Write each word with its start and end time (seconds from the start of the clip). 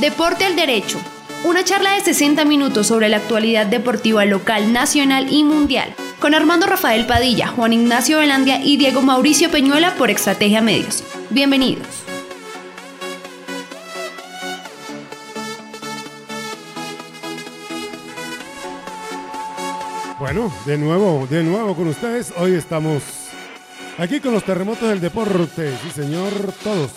Deporte 0.00 0.44
al 0.44 0.54
Derecho. 0.54 0.96
Una 1.44 1.64
charla 1.64 1.94
de 1.94 2.00
60 2.02 2.44
minutos 2.44 2.86
sobre 2.86 3.08
la 3.08 3.16
actualidad 3.16 3.66
deportiva 3.66 4.24
local, 4.24 4.72
nacional 4.72 5.26
y 5.28 5.42
mundial. 5.42 5.92
Con 6.20 6.34
Armando 6.34 6.66
Rafael 6.66 7.04
Padilla, 7.04 7.48
Juan 7.48 7.72
Ignacio 7.72 8.18
Velandia 8.18 8.62
y 8.62 8.76
Diego 8.76 9.02
Mauricio 9.02 9.50
Peñuela 9.50 9.94
por 9.96 10.10
Estrategia 10.10 10.60
Medios. 10.60 11.02
Bienvenidos. 11.30 11.88
Bueno, 20.20 20.52
de 20.64 20.78
nuevo, 20.78 21.26
de 21.28 21.42
nuevo 21.42 21.74
con 21.74 21.88
ustedes. 21.88 22.32
Hoy 22.36 22.54
estamos 22.54 23.02
aquí 23.98 24.20
con 24.20 24.32
los 24.32 24.44
terremotos 24.44 24.88
del 24.88 25.00
deporte. 25.00 25.76
Sí, 25.82 25.90
señor, 25.90 26.30
todos. 26.62 26.92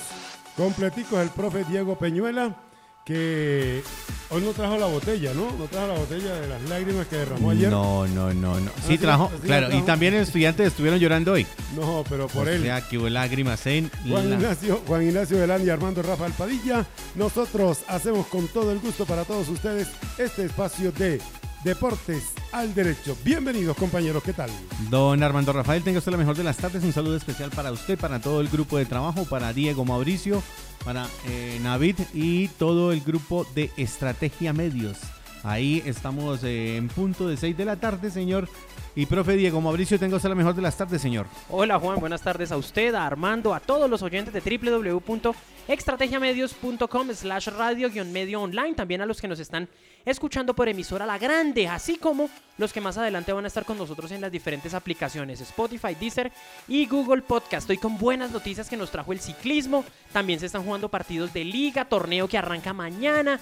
Completicos 0.56 1.20
el 1.20 1.30
profe 1.30 1.64
Diego 1.64 1.96
Peñuela, 1.98 2.56
que 3.06 3.82
hoy 4.30 4.42
no 4.44 4.52
trajo 4.52 4.78
la 4.78 4.86
botella, 4.86 5.34
¿no? 5.34 5.52
No 5.58 5.66
trajo 5.66 5.88
la 5.88 5.94
botella 5.96 6.36
de 6.40 6.48
las 6.48 6.62
lágrimas 6.70 7.08
que 7.08 7.16
derramó 7.18 7.50
ayer. 7.52 7.70
No, 7.72 8.08
no, 8.08 8.34
no, 8.34 8.60
no. 8.60 8.72
Sí 8.86 8.90
sí, 8.94 8.98
trajo, 8.98 9.30
claro. 9.44 9.68
trajo. 9.68 9.82
Y 9.82 9.86
también 9.86 10.14
los 10.14 10.24
estudiantes 10.28 10.68
estuvieron 10.68 11.00
llorando 11.00 11.34
hoy. 11.34 11.46
No, 11.76 12.04
pero 12.10 12.28
por 12.28 12.48
o 12.48 12.52
él. 12.52 12.62
sea, 12.62 12.88
que 12.88 12.98
hubo 12.98 13.10
lágrimas 13.10 13.66
en 13.66 13.90
Juan 14.08 14.30
la- 14.30 14.36
Ignacio, 14.36 14.82
Juan 14.88 15.04
Ignacio 15.04 15.38
Velán 15.40 15.66
y 15.66 15.70
Armando 15.70 16.02
Rafael 16.02 16.34
Padilla, 16.34 16.86
nosotros 17.16 17.80
hacemos 17.88 18.28
con 18.28 18.48
todo 18.48 18.72
el 18.72 18.80
gusto 18.80 19.06
para 19.06 19.24
todos 19.26 19.50
ustedes 19.50 19.88
este 20.18 20.46
espacio 20.46 20.92
de 20.92 21.20
Deportes 21.64 22.34
al 22.52 22.74
Derecho. 22.74 23.16
Bienvenidos 23.24 23.78
compañeros, 23.78 24.24
¿qué 24.24 24.34
tal? 24.34 24.50
Don 24.90 25.22
Armando 25.22 25.54
Rafael, 25.54 25.84
tenga 25.84 26.00
usted 26.00 26.12
la 26.12 26.18
mejor 26.18 26.36
de 26.36 26.44
las 26.44 26.58
tardes. 26.58 26.84
Un 26.84 26.92
saludo 26.92 27.16
especial 27.16 27.52
para 27.52 27.72
usted, 27.72 28.00
para 28.00 28.20
todo 28.20 28.42
el 28.42 28.48
grupo 28.48 28.78
de 28.78 28.86
trabajo, 28.86 29.26
para 29.26 29.54
Diego 29.54 29.86
Mauricio, 29.86 30.42
para 30.84 31.08
eh, 31.28 31.60
Navid 31.62 31.98
y 32.16 32.48
todo 32.48 32.92
el 32.92 33.02
grupo 33.02 33.46
de 33.54 33.70
Estrategia 33.78 34.54
Medios. 34.54 34.98
Ahí 35.44 35.82
estamos 35.86 36.44
eh, 36.44 36.78
en 36.78 36.88
punto 36.88 37.28
de 37.28 37.36
6 37.36 37.58
de 37.58 37.66
la 37.66 37.76
tarde, 37.76 38.12
señor. 38.12 38.48
Y 38.94 39.06
profe 39.06 39.38
Diego 39.38 39.62
Mauricio, 39.62 39.98
tenga 39.98 40.18
usted 40.18 40.28
la 40.28 40.36
mejor 40.36 40.54
de 40.54 40.62
las 40.62 40.76
tardes, 40.76 41.02
señor. 41.02 41.26
Hola 41.50 41.80
Juan, 41.80 42.02
buenas 42.02 42.22
tardes 42.22 42.52
a 42.52 42.58
usted, 42.58 42.94
a 42.94 43.08
Armando, 43.08 43.54
a 43.54 43.62
todos 43.62 43.90
los 43.90 44.02
oyentes 44.02 44.34
de 44.34 44.42
www.extrategiamedios.com 44.42 47.14
slash 47.14 47.48
radio 47.48 47.90
guion 47.90 48.12
medio 48.12 48.42
online, 48.42 48.74
también 48.74 49.02
a 49.02 49.06
los 49.06 49.22
que 49.22 49.30
nos 49.30 49.40
están 49.40 49.70
escuchando 50.04 50.54
por 50.54 50.68
emisora 50.68 51.06
La 51.06 51.18
Grande, 51.18 51.70
así 51.70 51.96
como 51.96 52.30
los 52.58 52.74
que 52.74 52.82
más 52.82 52.98
adelante 52.98 53.32
van 53.32 53.46
a 53.46 53.48
estar 53.48 53.64
con 53.64 53.78
nosotros 53.78 54.12
en 54.12 54.20
las 54.20 54.32
diferentes 54.32 54.74
aplicaciones 54.74 55.40
Spotify, 55.40 55.96
Deezer 55.98 56.30
y 56.68 56.86
Google 56.86 57.22
Podcast. 57.22 57.64
Estoy 57.64 57.78
con 57.78 57.98
buenas 57.98 58.32
noticias 58.32 58.70
que 58.70 58.76
nos 58.76 58.92
trajo 58.92 59.14
el 59.14 59.22
ciclismo, 59.22 59.86
también 60.12 60.42
se 60.42 60.48
están 60.48 60.66
jugando 60.66 60.90
partidos 60.90 61.32
de 61.32 61.46
liga, 61.46 61.86
torneo 61.86 62.28
que 62.28 62.38
arranca 62.38 62.74
mañana, 62.74 63.40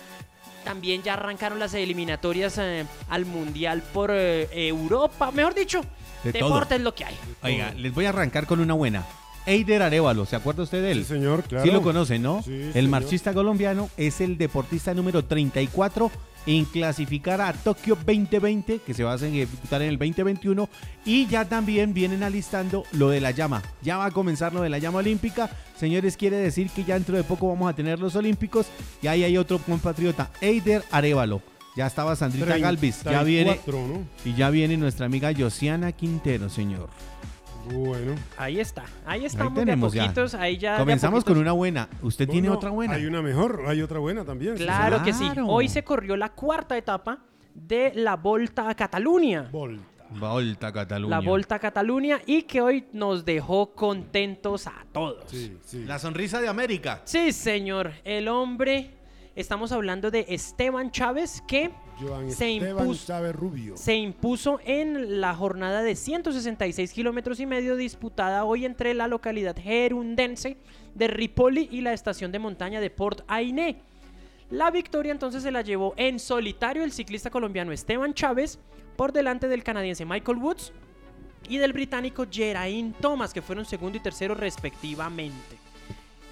también 0.63 1.03
ya 1.03 1.13
arrancaron 1.13 1.59
las 1.59 1.73
eliminatorias 1.73 2.57
eh, 2.57 2.85
al 3.09 3.25
Mundial 3.25 3.81
por 3.93 4.11
eh, 4.11 4.47
Europa. 4.67 5.31
Mejor 5.31 5.53
dicho, 5.55 5.81
De 6.23 6.33
todo. 6.33 6.49
deporte 6.49 6.75
es 6.75 6.81
lo 6.81 6.93
que 6.93 7.05
hay. 7.05 7.17
Oiga, 7.43 7.71
les 7.73 7.93
voy 7.93 8.05
a 8.05 8.09
arrancar 8.09 8.45
con 8.45 8.59
una 8.59 8.73
buena. 8.73 9.05
Eider 9.49 9.81
Arevalo, 9.81 10.27
¿se 10.27 10.35
acuerda 10.35 10.61
usted 10.61 10.83
de 10.83 10.91
él? 10.91 10.99
Sí, 10.99 11.15
señor, 11.15 11.43
claro. 11.43 11.65
Sí 11.65 11.71
lo 11.71 11.81
conoce, 11.81 12.19
¿no? 12.19 12.43
Sí, 12.43 12.53
el 12.53 12.73
señor. 12.73 12.89
marchista 12.89 13.33
colombiano 13.33 13.89
es 13.97 14.21
el 14.21 14.37
deportista 14.37 14.93
número 14.93 15.25
34 15.25 16.11
en 16.45 16.65
clasificar 16.65 17.41
a 17.41 17.53
Tokio 17.53 17.95
2020, 17.95 18.79
que 18.85 18.93
se 18.93 19.03
va 19.03 19.13
a 19.13 19.15
ejecutar 19.15 19.81
en 19.81 19.89
el 19.89 19.97
2021, 19.97 20.69
y 21.03 21.25
ya 21.25 21.45
también 21.45 21.95
vienen 21.95 22.21
alistando 22.21 22.83
lo 22.91 23.09
de 23.09 23.21
la 23.21 23.31
llama. 23.31 23.63
Ya 23.81 23.97
va 23.97 24.05
a 24.05 24.11
comenzar 24.11 24.53
lo 24.53 24.61
de 24.61 24.69
la 24.69 24.77
llama 24.77 24.99
olímpica. 24.99 25.49
Señores, 25.75 26.15
quiere 26.15 26.37
decir 26.37 26.69
que 26.69 26.83
ya 26.83 26.93
dentro 26.93 27.17
de 27.17 27.23
poco 27.23 27.47
vamos 27.49 27.71
a 27.71 27.75
tener 27.75 27.99
los 27.99 28.15
olímpicos, 28.15 28.67
y 29.01 29.07
ahí 29.07 29.23
hay 29.23 29.35
otro 29.35 29.57
compatriota, 29.57 30.29
Eider 30.41 30.83
Arevalo. 30.91 31.41
Ya 31.75 31.87
estaba 31.87 32.15
Sandrita 32.15 32.57
Galvis, 32.57 33.03
ya 33.03 33.23
viene, 33.23 33.53
34, 33.53 33.87
¿no? 33.87 34.05
y 34.25 34.35
ya 34.35 34.49
viene 34.51 34.77
nuestra 34.77 35.07
amiga 35.07 35.31
Josiana 35.35 35.91
Quintero, 35.91 36.49
señor. 36.49 36.89
Bueno. 37.73 38.15
Ahí 38.37 38.59
está, 38.59 38.85
ahí 39.05 39.25
estamos 39.25 39.53
tenemos 39.53 39.91
de 39.93 40.01
a 40.01 40.03
poquitos, 40.03 40.33
ahí 40.33 40.57
ya. 40.57 40.71
de 40.71 40.75
a 40.77 40.79
Comenzamos 40.79 41.23
con 41.23 41.37
una 41.37 41.51
buena. 41.51 41.89
¿Usted 42.01 42.27
tiene 42.27 42.49
otra 42.49 42.69
buena? 42.69 42.95
Hay 42.95 43.05
una 43.05 43.21
mejor, 43.21 43.63
hay 43.67 43.81
otra 43.81 43.99
buena 43.99 44.25
también. 44.25 44.55
Claro 44.55 45.03
que 45.03 45.13
sí. 45.13 45.29
Hoy 45.45 45.69
se 45.69 45.83
corrió 45.83 46.17
la 46.17 46.29
cuarta 46.29 46.77
etapa 46.77 47.19
de 47.53 47.91
la 47.95 48.15
Volta 48.15 48.69
a 48.69 48.75
Cataluña. 48.75 49.49
Volta. 49.51 49.83
Volta 50.11 50.67
a 50.67 50.73
Cataluña. 50.73 51.19
La 51.19 51.21
Volta 51.21 51.55
a 51.55 51.59
Cataluña 51.59 52.19
y 52.25 52.43
que 52.43 52.61
hoy 52.61 52.85
nos 52.93 53.25
dejó 53.25 53.73
contentos 53.73 54.65
a 54.67 54.85
todos. 54.91 55.29
Sí, 55.29 55.57
sí. 55.63 55.85
La 55.85 55.99
sonrisa 55.99 56.41
de 56.41 56.47
América. 56.47 57.01
Sí, 57.05 57.31
señor. 57.31 57.91
El 58.03 58.27
hombre, 58.27 58.91
estamos 59.35 59.71
hablando 59.71 60.09
de 60.09 60.25
Esteban 60.29 60.89
Chávez 60.91 61.43
que 61.47 61.71
Joan 61.99 62.31
se 62.31 62.49
impuso, 62.49 63.07
Chávez 63.07 63.35
Rubio. 63.35 63.77
se 63.77 63.95
impuso 63.95 64.59
en 64.65 65.21
la 65.21 65.35
jornada 65.35 65.81
de 65.83 65.95
166 65.95 66.93
kilómetros 66.93 67.39
y 67.39 67.45
medio 67.45 67.75
disputada 67.75 68.43
hoy 68.45 68.65
entre 68.65 68.93
la 68.93 69.07
localidad 69.07 69.55
gerundense 69.57 70.57
de 70.95 71.07
Ripoli 71.07 71.67
y 71.71 71.81
la 71.81 71.93
estación 71.93 72.31
de 72.31 72.39
montaña 72.39 72.79
de 72.79 72.89
Port 72.89 73.21
Ainé. 73.27 73.81
La 74.49 74.71
victoria 74.71 75.11
entonces 75.11 75.43
se 75.43 75.51
la 75.51 75.61
llevó 75.61 75.93
en 75.97 76.19
solitario 76.19 76.83
el 76.83 76.91
ciclista 76.91 77.29
colombiano 77.29 77.71
Esteban 77.71 78.13
Chávez 78.13 78.59
por 78.95 79.13
delante 79.13 79.47
del 79.47 79.63
canadiense 79.63 80.05
Michael 80.05 80.39
Woods 80.39 80.73
y 81.47 81.57
del 81.57 81.73
británico 81.73 82.25
Geraint 82.29 82.97
Thomas 82.99 83.33
que 83.33 83.41
fueron 83.41 83.65
segundo 83.65 83.97
y 83.97 84.01
tercero 84.01 84.33
respectivamente. 84.33 85.68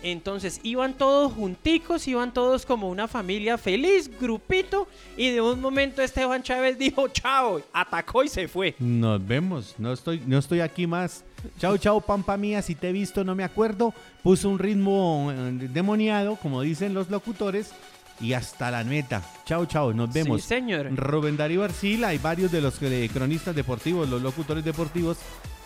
Entonces 0.03 0.59
iban 0.63 0.93
todos 0.93 1.33
junticos, 1.33 2.07
iban 2.07 2.33
todos 2.33 2.65
como 2.65 2.89
una 2.89 3.07
familia 3.07 3.57
feliz, 3.57 4.11
grupito, 4.19 4.87
y 5.15 5.31
de 5.31 5.41
un 5.41 5.59
momento 5.59 6.01
Esteban 6.01 6.43
Chávez 6.43 6.77
dijo 6.77 7.07
chao, 7.07 7.61
atacó 7.73 8.23
y 8.23 8.27
se 8.27 8.47
fue. 8.47 8.75
Nos 8.79 9.25
vemos. 9.25 9.75
No 9.77 9.91
estoy, 9.91 10.21
no 10.25 10.37
estoy 10.37 10.59
aquí 10.59 10.85
más. 10.85 11.23
Chao, 11.59 11.77
chao, 11.77 12.01
pampa 12.01 12.37
mía. 12.37 12.61
Si 12.61 12.75
te 12.75 12.89
he 12.89 12.91
visto, 12.91 13.23
no 13.23 13.35
me 13.35 13.43
acuerdo. 13.43 13.93
Puso 14.23 14.49
un 14.49 14.59
ritmo 14.59 15.31
eh, 15.31 15.67
demoniado, 15.71 16.35
como 16.35 16.61
dicen 16.61 16.93
los 16.93 17.09
locutores. 17.09 17.71
Y 18.19 18.33
hasta 18.33 18.71
la 18.71 18.83
meta. 18.83 19.21
Chao, 19.45 19.65
chao. 19.67 19.93
Nos 19.93 20.11
vemos. 20.11 20.41
Sí, 20.41 20.47
señor. 20.47 20.89
Rubén 20.95 21.37
Darío 21.37 21.63
Arcila 21.63 22.15
y 22.15 22.17
varios 22.17 22.51
de 22.51 22.61
los 22.61 22.81
eh, 22.81 23.09
cronistas 23.13 23.55
deportivos, 23.55 24.09
los 24.09 24.21
locutores 24.23 24.63
deportivos, 24.63 25.17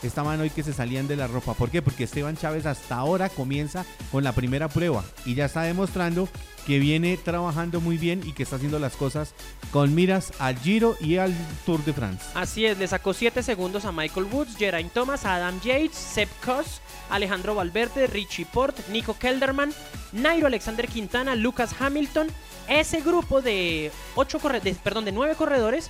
estaban 0.08 0.40
hoy 0.40 0.50
que 0.50 0.64
se 0.64 0.74
salían 0.74 1.08
de 1.08 1.16
la 1.16 1.28
ropa. 1.28 1.54
¿Por 1.54 1.70
qué? 1.70 1.82
Porque 1.82 2.06
Esteban 2.06 2.38
Chávez 2.38 2.66
hasta 2.66 2.96
ahora 2.96 3.30
comienza 3.30 3.86
con 4.12 4.24
la 4.24 4.34
primera 4.34 4.68
prueba 4.68 5.04
y 5.26 5.36
ya 5.36 5.46
está 5.46 5.64
demostrando 5.64 6.28
que 6.66 6.80
viene 6.80 7.18
trabajando 7.18 7.82
muy 7.82 7.98
bien 7.98 8.22
y 8.26 8.34
que 8.34 8.44
está 8.44 8.58
haciendo 8.58 8.80
las 8.80 8.96
cosas 8.96 9.34
con 9.72 9.96
miras 9.96 10.34
al 10.40 10.58
Giro 10.60 10.96
y 11.00 11.18
al 11.18 11.34
Tour 11.66 11.84
de 11.86 11.94
France. 11.94 12.24
Así 12.36 12.66
es, 12.66 12.78
le 12.78 12.88
sacó 12.88 13.14
7 13.14 13.42
segundos 13.44 13.86
a 13.86 13.92
Michael 13.92 14.28
Woods, 14.32 14.58
Geraint 14.58 14.94
Thomas, 14.94 15.26
Adam 15.26 15.60
Yates, 15.62 15.96
Sepp 15.96 16.30
Kuss, 16.44 16.82
Alejandro 17.10 17.56
Valverde, 17.56 18.08
Richie 18.08 18.46
Port, 18.46 18.78
Nico 18.90 19.18
Kelderman, 19.18 19.74
Nairo 20.12 20.48
Alexander 20.48 20.88
Quintana, 20.88 21.36
Lucas 21.36 21.76
Hamilton. 21.80 22.28
Ese 22.68 23.02
grupo 23.02 23.42
de 23.42 23.92
ocho 24.16 24.40
corre 24.40 24.62
perdón, 24.84 25.06
de 25.06 25.12
9 25.12 25.36
corredores 25.36 25.90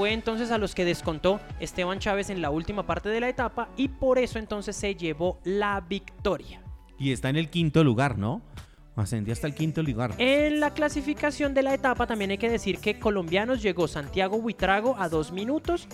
fue 0.00 0.14
entonces 0.14 0.50
a 0.50 0.56
los 0.56 0.74
que 0.74 0.86
descontó 0.86 1.40
Esteban 1.60 1.98
Chávez 1.98 2.30
en 2.30 2.40
la 2.40 2.48
última 2.48 2.86
parte 2.86 3.10
de 3.10 3.20
la 3.20 3.28
etapa 3.28 3.68
y 3.76 3.88
por 3.88 4.18
eso 4.18 4.38
entonces 4.38 4.74
se 4.74 4.94
llevó 4.94 5.38
la 5.44 5.78
victoria. 5.82 6.62
Y 6.98 7.12
está 7.12 7.28
en 7.28 7.36
el 7.36 7.50
quinto 7.50 7.84
lugar, 7.84 8.16
¿no? 8.16 8.40
Ascendió 8.96 9.34
hasta 9.34 9.46
el 9.46 9.54
quinto 9.54 9.82
lugar. 9.82 10.14
En 10.16 10.58
la 10.58 10.72
clasificación 10.72 11.52
de 11.52 11.62
la 11.62 11.74
etapa 11.74 12.06
también 12.06 12.30
hay 12.30 12.38
que 12.38 12.48
decir 12.48 12.78
que 12.78 12.98
colombianos 12.98 13.60
llegó 13.60 13.86
Santiago 13.88 14.40
Buitrago 14.40 14.96
a 14.98 15.10
dos 15.10 15.32
minutos. 15.32 15.86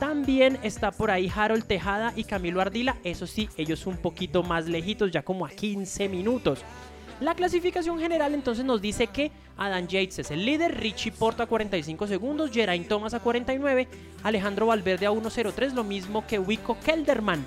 También 0.00 0.58
está 0.64 0.90
por 0.90 1.12
ahí 1.12 1.30
Harold 1.32 1.64
Tejada 1.64 2.12
y 2.16 2.24
Camilo 2.24 2.60
Ardila. 2.60 2.96
Eso 3.04 3.28
sí, 3.28 3.48
ellos 3.56 3.86
un 3.86 3.98
poquito 3.98 4.42
más 4.42 4.66
lejitos, 4.66 5.12
ya 5.12 5.22
como 5.22 5.46
a 5.46 5.50
15 5.50 6.08
minutos. 6.08 6.64
La 7.20 7.34
clasificación 7.34 8.00
general 8.00 8.34
entonces 8.34 8.64
nos 8.64 8.82
dice 8.82 9.06
que 9.06 9.30
Adam 9.56 9.86
Yates 9.86 10.18
es 10.18 10.30
el 10.30 10.44
líder, 10.44 10.78
Richie 10.78 11.12
Porta 11.12 11.44
a 11.44 11.46
45 11.46 12.06
segundos, 12.06 12.50
Geraint 12.50 12.88
Thomas 12.88 13.14
a 13.14 13.20
49, 13.20 13.88
Alejandro 14.24 14.66
Valverde 14.66 15.06
a 15.06 15.12
1.03, 15.12 15.74
lo 15.74 15.84
mismo 15.84 16.26
que 16.26 16.38
Wico 16.38 16.76
Kelderman 16.84 17.46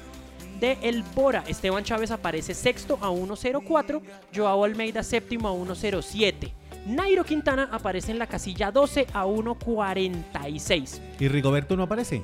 de 0.60 0.78
El 0.82 1.04
Bora. 1.04 1.44
Esteban 1.48 1.84
Chávez 1.84 2.12
aparece 2.12 2.54
sexto 2.54 2.98
a 3.02 3.10
1.04, 3.10 4.02
Joao 4.34 4.64
Almeida 4.64 5.04
séptimo 5.04 5.50
a 5.50 5.54
1.07. 5.54 6.52
Nairo 6.88 7.26
Quintana 7.26 7.68
aparece 7.72 8.12
en 8.12 8.20
la 8.20 8.28
casilla 8.28 8.72
12 8.72 9.08
a 9.14 9.26
1.46. 9.26 11.02
¿Y 11.20 11.28
Rigoberto 11.28 11.76
no 11.76 11.84
aparece? 11.84 12.22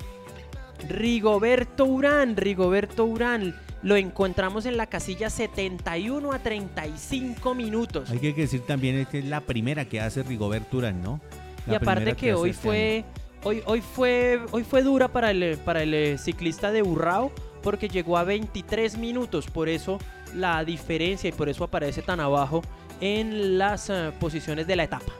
Rigoberto 0.87 1.85
Urán, 1.85 2.37
Rigoberto 2.37 3.05
Urán, 3.05 3.55
lo 3.83 3.97
encontramos 3.97 4.65
en 4.65 4.77
la 4.77 4.87
casilla 4.87 5.29
71 5.29 6.31
a 6.31 6.39
35 6.39 7.53
minutos. 7.53 8.09
Hay 8.09 8.19
que 8.19 8.33
decir 8.33 8.61
también 8.61 9.05
que 9.05 9.19
es 9.19 9.25
la 9.25 9.41
primera 9.41 9.85
que 9.85 9.99
hace 9.99 10.23
Rigoberto 10.23 10.77
Urán, 10.77 11.01
¿no? 11.01 11.19
La 11.67 11.73
y 11.73 11.75
aparte 11.75 12.15
que 12.15 12.33
hoy 12.33 12.51
este 12.51 12.61
fue, 12.61 13.05
hoy, 13.43 13.61
hoy 13.65 13.81
fue, 13.81 14.39
hoy 14.51 14.63
fue 14.63 14.83
dura 14.83 15.09
para 15.09 15.31
el, 15.31 15.57
para 15.57 15.83
el 15.83 15.93
eh, 15.93 16.17
ciclista 16.17 16.71
de 16.71 16.81
Burrao 16.81 17.31
porque 17.61 17.87
llegó 17.87 18.17
a 18.17 18.23
23 18.23 18.97
minutos, 18.97 19.47
por 19.47 19.69
eso 19.69 19.99
la 20.33 20.63
diferencia 20.65 21.29
y 21.29 21.33
por 21.33 21.47
eso 21.47 21.63
aparece 21.63 22.01
tan 22.01 22.19
abajo 22.19 22.61
en 22.99 23.57
las 23.57 23.89
eh, 23.89 24.11
posiciones 24.19 24.65
de 24.65 24.75
la 24.75 24.83
etapa. 24.83 25.11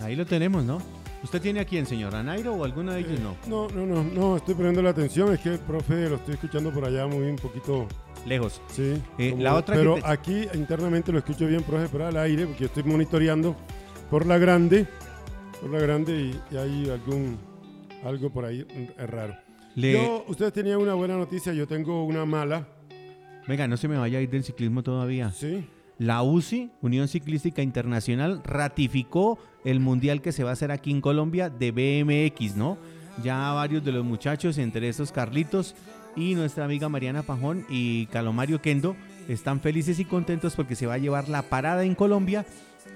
Ahí 0.00 0.16
lo 0.16 0.26
tenemos, 0.26 0.64
¿no? 0.64 0.80
¿Usted 1.22 1.40
tiene 1.40 1.60
a 1.60 1.64
quién, 1.64 1.86
señor? 1.86 2.14
¿A 2.16 2.22
Nairo 2.22 2.52
o 2.54 2.64
alguno 2.64 2.92
de 2.92 3.00
ellos 3.00 3.20
no? 3.20 3.36
No, 3.46 3.68
no, 3.68 3.86
no, 3.86 4.02
no, 4.02 4.36
estoy 4.36 4.54
poniendo 4.54 4.82
la 4.82 4.90
atención. 4.90 5.32
Es 5.32 5.40
que 5.40 5.50
el 5.50 5.58
profe 5.60 6.08
lo 6.08 6.16
estoy 6.16 6.34
escuchando 6.34 6.72
por 6.72 6.84
allá 6.84 7.06
muy 7.06 7.24
un 7.28 7.36
poquito. 7.36 7.86
Lejos. 8.26 8.60
Sí. 8.68 9.00
Eh, 9.18 9.30
como- 9.30 9.42
la 9.42 9.54
otra 9.54 9.76
que 9.76 9.80
pero 9.80 9.94
te- 9.94 10.02
aquí 10.04 10.46
internamente 10.54 11.12
lo 11.12 11.18
escucho 11.18 11.46
bien, 11.46 11.62
profe, 11.62 11.88
pero 11.90 12.06
al 12.06 12.16
aire, 12.16 12.46
porque 12.46 12.64
estoy 12.64 12.82
monitoreando 12.82 13.54
por 14.10 14.26
la 14.26 14.38
grande. 14.38 14.86
Por 15.60 15.70
la 15.70 15.78
grande 15.78 16.12
y, 16.12 16.40
y 16.54 16.56
hay 16.56 16.90
algún. 16.90 17.38
Algo 18.04 18.30
por 18.30 18.44
ahí 18.44 18.66
raro. 18.98 19.36
Le- 19.76 19.92
Yo, 19.92 20.24
ustedes 20.26 20.52
tenían 20.52 20.78
una 20.78 20.94
buena 20.94 21.16
noticia, 21.16 21.52
yo 21.52 21.68
tengo 21.68 22.04
una 22.04 22.24
mala. 22.26 22.66
Venga, 23.46 23.66
no 23.68 23.76
se 23.76 23.86
me 23.86 23.96
vaya 23.96 24.18
a 24.18 24.20
ir 24.20 24.28
del 24.28 24.42
ciclismo 24.42 24.82
todavía. 24.82 25.30
Sí. 25.30 25.64
La 26.02 26.24
UCI, 26.24 26.72
Unión 26.80 27.06
Ciclística 27.06 27.62
Internacional, 27.62 28.42
ratificó 28.42 29.38
el 29.64 29.78
mundial 29.78 30.20
que 30.20 30.32
se 30.32 30.42
va 30.42 30.50
a 30.50 30.54
hacer 30.54 30.72
aquí 30.72 30.90
en 30.90 31.00
Colombia 31.00 31.48
de 31.48 31.70
BMX, 31.70 32.56
¿no? 32.56 32.76
Ya 33.22 33.52
varios 33.52 33.84
de 33.84 33.92
los 33.92 34.04
muchachos, 34.04 34.58
entre 34.58 34.88
esos 34.88 35.12
Carlitos 35.12 35.76
y 36.16 36.34
nuestra 36.34 36.64
amiga 36.64 36.88
Mariana 36.88 37.22
Pajón 37.22 37.64
y 37.70 38.06
Calomario 38.06 38.60
Kendo, 38.60 38.96
están 39.28 39.60
felices 39.60 40.00
y 40.00 40.04
contentos 40.04 40.56
porque 40.56 40.74
se 40.74 40.86
va 40.86 40.94
a 40.94 40.98
llevar 40.98 41.28
la 41.28 41.42
parada 41.42 41.84
en 41.84 41.94
Colombia 41.94 42.44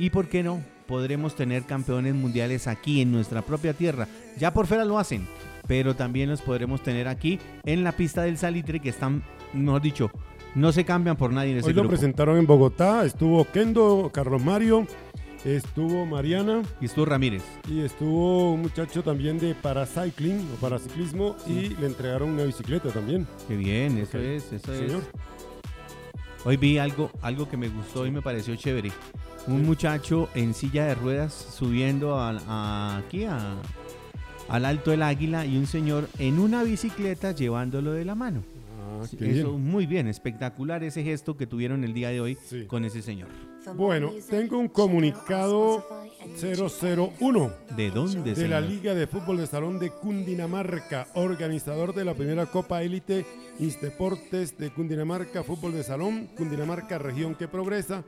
y, 0.01 0.11
¿por 0.11 0.29
qué 0.29 0.43
no? 0.43 0.61
Podremos 0.89 1.37
tener 1.37 1.63
campeones 1.63 2.17
mundiales 2.17 2.67
aquí 2.67 3.01
en 3.01 3.13
nuestra 3.13 3.43
propia 3.43 3.73
tierra. 3.73 4.09
Ya 4.37 4.53
por 4.53 4.67
fuera 4.67 4.85
lo 4.85 4.99
hacen, 4.99 5.29
pero 5.69 5.95
también 5.95 6.29
los 6.29 6.43
podremos 6.43 6.83
tener 6.83 7.07
aquí 7.07 7.39
en 7.65 7.85
la 7.85 7.93
pista 7.93 8.23
del 8.23 8.37
Salitre 8.37 8.81
que 8.81 8.89
están, 8.89 9.23
mejor 9.53 9.81
dicho, 9.81 10.11
no 10.57 10.73
se 10.73 10.85
cambian 10.85 11.17
por 11.17 11.33
nadie 11.33 11.53
en 11.53 11.59
ese 11.59 11.69
Hoy 11.69 11.75
lo 11.75 11.83
grupo. 11.83 11.93
presentaron 11.93 12.37
en 12.39 12.47
Bogotá. 12.47 13.05
Estuvo 13.05 13.45
Kendo, 13.53 14.11
Carlos 14.13 14.43
Mario, 14.43 14.87
estuvo 15.45 16.05
Mariana 16.07 16.63
Y 16.81 16.87
estuvo 16.87 17.05
Ramírez. 17.05 17.45
y 17.69 17.81
estuvo 17.83 18.53
un 18.55 18.63
muchacho 18.63 19.03
también 19.05 19.39
de 19.39 19.55
paracycling 19.55 20.41
o 20.55 20.61
paraciclismo 20.61 21.37
y 21.47 21.69
le 21.81 21.87
entregaron 21.87 22.31
una 22.31 22.43
bicicleta 22.45 22.89
también. 22.91 23.27
Qué 23.47 23.57
bien, 23.57 23.99
eso 23.99 24.19
es, 24.19 24.51
eso 24.53 24.73
es. 24.73 24.79
Señor. 24.81 25.03
Hoy 26.45 26.57
vi 26.57 26.79
algo, 26.79 27.11
algo 27.23 27.49
que 27.49 27.57
me 27.57 27.69
gustó 27.69 28.07
y 28.07 28.11
me 28.11 28.23
pareció 28.23 28.55
chévere. 28.57 28.93
Un 29.49 29.65
muchacho 29.65 30.29
en 30.35 30.55
silla 30.55 30.87
de 30.87 30.95
ruedas 30.95 31.33
subiendo 31.57 32.19
a, 32.19 32.31
a- 32.49 32.97
aquí 32.99 33.25
a- 33.25 33.55
al 34.49 34.65
Alto 34.65 34.91
del 34.93 35.03
Águila 35.03 35.45
y 35.45 35.57
un 35.57 35.67
señor 35.67 36.09
en 36.19 36.39
una 36.39 36.63
bicicleta 36.63 37.33
llevándolo 37.33 37.93
de 37.93 38.05
la 38.05 38.15
mano. 38.15 38.43
Ah, 39.03 39.07
Sí, 39.07 39.17
qué 39.17 39.31
Eso, 39.39 39.51
bien. 39.53 39.65
muy 39.65 39.87
bien, 39.87 40.07
espectacular 40.09 40.83
ese 40.85 41.03
gesto 41.03 41.37
que 41.37 41.47
tuvieron 41.47 41.85
el 41.85 41.93
día 41.95 42.11
de 42.11 42.21
hoy 42.21 42.39
Sí. 42.47 42.65
con 42.67 42.85
ese 42.85 43.03
señor. 43.03 43.29
Bueno, 43.75 44.13
tengo 44.31 44.59
un 44.59 44.69
comunicado 44.69 45.85
001 46.41 47.53
¿De 47.77 47.91
dónde, 47.91 48.35
de 48.35 48.49
la? 48.49 48.61
Liga 48.61 48.95
de 48.95 49.07
Fútbol 49.07 49.39
de 49.39 49.47
Salón 49.47 49.79
de 49.79 49.91
Cundinamarca, 49.91 51.09
organizador 51.15 51.95
de 51.95 52.05
la 52.05 52.15
primera 52.15 52.47
Copa 52.47 52.83
Élite 52.83 53.27
Insteportes 53.59 54.57
de 54.57 54.71
Cundinamarca, 54.71 55.43
Fútbol 55.43 55.73
de 55.73 55.83
Salón, 55.83 56.29
Cundinamarca, 56.37 56.99
región 56.99 57.35
que 57.35 57.49
progresa, 57.49 58.05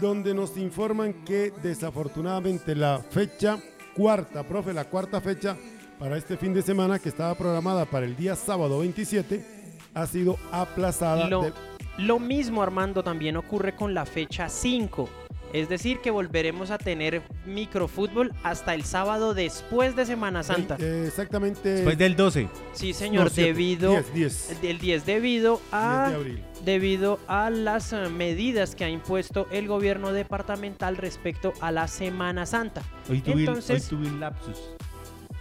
donde 0.00 0.34
nos 0.34 0.56
informan 0.56 1.24
que 1.24 1.52
desafortunadamente 1.62 2.74
la 2.74 2.98
fecha 2.98 3.58
cuarta, 3.94 4.42
profe, 4.46 4.72
la 4.72 4.84
cuarta 4.86 5.20
fecha 5.20 5.56
para 5.98 6.16
este 6.16 6.36
fin 6.36 6.52
de 6.54 6.62
semana 6.62 6.98
que 6.98 7.08
estaba 7.10 7.34
programada 7.36 7.84
para 7.84 8.06
el 8.06 8.16
día 8.16 8.34
sábado 8.34 8.80
27, 8.80 9.44
ha 9.94 10.06
sido 10.06 10.38
aplazada. 10.50 11.28
Lo, 11.28 11.42
de- 11.42 11.52
lo 11.98 12.18
mismo, 12.18 12.62
Armando, 12.62 13.02
también 13.02 13.36
ocurre 13.36 13.74
con 13.74 13.94
la 13.94 14.06
fecha 14.06 14.48
5. 14.48 15.08
Es 15.52 15.68
decir, 15.68 15.98
que 16.00 16.10
volveremos 16.10 16.70
a 16.70 16.78
tener 16.78 17.20
microfútbol 17.44 18.32
hasta 18.42 18.72
el 18.72 18.84
sábado 18.84 19.34
después 19.34 19.94
de 19.94 20.06
Semana 20.06 20.42
Santa. 20.42 20.76
eh, 20.80 21.04
exactamente. 21.06 21.68
Después 21.68 21.98
del 21.98 22.16
12. 22.16 22.48
Sí, 22.72 22.94
señor, 22.94 23.24
no, 23.24 23.30
debido 23.30 23.90
10, 23.92 24.14
10, 24.14 24.58
el 24.62 24.78
10 24.78 25.04
debido 25.04 25.56
10 25.56 25.68
a 25.72 26.08
de 26.08 26.14
abril. 26.14 26.44
debido 26.64 27.18
a 27.26 27.50
las 27.50 27.92
eh, 27.92 28.08
medidas 28.08 28.74
que 28.74 28.84
ha 28.86 28.88
impuesto 28.88 29.46
el 29.50 29.68
gobierno 29.68 30.14
departamental 30.14 30.96
respecto 30.96 31.52
a 31.60 31.70
la 31.70 31.86
Semana 31.86 32.46
Santa. 32.46 32.80
Hoy 33.10 33.20
tuve, 33.20 33.40
Entonces- 33.40 33.82
hoy 33.92 33.98
tuve 33.98 34.08
un 34.08 34.20
lapsus. 34.20 34.58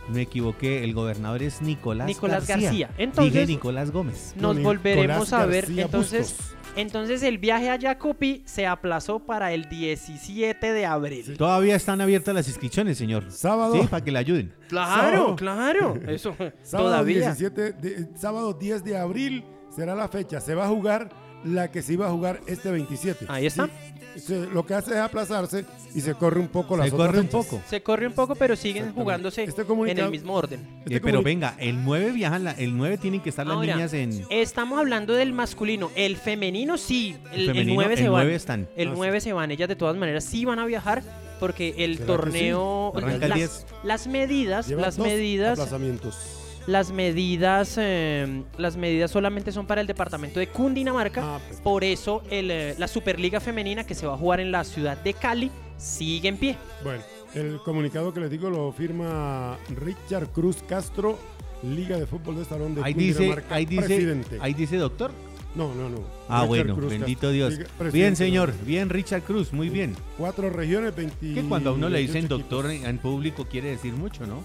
Me 0.09 0.21
equivoqué, 0.24 0.83
el 0.83 0.94
gobernador 0.94 1.42
es 1.44 1.62
Nicolás, 1.62 2.07
Nicolás 2.07 2.48
García. 2.48 2.68
García. 2.68 2.88
Dije 2.89 3.03
Entonces- 3.03 3.48
Nicolás 3.48 3.92
Gómez. 3.92 4.33
Nos 4.38 4.62
volveremos 4.62 5.31
a 5.33 5.45
ver. 5.45 5.65
García 5.65 5.83
Entonces, 5.86 6.31
Bustos. 6.38 6.56
entonces 6.75 7.24
el 7.24 7.38
viaje 7.38 7.69
a 7.69 7.75
Yacupi 7.77 8.42
se 8.45 8.65
aplazó 8.68 9.19
para 9.19 9.53
el 9.53 9.69
17 9.69 10.74
de 10.74 10.86
abril. 10.86 11.38
Todavía 11.38 11.75
están 11.75 12.01
abiertas 12.01 12.33
las 12.36 12.48
inscripciones, 12.48 12.98
señor. 12.98 13.31
Sábado. 13.31 13.75
Sí, 13.80 13.88
para 13.88 14.03
que 14.03 14.12
le 14.12 14.19
ayuden. 14.19 14.53
Claro, 14.68 15.18
Sábado. 15.18 15.36
claro. 15.36 15.94
Eso 16.07 16.36
Sábado 16.63 16.89
todavía. 16.89 17.33
17 17.33 17.71
de- 17.74 18.07
sábado 18.18 18.53
10 18.53 18.83
de 18.83 18.98
abril 18.98 19.44
será 19.74 19.95
la 19.95 20.07
fecha. 20.07 20.42
Se 20.42 20.56
va 20.56 20.65
a 20.65 20.68
jugar 20.68 21.09
la 21.44 21.71
que 21.71 21.81
se 21.81 21.94
iba 21.94 22.07
a 22.07 22.12
jugar 22.12 22.42
este 22.48 22.69
27. 22.71 23.25
Ahí 23.30 23.45
está. 23.45 23.65
Sí, 23.68 23.71
se- 24.18 24.48
lo 24.48 24.66
que 24.66 24.74
hace 24.74 24.92
es 24.92 24.98
aplazarse 24.98 25.66
y 25.96 26.02
se 26.02 26.13
corre 26.16 26.40
un 26.40 26.48
poco 26.48 26.75
las 26.78 26.90
Se 26.90 26.96
corre 26.96 27.19
un 27.19 27.25
fechas. 27.28 27.46
poco. 27.46 27.62
Se 27.69 27.81
corre 27.84 28.08
un 28.08 28.13
poco, 28.13 28.36
pero 28.36 28.56
siguen 28.56 28.94
jugándose 28.94 29.44
Este 29.44 29.62
en 29.63 29.98
el 30.00 30.10
mismo 30.12 30.34
orden. 30.34 30.60
Este 30.86 30.96
Eh, 30.98 31.02
pero 31.02 31.22
venga, 31.22 31.56
el 31.60 31.84
9 31.84 32.12
viajan, 32.12 32.44
la- 32.44 32.52
el 32.54 32.75
9 32.75 32.98
tienen 32.98 33.22
que 33.22 33.30
estar 33.30 33.46
las 33.46 33.56
Ahora, 33.56 33.74
niñas 33.75 33.94
en... 33.94 34.25
Estamos 34.30 34.80
hablando 34.80 35.13
del 35.13 35.34
masculino. 35.34 35.92
El 35.96 36.18
femenino 36.18 36.78
sí. 36.78 37.16
El, 37.34 37.42
el 37.42 37.48
femenino, 37.48 37.75
9 37.75 37.98
se 37.98 38.04
el 38.06 38.10
van. 38.10 38.22
9 38.24 38.36
están. 38.36 38.68
El 38.75 38.88
Ah, 38.90 38.92
sí. 38.92 38.98
9 38.98 39.22
se 39.22 39.34
van. 39.34 39.52
Ellas 39.52 39.69
de 39.69 39.75
todas 39.75 39.96
maneras 39.98 40.24
sí 40.24 40.46
van 40.46 40.60
a 40.60 40.66
viajar 40.66 41.04
porque 41.40 41.74
el 41.78 41.96
¿Será 41.96 41.98
que 41.98 42.04
torneo. 42.06 42.92
sí? 42.96 43.02
Arranca 43.04 43.25
el 43.25 43.30
las, 43.30 43.38
10. 43.38 43.66
las 43.84 44.08
medidas. 44.08 44.69
Las 44.69 44.98
medidas. 45.00 45.60
aplazamientos. 45.60 46.38
Las 46.68 46.92
medidas. 46.92 47.75
eh, 47.78 48.44
las 48.58 48.78
medidas 48.78 49.12
solamente 49.12 49.52
son 49.52 49.66
para 49.66 49.81
el 49.81 49.88
departamento 49.88 50.40
de 50.40 50.48
Cundinamarca. 50.48 51.36
Ah, 51.36 51.40
pues. 51.48 51.60
Por 51.62 51.84
eso 51.84 52.24
el, 52.30 52.52
eh, 52.52 52.75
la 52.78 52.88
Superliga 52.88 53.40
Femenina 53.40 53.84
que 53.86 53.96
se 53.96 54.06
va 54.08 54.13
a 54.13 54.18
jugar 54.18 54.40
en 54.40 54.52
la 54.52 54.63
ciudad 54.63 54.98
de 54.98 55.13
Cali 55.13 55.52
sigue 55.78 56.30
en 56.30 56.38
pie. 56.38 56.58
Bueno, 56.84 57.04
el 57.34 57.60
comunicado 57.66 58.13
que 58.13 58.19
les 58.19 58.30
digo 58.30 58.50
lo 58.50 58.72
firma 58.72 59.58
Richard 59.75 60.28
Cruz 60.30 60.58
Castro, 60.68 61.18
Liga 61.63 61.98
de 61.98 62.06
Fútbol 62.06 62.38
de 62.38 62.46
Salón 62.46 62.75
de 62.75 62.84
Ahí 62.84 62.94
dice, 62.94 63.13
Cundinamarca, 63.18 63.56
ahí 63.56 63.66
dice, 63.66 63.86
presidente. 63.86 64.38
ahí 64.42 64.54
dice 64.54 64.78
doctor. 64.78 65.12
No, 65.54 65.74
no, 65.75 65.90
no. 65.90 65.98
Ah, 66.30 66.42
Richard 66.44 66.48
bueno, 66.48 66.75
Cruz 66.75 66.90
bendito 66.92 67.13
Castro, 67.22 67.31
Dios. 67.31 67.54
Liga- 67.58 67.91
Bien, 67.91 68.15
señor, 68.15 68.53
bien 68.65 68.89
Richard 68.89 69.24
Cruz, 69.24 69.51
muy 69.51 69.70
bien. 69.70 69.96
Cuatro 70.18 70.50
regiones, 70.50 70.96
20. 70.96 71.34
Que 71.34 71.41
cuando 71.44 71.72
a 71.72 71.74
uno 71.74 71.89
le 71.89 72.00
dicen 72.00 72.27
28 72.27 72.38
doctor 72.38 72.65
equipos. 72.72 72.86
en 72.89 72.96
en 72.96 73.01
público 73.01 73.46
quiere 73.50 73.70
decir 73.72 73.94
mucho, 73.94 74.25
¿no? 74.25 74.44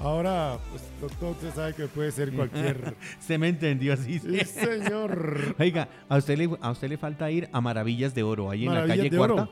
Ahora, 0.00 0.58
pues, 0.70 0.82
doctor, 1.00 1.32
usted 1.32 1.54
sabe 1.54 1.74
que 1.74 1.86
puede 1.86 2.10
ser 2.10 2.32
cualquier. 2.32 2.94
Se 3.20 3.36
me 3.38 3.48
entendió 3.48 3.92
así. 3.92 4.18
sí, 4.18 4.38
señor. 4.46 5.54
Oiga, 5.58 5.88
a 6.08 6.16
usted 6.16 6.38
le, 6.38 6.50
a 6.60 6.70
usted 6.70 6.88
le 6.88 6.96
falta 6.96 7.30
ir 7.30 7.48
a 7.52 7.60
Maravillas 7.60 8.14
de 8.14 8.22
Oro, 8.22 8.50
ahí 8.50 8.66
en 8.66 8.74
la 8.74 8.86
calle 8.86 9.10
Cuarta. 9.10 9.34
Oro. 9.42 9.50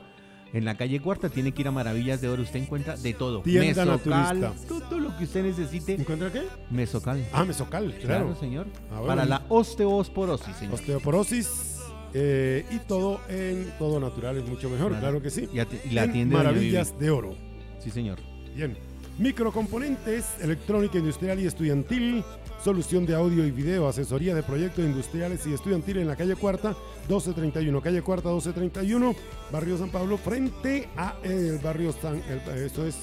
En 0.51 0.65
la 0.65 0.75
calle 0.75 0.99
Cuarta 0.99 1.29
tiene 1.29 1.51
que 1.51 1.61
ir 1.61 1.67
a 1.67 1.71
Maravillas 1.71 2.21
de 2.21 2.29
Oro. 2.29 2.41
Usted 2.41 2.61
encuentra 2.61 2.97
de 2.97 3.13
todo. 3.13 3.41
Tienda 3.43 3.85
Mesocal, 3.85 4.41
naturista. 4.41 4.79
todo 4.89 4.99
lo 4.99 5.15
que 5.15 5.25
usted 5.25 5.43
necesite. 5.43 5.93
¿Encuentra 5.93 6.31
qué? 6.31 6.41
Mesocal. 6.71 7.23
Ah, 7.31 7.45
mesocal, 7.45 7.93
claro, 8.01 8.25
claro. 8.25 8.35
señor. 8.39 8.65
Ah, 8.89 8.93
bueno. 8.95 9.05
Para 9.07 9.25
la 9.25 9.43
osteosporosis, 9.49 10.55
señor. 10.55 10.73
Osteoporosis 10.73 11.79
eh, 12.15 12.65
y 12.71 12.79
todo 12.79 13.21
en 13.29 13.71
todo 13.77 13.99
natural 13.99 14.37
es 14.37 14.49
mucho 14.49 14.67
mejor, 14.71 14.87
Claro. 14.87 15.01
claro 15.01 15.21
que 15.21 15.29
sí. 15.29 15.47
Y, 15.53 15.59
y 15.89 15.91
la 15.91 16.05
En 16.05 16.13
doña 16.13 16.25
Maravillas 16.43 16.97
de 16.97 17.11
Oro. 17.11 17.35
Sí, 17.77 17.91
señor. 17.91 18.17
Bien. 18.55 18.75
Microcomponentes, 19.19 20.25
electrónica 20.39 20.97
industrial 20.97 21.41
y 21.41 21.45
estudiantil, 21.45 22.23
solución 22.63 23.05
de 23.05 23.15
audio 23.15 23.45
y 23.45 23.51
video, 23.51 23.89
asesoría 23.89 24.33
de 24.33 24.43
proyectos 24.43 24.85
industriales 24.85 25.45
y 25.45 25.53
estudiantil 25.53 25.97
en 25.97 26.07
la 26.07 26.15
calle 26.15 26.37
Cuarta, 26.37 26.69
1231, 27.09 27.81
calle 27.81 28.01
Cuarta 28.01 28.29
1231, 28.29 29.13
barrio 29.51 29.77
San 29.77 29.89
Pablo, 29.89 30.17
frente 30.17 30.87
a 30.95 31.17
el 31.21 31.57
barrio 31.57 31.91
San, 31.91 32.15
es 32.15 32.95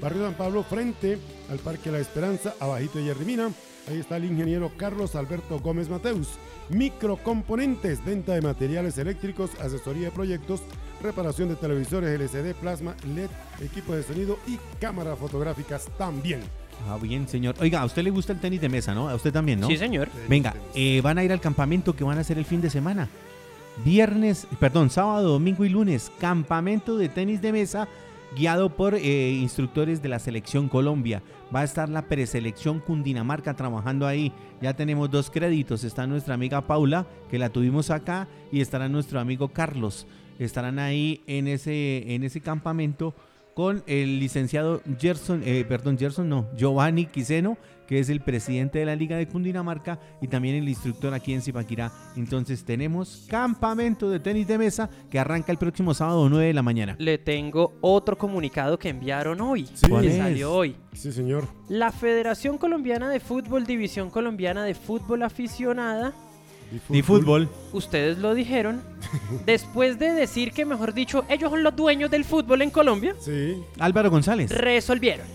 barrio 0.00 0.22
San 0.22 0.34
Pablo, 0.34 0.62
frente 0.62 1.18
al 1.50 1.58
Parque 1.58 1.90
La 1.90 1.98
Esperanza, 1.98 2.54
abajito 2.60 2.98
de 2.98 3.06
Yerrimina. 3.06 3.50
Ahí 3.88 3.98
está 3.98 4.16
el 4.16 4.26
ingeniero 4.26 4.70
Carlos 4.76 5.16
Alberto 5.16 5.58
Gómez 5.58 5.88
Mateus. 5.88 6.38
Microcomponentes, 6.70 8.02
venta 8.04 8.32
de 8.32 8.42
materiales 8.42 8.96
eléctricos, 8.96 9.50
asesoría 9.60 10.04
de 10.04 10.10
proyectos, 10.12 10.62
reparación 11.04 11.48
de 11.48 11.56
televisores 11.56 12.18
LCD, 12.18 12.54
plasma, 12.54 12.96
LED, 13.14 13.30
equipo 13.60 13.94
de 13.94 14.02
sonido 14.02 14.38
y 14.46 14.58
cámaras 14.80 15.18
fotográficas 15.18 15.88
también. 15.96 16.40
Ah, 16.88 16.98
bien, 17.00 17.28
señor. 17.28 17.54
Oiga, 17.60 17.80
a 17.80 17.84
usted 17.84 18.02
le 18.02 18.10
gusta 18.10 18.32
el 18.32 18.40
tenis 18.40 18.60
de 18.60 18.68
mesa, 18.68 18.94
¿no? 18.94 19.08
A 19.08 19.14
usted 19.14 19.32
también, 19.32 19.60
¿no? 19.60 19.68
Sí, 19.68 19.76
señor. 19.76 20.08
Venga, 20.28 20.54
eh, 20.74 21.00
van 21.02 21.18
a 21.18 21.24
ir 21.24 21.30
al 21.30 21.40
campamento 21.40 21.94
que 21.94 22.02
van 22.02 22.18
a 22.18 22.22
hacer 22.22 22.38
el 22.38 22.44
fin 22.44 22.60
de 22.60 22.70
semana. 22.70 23.08
Viernes, 23.84 24.46
perdón, 24.58 24.90
sábado, 24.90 25.32
domingo 25.32 25.64
y 25.64 25.68
lunes, 25.68 26.10
campamento 26.18 26.96
de 26.96 27.08
tenis 27.08 27.40
de 27.40 27.52
mesa 27.52 27.88
guiado 28.36 28.70
por 28.70 28.94
eh, 28.94 29.30
instructores 29.32 30.02
de 30.02 30.08
la 30.08 30.18
selección 30.18 30.68
Colombia. 30.68 31.22
Va 31.54 31.60
a 31.60 31.64
estar 31.64 31.88
la 31.88 32.02
preselección 32.02 32.80
Cundinamarca 32.80 33.54
trabajando 33.54 34.06
ahí. 34.06 34.32
Ya 34.60 34.74
tenemos 34.74 35.10
dos 35.10 35.30
créditos. 35.30 35.84
Está 35.84 36.06
nuestra 36.06 36.34
amiga 36.34 36.66
Paula, 36.66 37.06
que 37.30 37.38
la 37.38 37.50
tuvimos 37.50 37.90
acá, 37.90 38.28
y 38.50 38.60
estará 38.60 38.88
nuestro 38.88 39.20
amigo 39.20 39.48
Carlos. 39.48 40.06
Estarán 40.38 40.78
ahí 40.78 41.22
en 41.26 41.48
ese, 41.48 42.14
en 42.14 42.24
ese 42.24 42.40
campamento 42.40 43.14
con 43.54 43.82
el 43.86 44.18
licenciado 44.18 44.82
Gerson, 44.98 45.42
eh, 45.44 45.64
perdón, 45.68 45.96
Gerson 45.96 46.28
no, 46.28 46.48
Giovanni 46.56 47.06
Quiseno, 47.06 47.56
que 47.86 48.00
es 48.00 48.08
el 48.08 48.20
presidente 48.20 48.78
de 48.78 48.86
la 48.86 48.96
Liga 48.96 49.16
de 49.16 49.28
Cundinamarca 49.28 49.98
y 50.20 50.28
también 50.28 50.56
el 50.56 50.68
instructor 50.68 51.12
aquí 51.14 51.34
en 51.34 51.42
Zipaquirá. 51.42 51.92
Entonces 52.16 52.64
tenemos 52.64 53.26
campamento 53.28 54.10
de 54.10 54.20
tenis 54.20 54.46
de 54.48 54.58
mesa 54.58 54.88
que 55.10 55.18
arranca 55.18 55.52
el 55.52 55.58
próximo 55.58 55.94
sábado 55.94 56.28
9 56.28 56.46
de 56.46 56.54
la 56.54 56.62
mañana. 56.62 56.96
Le 56.98 57.18
tengo 57.18 57.74
otro 57.80 58.16
comunicado 58.16 58.78
que 58.78 58.88
enviaron 58.88 59.40
hoy. 59.40 59.68
Sí. 59.74 59.88
¿Cuál 59.88 60.02
que 60.02 60.12
es? 60.12 60.16
salió 60.16 60.52
hoy. 60.52 60.76
Sí, 60.92 61.12
señor. 61.12 61.46
La 61.68 61.92
Federación 61.92 62.58
Colombiana 62.58 63.08
de 63.10 63.20
Fútbol, 63.20 63.66
División 63.66 64.10
Colombiana 64.10 64.64
de 64.64 64.74
Fútbol 64.74 65.22
Aficionada, 65.22 66.14
De 66.88 67.02
fútbol. 67.02 67.48
ustedes 67.72 68.18
lo 68.18 68.34
dijeron, 68.34 68.82
después 69.46 69.98
de 69.98 70.12
decir 70.12 70.52
que, 70.52 70.64
mejor 70.64 70.92
dicho, 70.94 71.24
ellos 71.28 71.50
son 71.50 71.62
los 71.62 71.74
dueños 71.76 72.10
del 72.10 72.24
fútbol 72.24 72.62
en 72.62 72.70
Colombia, 72.70 73.14
Sí. 73.20 73.62
Álvaro 73.78 74.10
González. 74.10 74.50
resolvieron 74.50 75.26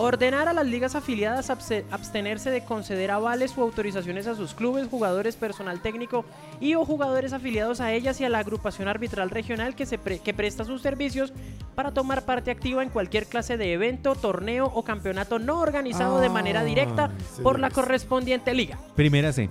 ordenar 0.00 0.46
a 0.46 0.52
las 0.52 0.64
ligas 0.64 0.94
afiliadas 0.94 1.50
abse- 1.50 1.82
abstenerse 1.90 2.50
de 2.52 2.64
conceder 2.64 3.10
avales 3.10 3.52
o 3.58 3.62
autorizaciones 3.62 4.28
a 4.28 4.36
sus 4.36 4.54
clubes, 4.54 4.86
jugadores, 4.88 5.34
personal 5.34 5.82
técnico 5.82 6.24
y 6.60 6.76
o 6.76 6.84
jugadores 6.84 7.32
afiliados 7.32 7.80
a 7.80 7.92
ellas 7.92 8.20
y 8.20 8.24
a 8.24 8.28
la 8.28 8.38
agrupación 8.38 8.86
arbitral 8.86 9.28
regional 9.28 9.74
que, 9.74 9.86
se 9.86 9.98
pre- 9.98 10.20
que 10.20 10.32
presta 10.32 10.62
sus 10.64 10.82
servicios 10.82 11.32
para 11.74 11.90
tomar 11.90 12.24
parte 12.24 12.52
activa 12.52 12.84
en 12.84 12.90
cualquier 12.90 13.26
clase 13.26 13.56
de 13.56 13.72
evento, 13.72 14.14
torneo 14.14 14.66
o 14.72 14.84
campeonato 14.84 15.40
no 15.40 15.58
organizado 15.60 16.20
de 16.20 16.28
manera 16.28 16.62
directa 16.62 17.06
Ay, 17.10 17.42
por 17.42 17.58
la 17.58 17.66
señores. 17.68 17.74
correspondiente 17.74 18.54
liga. 18.54 18.78
Primera 18.94 19.32
C. 19.32 19.50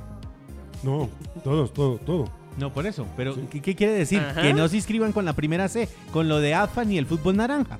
No, 0.83 1.09
todos, 1.43 1.73
todo, 1.73 1.97
todo. 1.97 2.29
No, 2.57 2.73
por 2.73 2.85
eso. 2.87 3.05
Pero, 3.15 3.35
Sí. 3.35 3.41
¿qué, 3.51 3.61
qué 3.61 3.75
quiere 3.75 3.93
decir? 3.93 4.19
Ajá. 4.19 4.41
Que 4.41 4.53
no 4.53 4.67
se 4.67 4.77
inscriban 4.77 5.11
con 5.11 5.25
la 5.25 5.33
primera 5.33 5.67
C, 5.67 5.87
con 6.11 6.27
lo 6.27 6.39
de 6.39 6.53
AFA 6.55 6.83
ni 6.85 6.97
el 6.97 7.05
fútbol 7.05 7.37
naranja. 7.37 7.79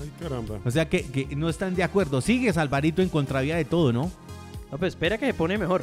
Ay, 0.00 0.10
caramba. 0.20 0.58
O 0.64 0.70
sea 0.70 0.88
que, 0.88 1.04
que 1.04 1.34
no 1.34 1.48
están 1.48 1.74
de 1.74 1.82
acuerdo. 1.82 2.20
Sigues, 2.20 2.56
Alvarito, 2.58 3.02
en 3.02 3.08
contravía 3.08 3.56
de 3.56 3.64
todo, 3.64 3.92
¿no? 3.92 4.10
No, 4.70 4.78
pues 4.78 4.90
espera 4.94 5.18
que 5.18 5.26
se 5.26 5.34
pone 5.34 5.58
mejor. 5.58 5.82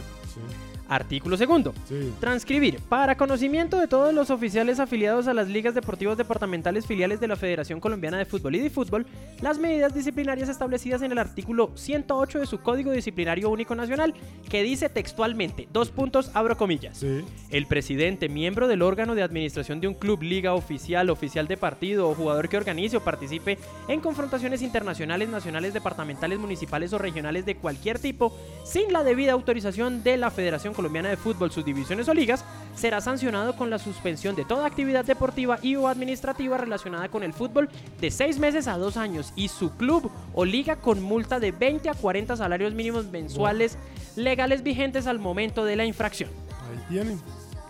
Artículo 0.94 1.38
segundo. 1.38 1.74
sí. 1.90 2.14
Transcribir. 2.20 2.80
Para 2.88 3.18
conocimiento 3.18 3.80
de 3.80 3.88
todos 3.88 4.14
los 4.14 4.30
oficiales 4.30 4.80
afiliados 4.80 5.28
a 5.28 5.34
las 5.34 5.48
ligas 5.48 5.74
deportivas 5.74 6.18
departamentales 6.18 6.86
filiales 6.86 7.20
de 7.20 7.28
la 7.28 7.36
Federación 7.36 7.80
Colombiana 7.80 8.18
de 8.20 8.26
Fútbol 8.26 8.56
y 8.56 8.60
de 8.60 8.70
Fútbol, 8.70 9.08
las 9.42 9.58
medidas 9.58 9.94
disciplinarias 9.94 10.50
establecidas 10.50 11.02
en 11.02 11.12
el 11.12 11.18
artículo 11.18 11.72
108 11.76 12.40
de 12.40 12.46
su 12.46 12.60
Código 12.60 12.92
Disciplinario 12.92 13.50
Único 13.50 13.74
Nacional, 13.74 14.14
que 14.48 14.62
dice 14.62 14.88
textualmente, 14.88 15.68
dos 15.74 15.90
puntos, 15.90 16.30
abro 16.36 16.58
comillas. 16.58 16.98
Sí. 16.98 17.26
El 17.50 17.66
presidente, 17.66 18.30
miembro 18.30 18.68
del 18.68 18.84
órgano 18.84 19.16
de 19.16 19.24
administración 19.24 19.82
de 19.82 19.88
un 19.88 19.96
club, 19.96 20.22
liga 20.22 20.54
oficial, 20.54 21.10
oficial 21.10 21.48
de 21.48 21.58
partido 21.58 22.08
o 22.08 22.14
jugador 22.14 22.50
que 22.50 22.58
organice 22.58 22.98
o 22.98 23.04
participe 23.04 23.58
en 23.88 24.00
confrontaciones 24.00 24.62
internacionales, 24.62 25.28
nacionales, 25.30 25.74
departamentales, 25.74 26.38
municipales 26.38 26.94
o 26.94 27.00
regionales 27.00 27.46
de 27.46 27.56
cualquier 27.56 27.98
tipo, 27.98 28.38
sin 28.64 28.94
la 28.94 29.04
debida 29.04 29.32
autorización 29.32 30.04
de 30.04 30.18
la 30.18 30.30
Federación 30.30 30.74
Colombiana 30.74 30.83
de 30.92 31.18
Fútbol, 31.18 31.52
sus 31.52 31.64
divisiones 31.64 32.08
o 32.08 32.14
ligas, 32.14 32.44
será 32.76 33.02
sancionado 33.02 33.56
con 33.56 33.70
la 33.70 33.80
suspensión 33.80 34.36
de 34.36 34.46
toda 34.46 34.66
actividad 34.66 35.06
deportiva 35.06 35.58
y 35.62 35.76
o 35.76 35.88
administrativa 35.88 36.58
relacionada 36.58 37.10
con 37.10 37.24
el 37.24 37.34
fútbol 37.34 37.70
de 38.02 38.12
seis 38.12 38.40
meses 38.40 38.68
a 38.68 38.78
dos 38.78 38.98
años 38.98 39.32
y 39.36 39.48
su 39.48 39.72
club 39.72 40.12
o 40.34 40.46
liga 40.46 40.76
con 40.76 41.02
multa 41.02 41.40
de 41.40 41.52
20 41.52 41.90
a 41.90 41.94
40 41.94 42.36
salarios 42.36 42.74
mínimos 42.74 43.06
mensuales 43.06 43.78
legales 44.16 44.64
vigentes 44.64 45.08
al 45.08 45.20
momento 45.20 45.66
de 45.66 45.76
la 45.76 45.86
infracción. 45.86 46.30
Ahí 46.70 46.80
tienen. 46.90 47.22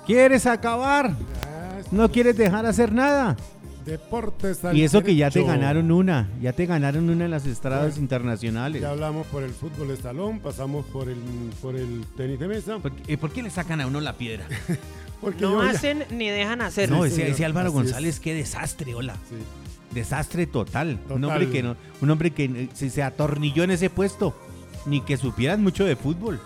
¿Quieres 0.05 0.45
acabar? 0.45 1.11
¿No 1.91 2.09
quieres 2.11 2.35
dejar 2.35 2.65
hacer 2.65 2.91
nada? 2.91 3.37
Deportes 3.85 4.63
al 4.65 4.77
Y 4.77 4.83
eso 4.83 5.01
que 5.03 5.15
ya 5.15 5.29
te 5.29 5.39
derecho. 5.39 5.53
ganaron 5.59 5.91
una. 5.91 6.29
Ya 6.41 6.53
te 6.53 6.65
ganaron 6.65 7.09
una 7.09 7.25
en 7.25 7.31
las 7.31 7.45
estradas 7.45 7.97
internacionales. 7.97 8.81
Ya 8.81 8.91
hablamos 8.91 9.27
por 9.27 9.43
el 9.43 9.51
fútbol 9.51 9.89
de 9.89 9.97
salón, 9.97 10.39
pasamos 10.39 10.85
por 10.87 11.09
el, 11.09 11.17
por 11.61 11.75
el 11.75 12.05
tenis 12.15 12.39
de 12.39 12.47
mesa. 12.47 12.79
¿Por 12.79 12.91
qué, 12.93 13.13
eh, 13.13 13.17
por 13.17 13.31
qué 13.31 13.43
le 13.43 13.49
sacan 13.49 13.81
a 13.81 13.87
uno 13.87 13.99
la 14.01 14.13
piedra? 14.13 14.45
Porque 15.21 15.41
No 15.41 15.51
yo 15.61 15.63
ya- 15.63 15.69
hacen 15.77 16.03
ni 16.11 16.29
dejan 16.29 16.61
hacer. 16.61 16.89
no, 16.91 17.05
ese, 17.05 17.15
señor, 17.15 17.31
ese 17.31 17.45
Álvaro 17.45 17.69
así 17.69 17.77
es. 17.77 17.83
González, 17.83 18.19
qué 18.19 18.33
desastre, 18.33 18.93
hola. 18.93 19.13
Sí. 19.29 19.35
Desastre 19.93 20.47
total. 20.47 20.99
Un 21.09 21.21
Total. 21.21 21.23
hombre 21.25 21.49
que 21.49 21.63
no, 21.63 21.75
un 22.01 22.09
hombre 22.09 22.31
que 22.31 22.45
eh, 22.45 22.69
se, 22.73 22.89
se 22.89 23.03
atornilló 23.03 23.63
en 23.63 23.71
ese 23.71 23.89
puesto. 23.89 24.35
Ni 24.85 24.99
que 25.01 25.15
supieran 25.15 25.63
mucho 25.63 25.85
de 25.85 25.95
fútbol. 25.95 26.41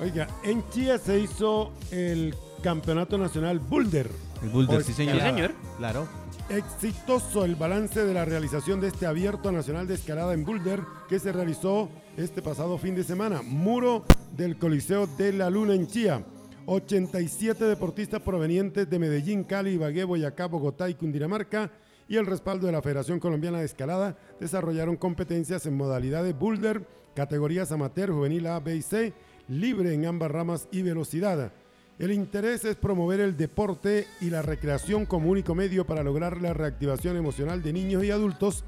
Oiga, 0.00 0.26
en 0.42 0.62
Chía 0.70 0.96
se 0.98 1.18
hizo 1.20 1.72
el 1.90 2.34
Campeonato 2.62 3.18
Nacional 3.18 3.58
Boulder. 3.58 4.10
El 4.42 4.48
Boulder, 4.48 4.82
sí 4.82 4.92
señor. 4.94 5.16
Sí, 5.16 5.20
señor. 5.20 5.52
Claro. 5.76 6.08
Exitoso 6.50 7.46
el 7.46 7.56
balance 7.56 8.04
de 8.04 8.12
la 8.12 8.26
realización 8.26 8.78
de 8.78 8.88
este 8.88 9.06
abierto 9.06 9.50
nacional 9.50 9.86
de 9.86 9.94
escalada 9.94 10.34
en 10.34 10.44
Boulder 10.44 10.80
que 11.08 11.18
se 11.18 11.32
realizó 11.32 11.88
este 12.18 12.42
pasado 12.42 12.76
fin 12.76 12.94
de 12.94 13.02
semana. 13.02 13.40
Muro 13.42 14.04
del 14.36 14.58
Coliseo 14.58 15.06
de 15.06 15.32
la 15.32 15.48
Luna 15.48 15.74
en 15.74 15.86
Chía. 15.86 16.22
87 16.66 17.64
deportistas 17.64 18.20
provenientes 18.20 18.88
de 18.88 18.98
Medellín, 18.98 19.44
Cali, 19.44 19.72
Ibagué, 19.72 20.04
Boyacá, 20.04 20.46
Bogotá 20.46 20.90
y 20.90 20.94
Cundinamarca 20.94 21.70
y 22.08 22.16
el 22.16 22.26
respaldo 22.26 22.66
de 22.66 22.72
la 22.72 22.82
Federación 22.82 23.20
Colombiana 23.20 23.60
de 23.60 23.64
Escalada 23.64 24.18
desarrollaron 24.38 24.96
competencias 24.96 25.64
en 25.64 25.76
modalidades 25.78 26.38
boulder, 26.38 26.86
categorías 27.14 27.72
amateur, 27.72 28.10
juvenil 28.10 28.46
A, 28.48 28.60
B 28.60 28.76
y 28.76 28.82
C, 28.82 29.14
libre 29.48 29.94
en 29.94 30.04
ambas 30.04 30.30
ramas 30.30 30.68
y 30.70 30.82
velocidad. 30.82 31.52
El 31.96 32.10
interés 32.10 32.64
es 32.64 32.74
promover 32.74 33.20
el 33.20 33.36
deporte 33.36 34.08
y 34.20 34.28
la 34.28 34.42
recreación 34.42 35.06
como 35.06 35.30
único 35.30 35.54
medio 35.54 35.86
para 35.86 36.02
lograr 36.02 36.40
la 36.40 36.52
reactivación 36.52 37.16
emocional 37.16 37.62
de 37.62 37.72
niños 37.72 38.02
y 38.02 38.10
adultos 38.10 38.64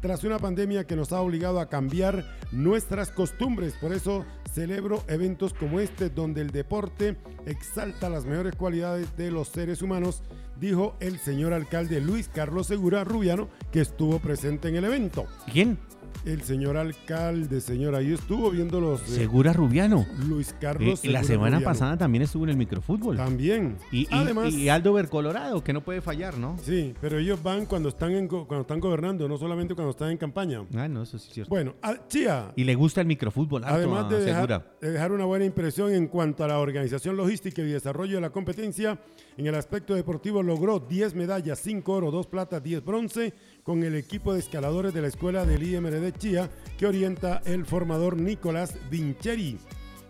tras 0.00 0.24
una 0.24 0.38
pandemia 0.38 0.86
que 0.86 0.96
nos 0.96 1.12
ha 1.12 1.20
obligado 1.20 1.60
a 1.60 1.68
cambiar 1.68 2.24
nuestras 2.52 3.10
costumbres. 3.10 3.74
Por 3.74 3.92
eso 3.92 4.24
celebro 4.54 5.04
eventos 5.08 5.52
como 5.52 5.78
este 5.78 6.08
donde 6.08 6.40
el 6.40 6.52
deporte 6.52 7.18
exalta 7.44 8.08
las 8.08 8.24
mejores 8.24 8.56
cualidades 8.56 9.14
de 9.14 9.30
los 9.30 9.48
seres 9.48 9.82
humanos, 9.82 10.22
dijo 10.58 10.96
el 11.00 11.18
señor 11.18 11.52
alcalde 11.52 12.00
Luis 12.00 12.28
Carlos 12.28 12.66
Segura 12.66 13.04
Rubiano, 13.04 13.50
que 13.72 13.82
estuvo 13.82 14.20
presente 14.20 14.68
en 14.68 14.76
el 14.76 14.86
evento. 14.86 15.26
¿Quién? 15.52 15.78
El 16.24 16.42
señor 16.42 16.76
alcalde, 16.76 17.60
señor, 17.62 17.94
ahí 17.94 18.12
estuvo 18.12 18.50
viendo 18.50 18.78
los... 18.80 19.00
eh, 19.02 19.06
Segura 19.14 19.52
Rubiano. 19.54 20.06
Luis 20.28 20.50
Eh, 20.50 20.54
Carlos 20.60 20.88
la 20.90 20.96
Segura 20.96 21.24
semana 21.24 21.56
Rubiano. 21.56 21.64
pasada 21.64 21.96
también 21.96 22.22
estuvo 22.22 22.44
en 22.44 22.50
el 22.50 22.56
microfútbol. 22.58 23.16
También. 23.16 23.76
Y, 23.90 24.06
Además, 24.10 24.52
y 24.52 24.68
Aldo 24.68 24.94
Colorado, 25.08 25.64
que 25.64 25.72
no 25.72 25.82
puede 25.82 26.00
fallar, 26.02 26.36
¿no? 26.36 26.56
sí, 26.62 26.94
pero 27.00 27.18
ellos 27.18 27.42
van 27.42 27.64
cuando 27.64 27.88
están, 27.88 28.12
en 28.12 28.28
cuando 28.28 28.60
están 28.60 28.80
gobernando, 28.80 29.26
no 29.28 29.38
solamente 29.38 29.74
cuando 29.74 29.92
están 29.92 30.10
en 30.10 30.18
campaña. 30.18 30.62
Ah, 30.76 30.88
no, 30.88 31.02
eso 31.02 31.18
sí 31.18 31.28
es 31.28 31.34
cierto. 31.34 31.48
Bueno, 31.50 31.74
a- 31.80 32.06
Chía, 32.06 32.52
Y 32.54 32.64
le 32.64 32.74
gusta 32.74 33.00
el 33.00 33.06
microfútbol, 33.06 33.64
además 33.64 34.10
de 34.10 34.20
dejar, 34.22 34.64
de 34.80 34.90
dejar 34.90 35.12
una 35.12 35.24
buena 35.24 35.46
impresión 35.46 35.92
en 35.94 36.06
cuanto 36.08 36.44
a 36.44 36.48
la 36.48 36.58
organización 36.58 37.16
logística 37.16 37.62
y 37.62 37.66
desarrollo 37.66 38.16
de 38.16 38.20
la 38.20 38.30
competencia, 38.30 38.98
en 39.38 39.46
el 39.46 39.54
aspecto 39.54 39.94
deportivo 39.94 40.42
logró 40.42 40.80
10 40.80 41.14
medallas, 41.14 41.60
5 41.60 41.92
oro, 41.92 42.10
2 42.10 42.26
plata, 42.26 42.60
10 42.60 42.84
bronce, 42.84 43.32
con 43.62 43.82
el 43.82 43.94
equipo 43.94 44.32
de 44.32 44.40
escaladores 44.40 44.94
de 44.94 45.02
la 45.02 45.08
escuela 45.08 45.44
del 45.44 45.62
IMRD 45.62 46.12
Chía, 46.18 46.50
que 46.78 46.86
orienta 46.86 47.42
el 47.44 47.66
formador 47.66 48.16
Nicolás 48.16 48.74
Vincheri. 48.90 49.58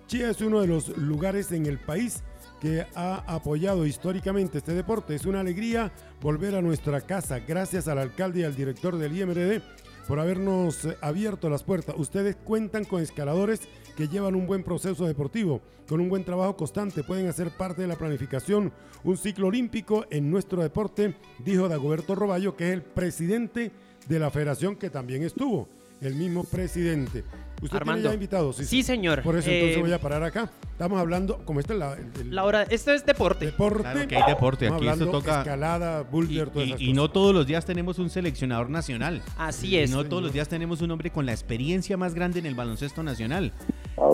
Chía 0.06 0.30
es 0.30 0.40
uno 0.40 0.60
de 0.60 0.66
los 0.66 0.96
lugares 0.96 1.52
en 1.52 1.66
el 1.66 1.78
país 1.78 2.22
que 2.60 2.86
ha 2.94 3.24
apoyado 3.26 3.86
históricamente 3.86 4.58
este 4.58 4.74
deporte. 4.74 5.14
Es 5.14 5.24
una 5.24 5.40
alegría 5.40 5.90
volver 6.20 6.54
a 6.54 6.62
nuestra 6.62 7.00
casa. 7.00 7.38
Gracias 7.40 7.88
al 7.88 7.98
alcalde 7.98 8.40
y 8.40 8.44
al 8.44 8.54
director 8.54 8.98
del 8.98 9.16
IMRD 9.16 9.62
por 10.06 10.20
habernos 10.20 10.84
eh, 10.84 10.96
abierto 11.00 11.48
las 11.48 11.62
puertas. 11.62 11.94
Ustedes 11.98 12.36
cuentan 12.36 12.84
con 12.84 13.02
escaladores 13.02 13.60
que 13.96 14.08
llevan 14.08 14.34
un 14.34 14.46
buen 14.46 14.62
proceso 14.62 15.06
deportivo, 15.06 15.60
con 15.88 16.00
un 16.00 16.08
buen 16.08 16.24
trabajo 16.24 16.56
constante, 16.56 17.02
pueden 17.02 17.28
hacer 17.28 17.50
parte 17.50 17.82
de 17.82 17.88
la 17.88 17.96
planificación, 17.96 18.72
un 19.04 19.16
ciclo 19.16 19.48
olímpico 19.48 20.06
en 20.10 20.30
nuestro 20.30 20.62
deporte, 20.62 21.14
dijo 21.44 21.68
Dagoberto 21.68 22.14
Roballo, 22.14 22.56
que 22.56 22.68
es 22.68 22.74
el 22.74 22.82
presidente 22.82 23.72
de 24.08 24.18
la 24.18 24.30
federación 24.30 24.76
que 24.76 24.90
también 24.90 25.22
estuvo, 25.22 25.68
el 26.00 26.14
mismo 26.14 26.44
presidente. 26.44 27.24
¿Usted 27.62 27.76
Armando. 27.76 28.00
tiene 28.00 28.08
ya 28.08 28.14
invitados? 28.14 28.56
Sí, 28.56 28.82
señor. 28.82 29.22
Por 29.22 29.36
eso 29.36 29.50
Eh, 29.50 29.58
entonces 29.60 29.82
voy 29.82 29.92
a 29.92 30.00
parar 30.00 30.22
acá. 30.22 30.50
Estamos 30.72 30.98
hablando, 30.98 31.44
como 31.44 31.60
la, 31.60 31.92
el, 31.92 32.06
el 32.18 32.34
La 32.34 32.44
hora, 32.44 32.62
esto 32.62 32.90
es 32.90 33.04
deporte. 33.04 33.44
deporte. 33.46 33.82
Claro 33.82 34.08
que 34.08 34.16
hay 34.16 34.22
deporte, 34.26 34.64
Estamos 34.64 34.80
aquí 34.80 34.88
esto 34.88 35.02
hablando 35.04 35.18
toca- 35.20 35.38
escalada, 35.40 36.00
Y, 36.00 36.10
boulder, 36.10 36.48
todas 36.48 36.68
y- 36.68 36.70
esas 36.70 36.80
y 36.80 36.84
cosas. 36.86 36.96
no 36.96 37.10
todos 37.10 37.34
los 37.34 37.46
días 37.46 37.66
tenemos 37.66 37.98
un 37.98 38.08
seleccionador 38.08 38.70
nacional. 38.70 39.20
Así 39.36 39.68
Y 39.68 39.76
es. 39.76 39.90
no 39.90 40.04
todos 40.06 40.22
los 40.22 40.32
días 40.32 40.48
tenemos 40.48 40.80
un 40.80 40.90
hombre 40.90 41.10
con 41.10 41.26
la 41.26 41.32
experiencia 41.32 41.98
más 41.98 42.14
grande 42.14 42.38
en 42.38 42.46
el 42.46 42.54
baloncesto 42.54 43.02
nacional. 43.02 43.52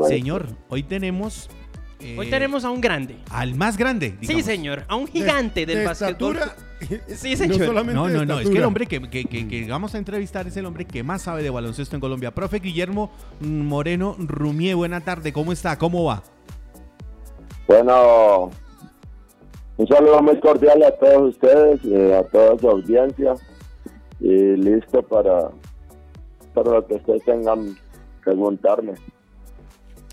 Señor, 0.08 0.48
hoy 0.68 0.82
tenemos... 0.82 1.48
eh, 2.00 2.16
Hoy 2.18 2.28
tenemos 2.30 2.64
a 2.64 2.70
un 2.70 2.80
grande. 2.80 3.16
Al 3.30 3.54
más 3.54 3.76
grande, 3.76 4.16
Sí, 4.22 4.42
señor. 4.42 4.84
A 4.88 4.96
un 4.96 5.06
De- 5.06 5.12
gigante 5.12 5.64
del 5.66 5.78
de 5.78 5.84
básquetbol. 5.86 6.38
Sí, 7.08 7.30
No 7.30 7.36
señor. 7.38 7.66
solamente 7.66 7.94
No, 7.94 8.06
no, 8.08 8.26
no, 8.26 8.38
es 8.38 8.50
que 8.50 8.58
el 8.58 8.64
hombre 8.64 8.86
que, 8.86 9.00
que- 9.08 9.24
que- 9.24 9.48
que 9.48 9.66
vamos 9.66 9.94
a 9.94 9.98
entrevistar 9.98 10.46
es 10.46 10.58
el 10.58 10.66
hombre 10.66 10.84
que 10.84 11.02
más 11.02 11.22
sabe 11.22 11.42
de 11.42 11.48
baloncesto 11.48 11.96
en 11.96 12.00
Colombia. 12.00 12.34
Profe 12.34 12.58
Guillermo 12.58 13.10
Moreno 13.40 14.14
Rumie, 14.18 14.74
buena 14.74 15.00
tarde, 15.00 15.32
¿cómo 15.32 15.52
está? 15.52 15.78
¿Cómo 15.78 16.04
va? 16.04 16.22
Bueno, 17.66 18.50
Un 19.78 19.86
saludo 19.88 20.22
muy 20.22 20.38
cordial 20.40 20.82
a 20.82 20.90
todos 20.92 21.34
ustedes, 21.34 21.84
y 21.84 21.94
a 22.12 22.22
toda 22.28 22.58
su 22.58 22.68
audiencia 22.68 23.34
y 24.20 24.56
listo 24.56 25.02
para, 25.02 25.50
para 26.54 26.70
lo 26.72 26.86
que 26.86 26.94
ustedes 26.94 27.22
tengan 27.24 27.74
que 27.74 27.80
preguntarme. 28.24 28.92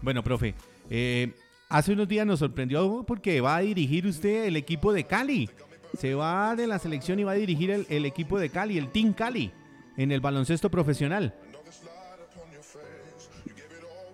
Bueno, 0.02 0.22
profe, 0.24 0.54
eh, 0.90 1.32
hace 1.74 1.92
unos 1.94 2.08
días 2.08 2.26
nos 2.28 2.38
sorprendió 2.38 3.04
porque 3.06 3.42
va 3.42 3.56
a 3.58 3.62
dirigir 3.62 4.06
usted 4.06 4.46
el 4.46 4.56
equipo 4.56 4.94
de 4.94 5.06
Cali. 5.06 5.50
Se 5.98 6.14
va 6.14 6.56
de 6.56 6.68
la 6.68 6.78
selección 6.78 7.20
y 7.20 7.24
va 7.24 7.32
a 7.32 7.36
dirigir 7.36 7.72
el, 7.72 8.06
equipo 8.06 8.38
de 8.38 8.50
Cali, 8.50 8.78
el 8.78 8.92
Team 8.92 9.14
Cali, 9.14 9.52
en 9.98 10.12
el 10.12 10.22
baloncesto 10.22 10.70
profesional. 10.70 11.34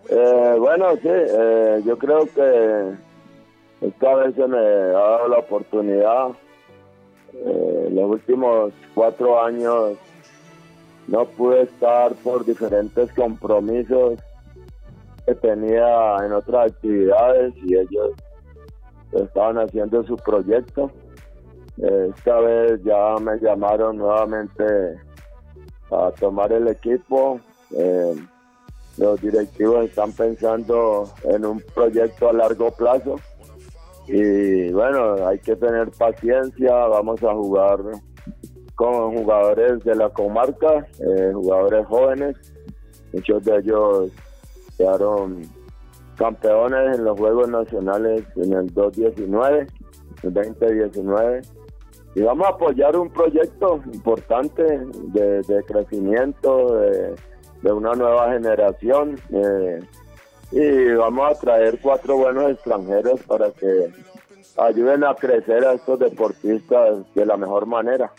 Eh, 0.09 0.55
bueno, 0.57 0.93
sí, 1.01 1.09
eh, 1.09 1.81
yo 1.85 1.97
creo 1.97 2.21
que 2.33 3.87
esta 3.87 4.15
vez 4.15 4.35
se 4.35 4.47
me 4.47 4.57
ha 4.57 4.91
dado 4.91 5.27
la 5.27 5.37
oportunidad. 5.39 6.29
Eh, 7.33 7.89
los 7.91 8.11
últimos 8.11 8.73
cuatro 8.95 9.43
años 9.43 9.97
no 11.07 11.25
pude 11.25 11.63
estar 11.63 12.13
por 12.15 12.45
diferentes 12.45 13.11
compromisos 13.13 14.17
tenía 15.35 16.17
en 16.23 16.33
otras 16.33 16.71
actividades 16.71 17.53
y 17.57 17.75
ellos 17.75 18.11
estaban 19.13 19.57
haciendo 19.57 20.03
su 20.03 20.15
proyecto. 20.17 20.91
Esta 21.77 22.39
vez 22.39 22.83
ya 22.83 23.15
me 23.21 23.37
llamaron 23.39 23.97
nuevamente 23.97 24.63
a 25.91 26.11
tomar 26.19 26.51
el 26.51 26.67
equipo. 26.67 27.39
Eh, 27.75 28.15
los 28.97 29.21
directivos 29.21 29.85
están 29.85 30.11
pensando 30.11 31.09
en 31.23 31.45
un 31.45 31.63
proyecto 31.73 32.29
a 32.29 32.33
largo 32.33 32.71
plazo 32.71 33.15
y 34.11 34.71
bueno, 34.71 35.27
hay 35.27 35.37
que 35.39 35.55
tener 35.55 35.91
paciencia, 35.91 36.73
vamos 36.73 37.23
a 37.23 37.31
jugar 37.31 37.79
con 38.73 39.15
jugadores 39.15 39.83
de 39.83 39.95
la 39.95 40.09
comarca, 40.09 40.87
eh, 40.99 41.31
jugadores 41.31 41.85
jóvenes, 41.85 42.35
muchos 43.13 43.43
de 43.43 43.57
ellos 43.57 44.11
quedaron 44.79 45.41
campeones 46.15 46.97
en 46.97 47.03
los 47.03 47.19
Juegos 47.19 47.49
Nacionales 47.49 48.23
en 48.37 48.53
el 48.53 48.73
2019, 48.73 49.67
el 50.23 50.33
2019. 50.33 51.41
Y 52.15 52.21
vamos 52.21 52.47
a 52.47 52.51
apoyar 52.51 52.95
un 52.97 53.09
proyecto 53.09 53.81
importante 53.93 54.63
de, 54.63 55.41
de 55.41 55.63
crecimiento, 55.67 56.79
de, 56.79 57.15
de 57.61 57.71
una 57.71 57.91
nueva 57.93 58.31
generación. 58.31 59.19
Eh, 59.31 59.79
y 60.51 60.91
vamos 60.93 61.29
a 61.31 61.39
traer 61.39 61.77
cuatro 61.81 62.17
buenos 62.17 62.51
extranjeros 62.51 63.21
para 63.23 63.51
que 63.51 63.91
ayuden 64.57 65.03
a 65.03 65.13
crecer 65.13 65.63
a 65.65 65.73
estos 65.73 65.99
deportistas 65.99 66.99
de 67.13 67.25
la 67.25 67.37
mejor 67.37 67.65
manera. 67.67 68.11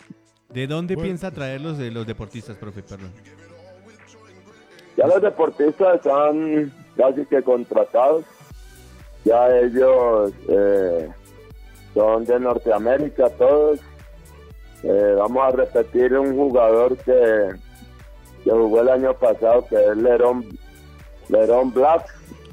¿De 0.49 0.67
dónde 0.67 0.95
Bueno. 0.95 1.07
piensa 1.07 1.31
traerlos 1.31 1.77
de 1.77 1.91
los 1.91 2.05
deportistas, 2.07 2.55
profe? 2.57 2.83
Perdón. 2.83 3.11
Ya 5.01 5.07
los 5.07 5.21
deportistas 5.23 5.95
están 5.95 6.71
casi 6.95 7.25
que 7.25 7.41
contratados. 7.41 8.23
Ya 9.25 9.49
ellos 9.57 10.31
eh, 10.47 11.09
son 11.95 12.23
de 12.25 12.39
Norteamérica 12.39 13.31
todos. 13.31 13.79
Eh, 14.83 15.15
vamos 15.17 15.43
a 15.43 15.55
repetir 15.57 16.15
un 16.15 16.35
jugador 16.37 16.95
que, 16.97 17.49
que 18.43 18.51
jugó 18.51 18.81
el 18.81 18.89
año 18.89 19.15
pasado, 19.15 19.65
que 19.67 19.75
es 19.75 19.97
Lerón, 19.97 20.45
Lerón 21.29 21.73
Black. 21.73 22.05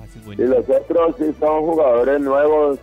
Así 0.02 0.19
Y 0.26 0.47
los 0.47 0.67
otros 0.71 1.17
sí 1.19 1.35
son 1.38 1.67
jugadores 1.67 2.19
nuevos, 2.19 2.78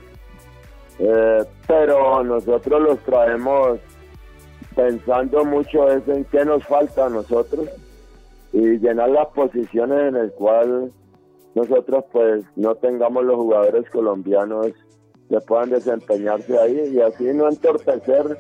eh, 1.00 1.43
pero 1.65 2.24
nosotros 2.24 2.81
los 2.84 3.00
traemos 3.00 3.79
pensando 4.75 5.44
mucho 5.44 5.89
es 5.89 6.07
en 6.07 6.24
qué 6.25 6.46
nos 6.46 6.63
falta 6.66 7.07
a 7.07 7.09
nosotros 7.09 7.68
y 8.55 8.79
llenar 8.79 9.09
las 9.09 9.27
posiciones 9.27 10.07
en 10.07 10.15
el 10.15 10.31
cual 10.31 10.89
nosotros 11.55 12.05
pues 12.13 12.46
no 12.55 12.75
tengamos 12.75 13.25
los 13.25 13.35
jugadores 13.35 13.89
colombianos 13.89 14.68
que 15.29 15.41
puedan 15.41 15.72
desempeñarse 15.72 16.57
ahí 16.57 16.94
y 16.94 17.01
así 17.01 17.25
no 17.33 17.50
entorpecer 17.50 18.37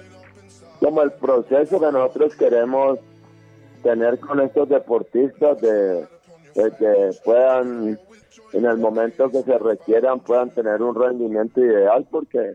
como 0.79 1.01
el 1.01 1.11
proceso 1.11 1.81
que 1.81 1.91
nosotros 1.91 2.33
queremos 2.37 2.99
tener 3.83 4.17
con 4.21 4.39
estos 4.39 4.69
deportistas 4.69 5.59
de, 5.59 6.07
que 6.53 7.09
puedan 7.25 7.99
en 8.53 8.65
el 8.65 8.77
momento 8.77 9.29
que 9.29 9.43
se 9.43 9.57
requieran 9.57 10.21
puedan 10.21 10.49
tener 10.51 10.81
un 10.81 10.95
rendimiento 10.95 11.59
ideal 11.59 12.07
porque 12.09 12.53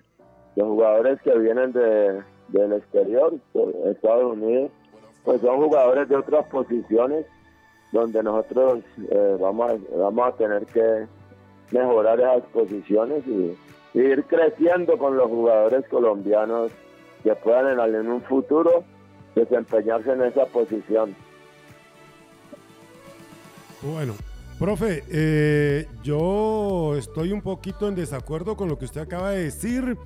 los 0.56 0.66
jugadores 0.66 1.20
que 1.20 1.38
vienen 1.38 1.72
de, 1.72 2.22
del 2.48 2.72
exterior, 2.72 3.34
de 3.52 3.90
Estados 3.90 4.32
Unidos, 4.32 4.70
pues 5.24 5.42
son 5.42 5.58
jugadores 5.58 6.08
de 6.08 6.16
otras 6.16 6.46
posiciones 6.46 7.26
donde 7.92 8.22
nosotros 8.22 8.80
eh, 9.10 9.36
vamos, 9.40 9.72
a, 9.72 9.96
vamos 9.96 10.28
a 10.28 10.36
tener 10.36 10.66
que 10.66 11.06
mejorar 11.72 12.20
esas 12.20 12.42
posiciones 12.52 13.26
y, 13.26 13.56
ir 13.92 14.22
creciendo 14.28 14.96
con 14.96 15.16
los 15.16 15.26
jugadores 15.26 15.84
colombianos 15.88 16.70
que 17.24 17.34
puedan 17.34 17.76
en, 17.76 17.94
en 17.96 18.08
un 18.08 18.22
futuro 18.22 18.84
desempeñarse 19.34 20.12
en 20.12 20.22
esa 20.22 20.46
posición. 20.46 21.16
Bueno, 23.82 24.14
profe, 24.58 25.02
eh, 25.10 25.88
yo 26.02 26.94
estoy 26.96 27.32
un 27.32 27.40
poquito 27.40 27.88
en 27.88 27.94
desacuerdo 27.94 28.56
con 28.56 28.68
lo 28.68 28.78
que 28.78 28.84
usted 28.84 29.00
acaba 29.00 29.30
de 29.30 29.44
decir, 29.44 29.96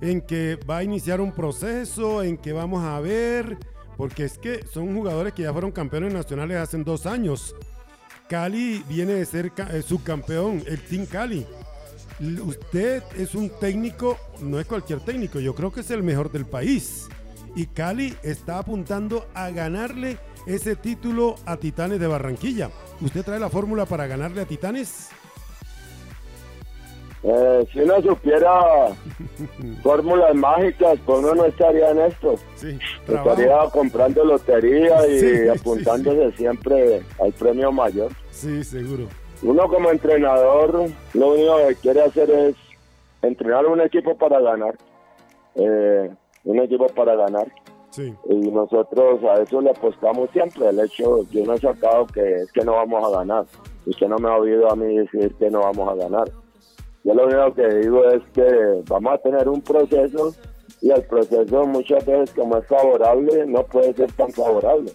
en 0.00 0.20
que 0.20 0.58
va 0.68 0.78
a 0.78 0.82
iniciar 0.82 1.20
un 1.20 1.32
proceso, 1.32 2.22
en 2.22 2.36
que 2.36 2.52
vamos 2.52 2.82
a 2.82 3.00
ver, 3.00 3.56
porque 4.02 4.24
es 4.24 4.36
que 4.36 4.66
son 4.66 4.96
jugadores 4.96 5.32
que 5.32 5.44
ya 5.44 5.52
fueron 5.52 5.70
campeones 5.70 6.12
nacionales 6.12 6.56
hace 6.56 6.76
dos 6.78 7.06
años. 7.06 7.54
Cali 8.28 8.82
viene 8.88 9.12
de 9.12 9.24
ser 9.24 9.52
eh, 9.70 9.80
subcampeón, 9.80 10.60
el 10.66 10.80
Team 10.80 11.06
Cali. 11.06 11.46
Usted 12.44 13.04
es 13.16 13.36
un 13.36 13.48
técnico, 13.60 14.18
no 14.40 14.58
es 14.58 14.66
cualquier 14.66 14.98
técnico, 15.04 15.38
yo 15.38 15.54
creo 15.54 15.70
que 15.70 15.82
es 15.82 15.90
el 15.92 16.02
mejor 16.02 16.32
del 16.32 16.46
país. 16.46 17.06
Y 17.54 17.66
Cali 17.66 18.12
está 18.24 18.58
apuntando 18.58 19.28
a 19.34 19.50
ganarle 19.50 20.18
ese 20.48 20.74
título 20.74 21.36
a 21.46 21.56
Titanes 21.56 22.00
de 22.00 22.08
Barranquilla. 22.08 22.72
¿Usted 23.00 23.24
trae 23.24 23.38
la 23.38 23.50
fórmula 23.50 23.86
para 23.86 24.08
ganarle 24.08 24.40
a 24.40 24.46
Titanes? 24.46 25.10
Eh, 27.24 27.64
si 27.72 27.80
uno 27.80 28.02
supiera 28.02 28.88
fórmulas 29.82 30.34
mágicas, 30.34 30.98
pues 31.06 31.18
uno 31.20 31.34
no 31.34 31.44
estaría 31.44 31.90
en 31.90 32.00
esto. 32.00 32.34
Sí, 32.56 32.78
Estaría 33.06 33.58
comprando 33.72 34.24
lotería 34.24 35.06
y 35.08 35.18
Sí, 35.20 35.36
sí, 35.38 35.48
apuntándose 35.48 36.32
siempre 36.36 37.02
al 37.20 37.32
premio 37.32 37.70
mayor. 37.70 38.10
Sí, 38.30 38.64
seguro. 38.64 39.06
Uno 39.42 39.68
como 39.68 39.90
entrenador 39.90 40.88
lo 41.14 41.32
único 41.32 41.56
que 41.68 41.74
quiere 41.76 42.02
hacer 42.02 42.30
es 42.30 42.54
entrenar 43.22 43.66
un 43.66 43.80
equipo 43.80 44.16
para 44.16 44.40
ganar. 44.40 44.76
Eh, 45.54 46.10
un 46.44 46.58
equipo 46.58 46.86
para 46.88 47.14
ganar. 47.14 47.46
Sí, 47.90 48.14
Y 48.28 48.34
nosotros 48.50 49.22
a 49.24 49.42
eso 49.42 49.60
le 49.60 49.70
apostamos 49.70 50.30
siempre. 50.30 50.66
El 50.68 50.80
hecho, 50.80 51.28
yo 51.30 51.44
no 51.44 51.52
he 51.54 51.58
sacado 51.58 52.06
que 52.06 52.36
es 52.36 52.50
que 52.52 52.64
no 52.64 52.72
vamos 52.72 53.06
a 53.06 53.18
ganar. 53.18 53.44
Usted 53.84 54.08
no 54.08 54.16
me 54.18 54.28
ha 54.28 54.36
oído 54.36 54.70
a 54.70 54.76
mí 54.76 54.96
decir 54.96 55.34
que 55.34 55.50
no 55.50 55.60
vamos 55.60 55.88
a 55.90 55.94
ganar. 55.96 56.28
Yo 57.04 57.14
lo 57.14 57.26
único 57.26 57.54
que 57.54 57.68
digo 57.80 58.04
es 58.10 58.22
que 58.32 58.82
vamos 58.88 59.14
a 59.14 59.18
tener 59.18 59.48
un 59.48 59.60
proceso 59.60 60.34
y 60.80 60.90
el 60.90 61.02
proceso 61.02 61.66
muchas 61.66 62.04
veces 62.06 62.32
como 62.34 62.58
es 62.58 62.66
favorable 62.66 63.46
no 63.46 63.64
puede 63.64 63.92
ser 63.94 64.12
tan 64.12 64.30
favorable. 64.30 64.92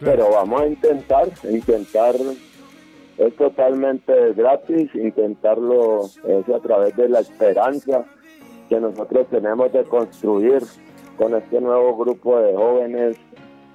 Pero 0.00 0.30
vamos 0.30 0.60
a 0.62 0.66
intentar, 0.66 1.28
intentar 1.48 2.14
es 3.18 3.36
totalmente 3.36 4.32
gratis, 4.34 4.92
intentarlo 4.94 6.02
es 6.26 6.48
a 6.48 6.58
través 6.60 6.96
de 6.96 7.08
la 7.08 7.20
esperanza 7.20 8.04
que 8.68 8.80
nosotros 8.80 9.26
tenemos 9.30 9.72
de 9.72 9.84
construir 9.84 10.62
con 11.18 11.34
este 11.36 11.60
nuevo 11.60 11.96
grupo 11.96 12.38
de 12.40 12.54
jóvenes 12.54 13.16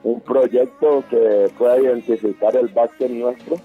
un 0.03 0.19
proyecto 0.21 1.03
que 1.09 1.49
pueda 1.57 1.79
identificar 1.79 2.55
el 2.55 2.67
básquet 2.69 3.11
nuestro 3.11 3.55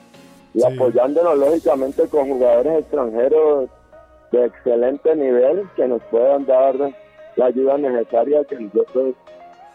y 0.55 0.61
Sí. 0.61 0.67
apoyándonos 0.67 1.38
lógicamente 1.38 2.07
con 2.09 2.29
jugadores 2.29 2.81
extranjeros 2.81 3.71
de 4.33 4.47
excelente 4.47 5.14
nivel 5.14 5.68
que 5.77 5.87
nos 5.87 6.03
puedan 6.05 6.45
dar 6.47 6.75
la 7.37 7.47
ayuda 7.47 7.79
necesaria 7.79 8.45
que 8.45 8.57
nosotros 8.57 9.14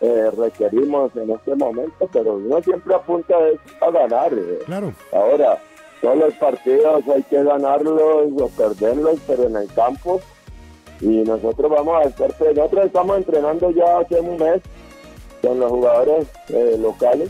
eh, 0.02 0.30
requerimos 0.38 1.16
en 1.16 1.32
este 1.32 1.56
momento, 1.56 2.10
pero 2.12 2.36
uno 2.36 2.62
siempre 2.62 2.94
apunta 2.94 3.36
a 3.82 3.92
ganar. 3.92 4.34
eh. 4.34 4.60
claro. 4.66 4.94
Ahora, 5.12 5.58
todos 6.02 6.18
los 6.18 6.34
partidos 6.36 7.04
hay 7.08 7.24
que 7.24 7.44
ganarlos 7.44 8.00
o 8.00 8.50
perderlos, 8.50 9.20
pero 9.26 9.44
en 9.46 9.56
el 9.56 9.74
campo. 9.74 10.20
Y 11.02 11.24
nosotros 11.24 11.70
vamos 11.72 12.06
a 12.06 12.08
estar, 12.10 12.34
pues, 12.38 12.56
nosotros 12.56 12.86
estamos 12.86 13.18
entrenando 13.18 13.72
ya 13.72 14.00
hace 14.00 14.20
un 14.20 14.38
mes 14.38 14.62
con 15.42 15.60
los 15.60 15.72
jugadores 15.72 16.28
eh, 16.50 16.78
locales. 16.80 17.30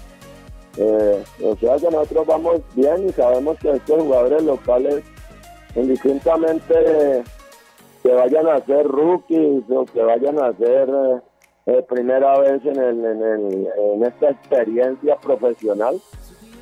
Eh, 0.77 1.23
o 1.43 1.55
sea 1.57 1.75
que 1.77 1.89
nosotros 1.89 2.27
vamos 2.27 2.61
bien 2.75 3.09
y 3.09 3.11
sabemos 3.11 3.57
que 3.59 3.71
estos 3.71 4.01
jugadores 4.01 4.43
locales, 4.43 5.03
indistintamente 5.77 7.23
que 8.03 8.11
vayan 8.11 8.47
a 8.47 8.59
ser 8.65 8.85
rookies 8.87 9.63
o 9.69 9.85
que 9.85 10.01
vayan 10.01 10.39
a 10.39 10.53
ser 10.53 10.89
eh, 10.89 11.21
eh, 11.67 11.85
primera 11.87 12.39
vez 12.39 12.65
en, 12.65 12.79
el, 12.79 13.05
en, 13.05 13.21
el, 13.21 13.67
en 13.77 14.03
esta 14.03 14.31
experiencia 14.31 15.17
profesional, 15.17 15.99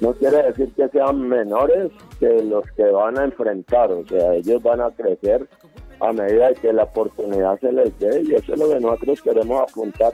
no 0.02 0.14
quiere 0.14 0.44
decir 0.44 0.74
que 0.76 0.90
sean 0.90 1.22
menores 1.28 1.92
que 2.20 2.44
los 2.44 2.66
que 2.76 2.84
van 2.84 3.18
a 3.18 3.26
enfrentar, 3.26 3.92
o 3.92 4.06
sea, 4.08 4.34
ellos 4.34 4.62
van 4.62 4.82
a 4.82 4.92
crecer 4.92 5.48
a 6.00 6.12
medida 6.12 6.54
que 6.54 6.74
la 6.74 6.84
oportunidad 6.84 7.60
se 7.60 7.72
les 7.72 7.98
dé 8.00 8.24
y 8.24 8.36
eso 8.36 8.54
es 8.54 8.60
lo 8.60 8.70
que 8.70 8.80
nosotros 8.80 9.22
queremos 9.22 9.62
apuntar. 9.62 10.14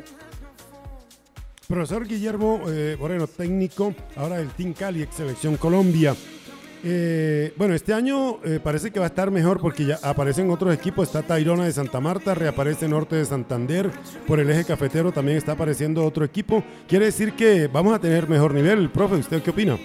Profesor 1.67 2.05
Guillermo 2.05 2.61
eh, 2.67 2.97
Moreno, 2.99 3.27
técnico, 3.27 3.93
ahora 4.17 4.37
del 4.37 4.49
Team 4.49 4.73
Cali, 4.73 5.03
ex 5.03 5.15
selección 5.15 5.55
Colombia. 5.55 6.13
Eh, 6.83 7.53
bueno, 7.57 7.75
este 7.75 7.93
año 7.93 8.39
eh, 8.43 8.59
parece 8.63 8.91
que 8.91 8.99
va 8.99 9.05
a 9.05 9.09
estar 9.09 9.29
mejor 9.29 9.59
porque 9.61 9.85
ya 9.85 9.99
aparecen 10.03 10.49
otros 10.49 10.73
equipos. 10.73 11.07
Está 11.07 11.21
Tairona 11.21 11.65
de 11.65 11.71
Santa 11.71 11.99
Marta, 11.99 12.33
reaparece 12.33 12.87
Norte 12.87 13.15
de 13.15 13.25
Santander. 13.25 13.91
Por 14.27 14.39
el 14.39 14.49
eje 14.49 14.65
cafetero 14.65 15.11
también 15.11 15.37
está 15.37 15.51
apareciendo 15.51 16.03
otro 16.03 16.25
equipo. 16.25 16.63
Quiere 16.87 17.05
decir 17.05 17.33
que 17.33 17.67
vamos 17.67 17.93
a 17.93 17.99
tener 17.99 18.27
mejor 18.27 18.53
nivel. 18.53 18.89
Profe, 18.89 19.15
¿usted 19.15 19.43
qué 19.43 19.51
opina? 19.51 19.77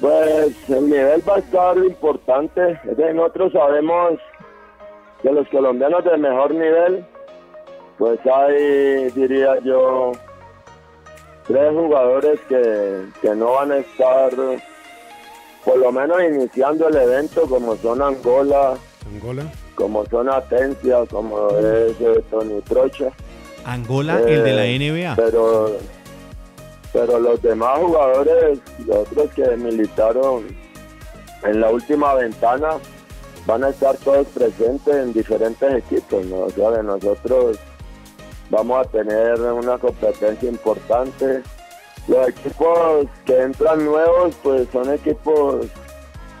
Pues 0.00 0.54
el 0.68 0.90
nivel 0.90 1.22
va 1.28 1.36
a 1.36 1.38
estar 1.38 1.76
importante. 1.78 2.78
Nosotros 3.14 3.52
sabemos 3.52 4.20
que 5.22 5.32
los 5.32 5.48
colombianos 5.48 6.04
de 6.04 6.16
mejor 6.18 6.54
nivel, 6.54 7.04
pues 7.96 8.20
hay, 8.26 9.10
diría 9.10 9.58
yo, 9.64 10.12
tres 11.48 11.72
jugadores 11.72 12.38
que, 12.48 13.02
que 13.20 13.34
no 13.34 13.52
van 13.54 13.72
a 13.72 13.78
estar, 13.78 14.30
por 15.64 15.78
lo 15.78 15.90
menos 15.90 16.18
iniciando 16.22 16.88
el 16.88 16.96
evento, 16.96 17.42
como 17.48 17.76
son 17.76 18.00
Angola, 18.02 18.74
Angola. 19.12 19.44
como 19.74 20.04
son 20.06 20.28
Atencia, 20.28 20.98
como 21.10 21.48
es 21.58 22.00
eh, 22.00 22.22
Tony 22.30 22.60
Trocha. 22.62 23.10
Angola, 23.64 24.20
el 24.20 24.44
de 24.44 24.52
la 24.52 24.66
Eh, 24.66 24.78
NBA. 24.78 25.16
Pero, 25.16 25.76
pero 26.92 27.18
los 27.18 27.42
demás 27.42 27.78
jugadores, 27.78 28.60
los 28.86 28.98
otros 28.98 29.30
que 29.34 29.56
militaron 29.56 30.46
en 31.42 31.60
la 31.60 31.70
última 31.70 32.14
ventana, 32.14 32.76
van 33.46 33.64
a 33.64 33.70
estar 33.70 33.96
todos 33.98 34.26
presentes 34.28 34.94
en 34.94 35.12
diferentes 35.12 35.72
equipos, 35.74 36.24
¿no? 36.26 36.40
O 36.40 36.50
sea, 36.50 36.72
que 36.76 36.82
nosotros 36.82 37.58
vamos 38.50 38.86
a 38.86 38.90
tener 38.90 39.40
una 39.40 39.78
competencia 39.78 40.48
importante. 40.48 41.42
Los 42.06 42.28
equipos 42.28 43.06
que 43.24 43.42
entran 43.42 43.84
nuevos, 43.84 44.36
pues 44.42 44.68
son 44.72 44.92
equipos 44.92 45.66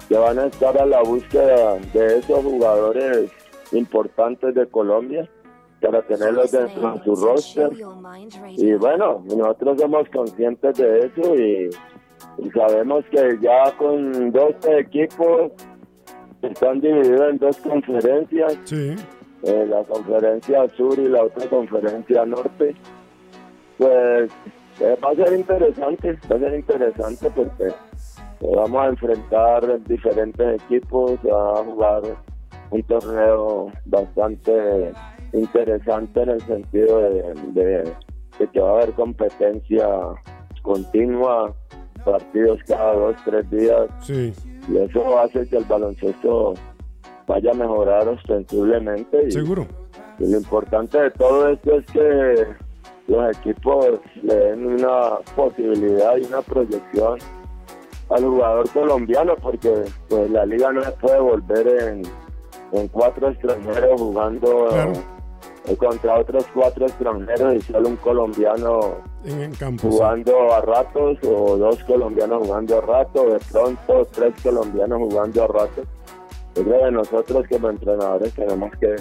que 0.08 0.16
van 0.16 0.38
a 0.38 0.46
estar 0.46 0.76
a 0.80 0.86
la 0.86 1.02
búsqueda 1.02 1.78
de 1.92 2.18
esos 2.18 2.42
jugadores 2.42 3.30
importantes 3.72 4.54
de 4.54 4.66
Colombia 4.66 5.28
para 5.80 6.02
tenerlos 6.02 6.50
dentro 6.50 6.92
de 6.94 7.04
su 7.04 7.14
roster. 7.14 7.70
Y 8.56 8.72
bueno, 8.74 9.22
nosotros 9.26 9.78
somos 9.80 10.08
conscientes 10.08 10.78
de 10.78 10.98
eso 11.00 11.34
y, 11.34 11.70
sabemos 12.52 13.04
que 13.10 13.38
ya 13.40 13.76
con 13.76 14.32
12 14.32 14.78
equipos 14.78 15.52
están 16.42 16.80
divididos 16.80 17.30
en 17.30 17.38
dos 17.38 17.56
conferencias, 17.58 18.58
Sí. 18.64 18.94
Eh, 19.44 19.66
la 19.68 19.82
conferencia 19.84 20.68
sur 20.76 20.98
y 20.98 21.08
la 21.08 21.24
otra 21.24 21.48
conferencia 21.48 22.24
norte. 22.26 22.74
Pues 23.78 24.30
eh, 24.80 24.96
va 25.04 25.10
a 25.10 25.14
ser 25.14 25.32
interesante, 25.38 26.18
va 26.30 26.36
a 26.36 26.38
ser 26.40 26.54
interesante 26.54 27.30
porque 27.30 27.66
eh, 27.68 28.52
vamos 28.56 28.80
a 28.82 28.86
enfrentar 28.88 29.84
diferentes 29.84 30.62
equipos, 30.62 31.12
se 31.22 31.30
va 31.30 31.60
a 31.60 31.64
jugar 31.64 32.02
un 32.70 32.82
torneo 32.82 33.72
bastante 33.86 34.92
interesante 35.32 36.22
en 36.22 36.28
el 36.30 36.40
sentido 36.42 36.98
de, 37.00 37.22
de- 37.52 37.92
de 38.38 38.46
que 38.52 38.60
va 38.60 38.70
a 38.70 38.72
haber 38.74 38.92
competencia 38.92 39.88
continua, 40.62 41.52
partidos 42.04 42.60
cada 42.68 42.92
dos, 42.94 43.16
tres 43.24 43.50
días, 43.50 43.88
Sí. 44.02 44.32
y 44.68 44.76
eso 44.76 45.18
hace 45.18 45.46
que 45.48 45.56
el 45.56 45.64
baloncesto 45.64 46.54
vaya 47.28 47.50
a 47.52 47.54
mejorar 47.54 48.08
ostensiblemente. 48.08 49.26
Y, 49.28 49.30
Seguro. 49.30 49.66
y 50.18 50.30
lo 50.30 50.38
importante 50.38 50.98
de 51.00 51.10
todo 51.12 51.48
esto 51.50 51.74
es 51.78 51.86
que 51.92 52.46
los 53.06 53.36
equipos 53.38 53.86
le 54.22 54.34
den 54.34 54.66
una 54.66 55.18
posibilidad 55.36 56.16
y 56.16 56.24
una 56.24 56.42
proyección 56.42 57.18
al 58.10 58.24
jugador 58.24 58.68
colombiano, 58.70 59.34
porque 59.40 59.84
pues 60.08 60.30
la 60.30 60.44
liga 60.46 60.72
no 60.72 60.82
se 60.82 60.90
puede 60.92 61.20
volver 61.20 61.68
en, 61.68 62.02
en 62.72 62.88
cuatro 62.88 63.28
extranjeros 63.28 64.00
jugando 64.00 64.66
Claro. 64.68 64.92
contra 65.78 66.18
otros 66.18 66.46
cuatro 66.54 66.86
extranjeros 66.86 67.54
y 67.56 67.60
solo 67.60 67.88
un 67.88 67.96
colombiano 67.96 68.80
En, 69.24 69.52
campo. 69.54 69.82
sí. 69.82 69.88
jugando 69.90 70.52
a 70.54 70.60
ratos 70.62 71.18
o 71.26 71.56
dos 71.58 71.84
colombianos 71.84 72.46
jugando 72.46 72.78
a 72.78 72.80
ratos, 72.80 73.32
de 73.34 73.38
pronto 73.52 74.06
tres 74.12 74.32
colombianos 74.42 74.98
jugando 74.98 75.44
a 75.44 75.46
ratos. 75.46 75.86
Creo 76.64 76.84
que 76.84 76.90
nosotros 76.90 77.46
como 77.50 77.70
entrenadores 77.70 78.32
tenemos 78.34 78.70
que 78.80 78.96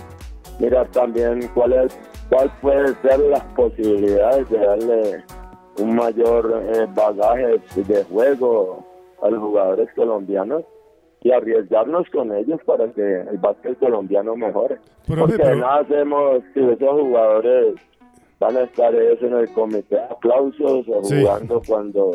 mirar 0.59 0.87
también 0.89 1.39
cuál 1.53 1.73
es 1.73 1.99
cuál 2.29 2.51
puede 2.61 2.93
ser 3.01 3.19
las 3.19 3.43
posibilidades 3.55 4.49
de 4.49 4.57
darle 4.59 5.23
un 5.79 5.95
mayor 5.95 6.63
eh, 6.73 6.87
bagaje 6.93 7.59
de 7.75 8.03
juego 8.05 8.83
a 9.21 9.29
los 9.29 9.39
jugadores 9.39 9.87
colombianos 9.95 10.63
y 11.21 11.31
arriesgarnos 11.31 12.07
con 12.11 12.33
ellos 12.35 12.59
para 12.65 12.87
que 12.91 13.21
el 13.21 13.37
básquet 13.37 13.77
colombiano 13.79 14.35
mejore. 14.35 14.77
Porque 15.07 15.33
de 15.33 15.37
pero- 15.39 15.55
nada 15.57 15.79
hacemos 15.79 16.41
si 16.53 16.59
esos 16.59 17.01
jugadores 17.01 17.75
van 18.39 18.57
a 18.57 18.61
estar 18.61 18.93
ellos 18.93 19.19
en 19.21 19.33
el 19.33 19.49
comité 19.53 19.95
de 19.95 20.03
aplausos 20.03 20.85
o 20.89 21.03
Sí. 21.03 21.21
jugando 21.21 21.61
cuando 21.67 22.11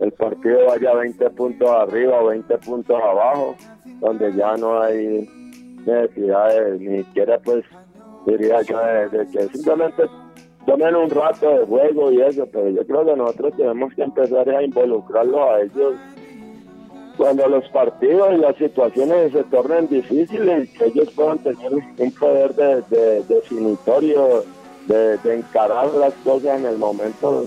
el 0.00 0.12
partido 0.12 0.58
vaya 0.66 0.94
20 0.94 1.30
puntos 1.30 1.68
arriba 1.70 2.20
o 2.22 2.26
20 2.28 2.58
puntos 2.58 2.96
abajo, 3.02 3.54
donde 4.00 4.34
ya 4.34 4.56
no 4.56 4.80
hay 4.82 5.28
necesidad 5.86 6.48
de 6.54 6.78
ni 6.78 6.98
siquiera 7.04 7.38
pues 7.38 7.64
diría 8.26 8.62
yo 8.62 8.78
de, 8.78 9.08
de 9.18 9.26
que 9.30 9.48
simplemente 9.48 10.02
tomen 10.66 10.94
un 10.96 11.08
rato 11.10 11.48
de 11.50 11.66
juego 11.66 12.12
y 12.12 12.20
eso, 12.20 12.46
pero 12.52 12.68
yo 12.68 12.86
creo 12.86 13.04
que 13.06 13.16
nosotros 13.16 13.54
tenemos 13.56 13.94
que 13.94 14.02
empezar 14.02 14.48
a 14.50 14.62
involucrarlos 14.62 15.40
a 15.40 15.60
ellos 15.62 15.94
cuando 17.16 17.48
los 17.48 17.66
partidos 17.70 18.34
y 18.34 18.36
las 18.36 18.54
situaciones 18.56 19.32
se 19.32 19.42
tornen 19.44 19.88
difíciles, 19.88 20.68
que 20.78 20.84
ellos 20.86 21.10
puedan 21.16 21.38
tener 21.38 21.72
un 21.74 22.12
poder 22.12 22.54
de, 22.54 22.82
de- 22.90 23.22
definitorio, 23.24 24.44
de, 24.86 25.18
de 25.18 25.36
encarar 25.38 25.88
las 25.94 26.14
cosas 26.22 26.60
en 26.60 26.66
el 26.66 26.78
momento 26.78 27.46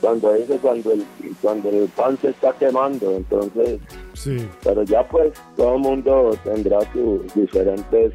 cuando 0.00 0.32
dice 0.34 0.58
cuando 0.62 0.92
el 0.92 1.04
cuando 1.42 1.68
el 1.70 1.88
pan 1.88 2.16
se 2.20 2.30
está 2.30 2.52
quemando, 2.52 3.16
entonces, 3.16 3.80
Sí. 4.14 4.36
pero 4.64 4.82
ya 4.82 5.06
pues 5.08 5.32
todo 5.56 5.74
el 5.76 5.80
mundo 5.80 6.30
tendrá 6.44 6.78
sus 6.92 7.32
diferentes 7.34 8.12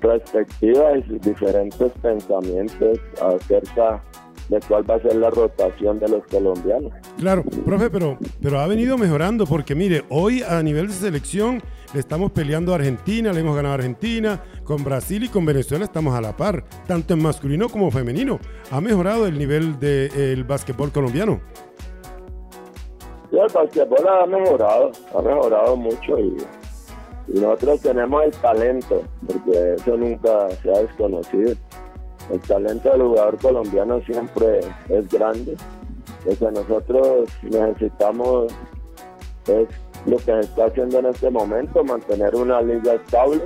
perspectivas 0.00 0.98
y 0.98 1.02
sus 1.08 1.20
diferentes 1.20 1.92
pensamientos 2.02 2.98
acerca 3.20 4.02
de 4.48 4.58
cuál 4.66 4.88
va 4.90 4.96
a 4.96 5.00
ser 5.00 5.14
la 5.16 5.30
rotación 5.30 5.98
de 6.00 6.08
los 6.08 6.26
colombianos. 6.26 6.92
Claro, 7.18 7.44
profe, 7.64 7.88
pero, 7.90 8.18
pero 8.42 8.58
ha 8.60 8.66
venido 8.66 8.98
mejorando 8.98 9.46
porque 9.46 9.74
mire, 9.74 10.04
hoy 10.08 10.42
a 10.42 10.62
nivel 10.62 10.88
de 10.88 10.92
selección 10.94 11.62
le 11.92 12.00
estamos 12.00 12.32
peleando 12.32 12.72
a 12.72 12.76
Argentina, 12.76 13.32
le 13.32 13.40
hemos 13.40 13.54
ganado 13.54 13.72
a 13.72 13.78
Argentina, 13.78 14.42
con 14.64 14.82
Brasil 14.82 15.24
y 15.24 15.28
con 15.28 15.44
Venezuela 15.44 15.84
estamos 15.84 16.14
a 16.14 16.20
la 16.20 16.36
par, 16.36 16.64
tanto 16.86 17.14
en 17.14 17.22
masculino 17.22 17.68
como 17.68 17.90
femenino. 17.90 18.38
Ha 18.70 18.80
mejorado 18.80 19.26
el 19.26 19.38
nivel 19.38 19.78
del 19.78 20.44
básquetbol 20.44 20.90
colombiano. 20.90 21.40
Sí, 23.30 23.36
el 23.38 23.52
basquetbol 23.52 24.08
ha 24.08 24.26
mejorado, 24.26 24.92
ha 25.14 25.22
mejorado 25.22 25.76
mucho 25.76 26.18
y, 26.18 26.36
y 27.28 27.40
nosotros 27.40 27.80
tenemos 27.80 28.24
el 28.24 28.32
talento, 28.32 29.02
porque 29.26 29.74
eso 29.74 29.96
nunca 29.96 30.50
se 30.62 30.70
ha 30.70 30.78
desconocido. 30.78 31.54
El 32.30 32.40
talento 32.40 32.90
del 32.90 33.02
jugador 33.02 33.36
colombiano 33.38 34.00
siempre 34.02 34.60
es 34.88 35.08
grande. 35.08 35.56
Lo 36.24 36.36
que 36.36 36.52
nosotros 36.52 37.28
necesitamos 37.42 38.52
es 39.46 39.66
lo 40.06 40.16
que 40.16 40.24
se 40.24 40.40
está 40.40 40.66
haciendo 40.66 40.98
en 40.98 41.06
este 41.06 41.30
momento, 41.30 41.84
mantener 41.84 42.34
una 42.34 42.60
liga 42.62 42.94
estable, 42.94 43.42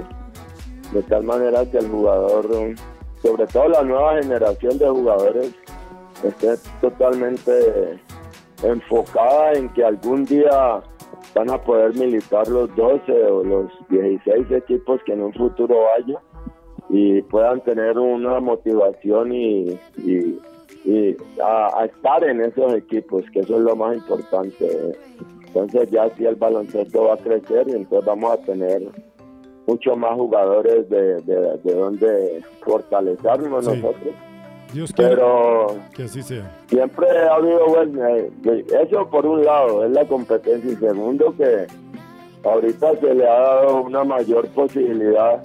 de 0.93 1.03
tal 1.03 1.25
manera 1.25 1.65
que 1.71 1.79
el 1.79 1.89
jugador, 1.89 2.49
sobre 3.23 3.47
todo 3.49 3.69
la 3.69 3.83
nueva 3.83 4.23
generación 4.23 4.79
de 4.79 4.89
jugadores, 4.89 5.53
esté 6.25 6.55
totalmente 6.81 7.99
enfocada 8.63 9.53
en 9.53 9.69
que 9.71 9.85
algún 9.85 10.25
día 10.25 10.81
van 11.35 11.51
a 11.51 11.59
poder 11.59 11.95
militar 11.99 12.49
los 12.49 12.75
12 12.77 13.13
o 13.27 13.45
los 13.45 13.71
16 13.91 14.51
equipos 14.53 15.01
que 15.05 15.13
en 15.13 15.23
un 15.23 15.35
futuro 15.35 15.77
haya 15.97 16.19
y 16.89 17.21
puedan 17.23 17.61
tener 17.63 17.99
una 17.99 18.41
motivación 18.41 19.33
y, 19.33 19.79
y- 19.99 20.39
a, 21.43 21.81
a 21.81 21.85
estar 21.87 22.23
en 22.23 22.41
esos 22.43 22.73
equipos, 22.75 23.25
que 23.33 23.41
eso 23.41 23.55
es 23.57 23.61
lo 23.63 23.75
más 23.75 23.97
importante. 23.97 24.97
Entonces 25.47 25.91
ya 25.91 26.09
si 26.17 26.27
el 26.27 26.35
baloncesto 26.37 27.05
va 27.05 27.15
a 27.15 27.19
crecer 27.19 27.69
y 27.69 27.73
entonces 27.73 28.07
vamos 28.07 28.33
a 28.33 28.37
tener 28.39 28.83
mucho 29.67 29.97
más 29.97 30.15
jugadores 30.15 30.89
de, 30.89 31.21
de, 31.23 31.75
donde 31.75 32.43
fortalecernos 32.65 33.65
nosotros. 33.65 34.15
Dios 34.73 34.93
Pero 34.97 35.69
que 35.95 36.05
así 36.05 36.23
sea. 36.23 36.51
Siempre 36.67 37.07
ha 37.19 37.35
habido, 37.35 37.67
bueno, 37.67 38.07
eh, 38.09 38.31
eso 38.83 39.09
por 39.09 39.25
un 39.27 39.45
lado 39.45 39.85
es 39.85 39.93
la 39.93 40.05
competencia 40.07 40.73
y 40.73 40.77
segundo 40.77 41.35
que 41.37 41.67
ahorita 42.45 42.97
se 43.01 43.15
le 43.15 43.29
ha 43.29 43.39
dado 43.39 43.83
una 43.83 44.05
mayor 44.05 44.49
posibilidad 44.49 45.43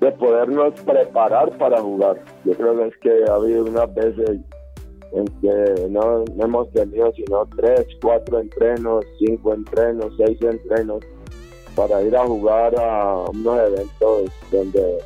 de 0.00 0.12
podernos 0.12 0.74
preparar 0.82 1.56
para 1.56 1.80
jugar. 1.80 2.20
Yo 2.44 2.52
creo 2.52 2.76
que 2.76 2.86
es 2.88 2.96
que 2.98 3.24
ha 3.30 3.34
habido 3.34 3.64
unas 3.64 3.94
veces 3.94 4.40
en 5.14 5.26
que 5.40 5.88
no, 5.90 6.24
hemos 6.38 6.70
tenido 6.72 7.12
sino 7.12 7.46
tres, 7.56 7.86
cuatro 8.02 8.40
entrenos, 8.40 9.04
cinco 9.18 9.54
entrenos, 9.54 10.12
seis 10.16 10.38
entrenos 10.42 11.04
para 11.76 12.02
ir 12.02 12.16
a 12.16 12.26
jugar 12.26 12.74
a 12.78 13.24
unos 13.30 13.58
eventos 13.68 14.30
donde 14.50 14.98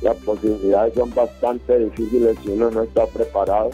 las 0.00 0.16
posibilidades 0.16 0.94
son 0.94 1.14
bastante 1.14 1.78
difíciles 1.78 2.36
si 2.42 2.50
uno 2.50 2.70
no 2.70 2.82
está 2.82 3.06
preparado. 3.06 3.70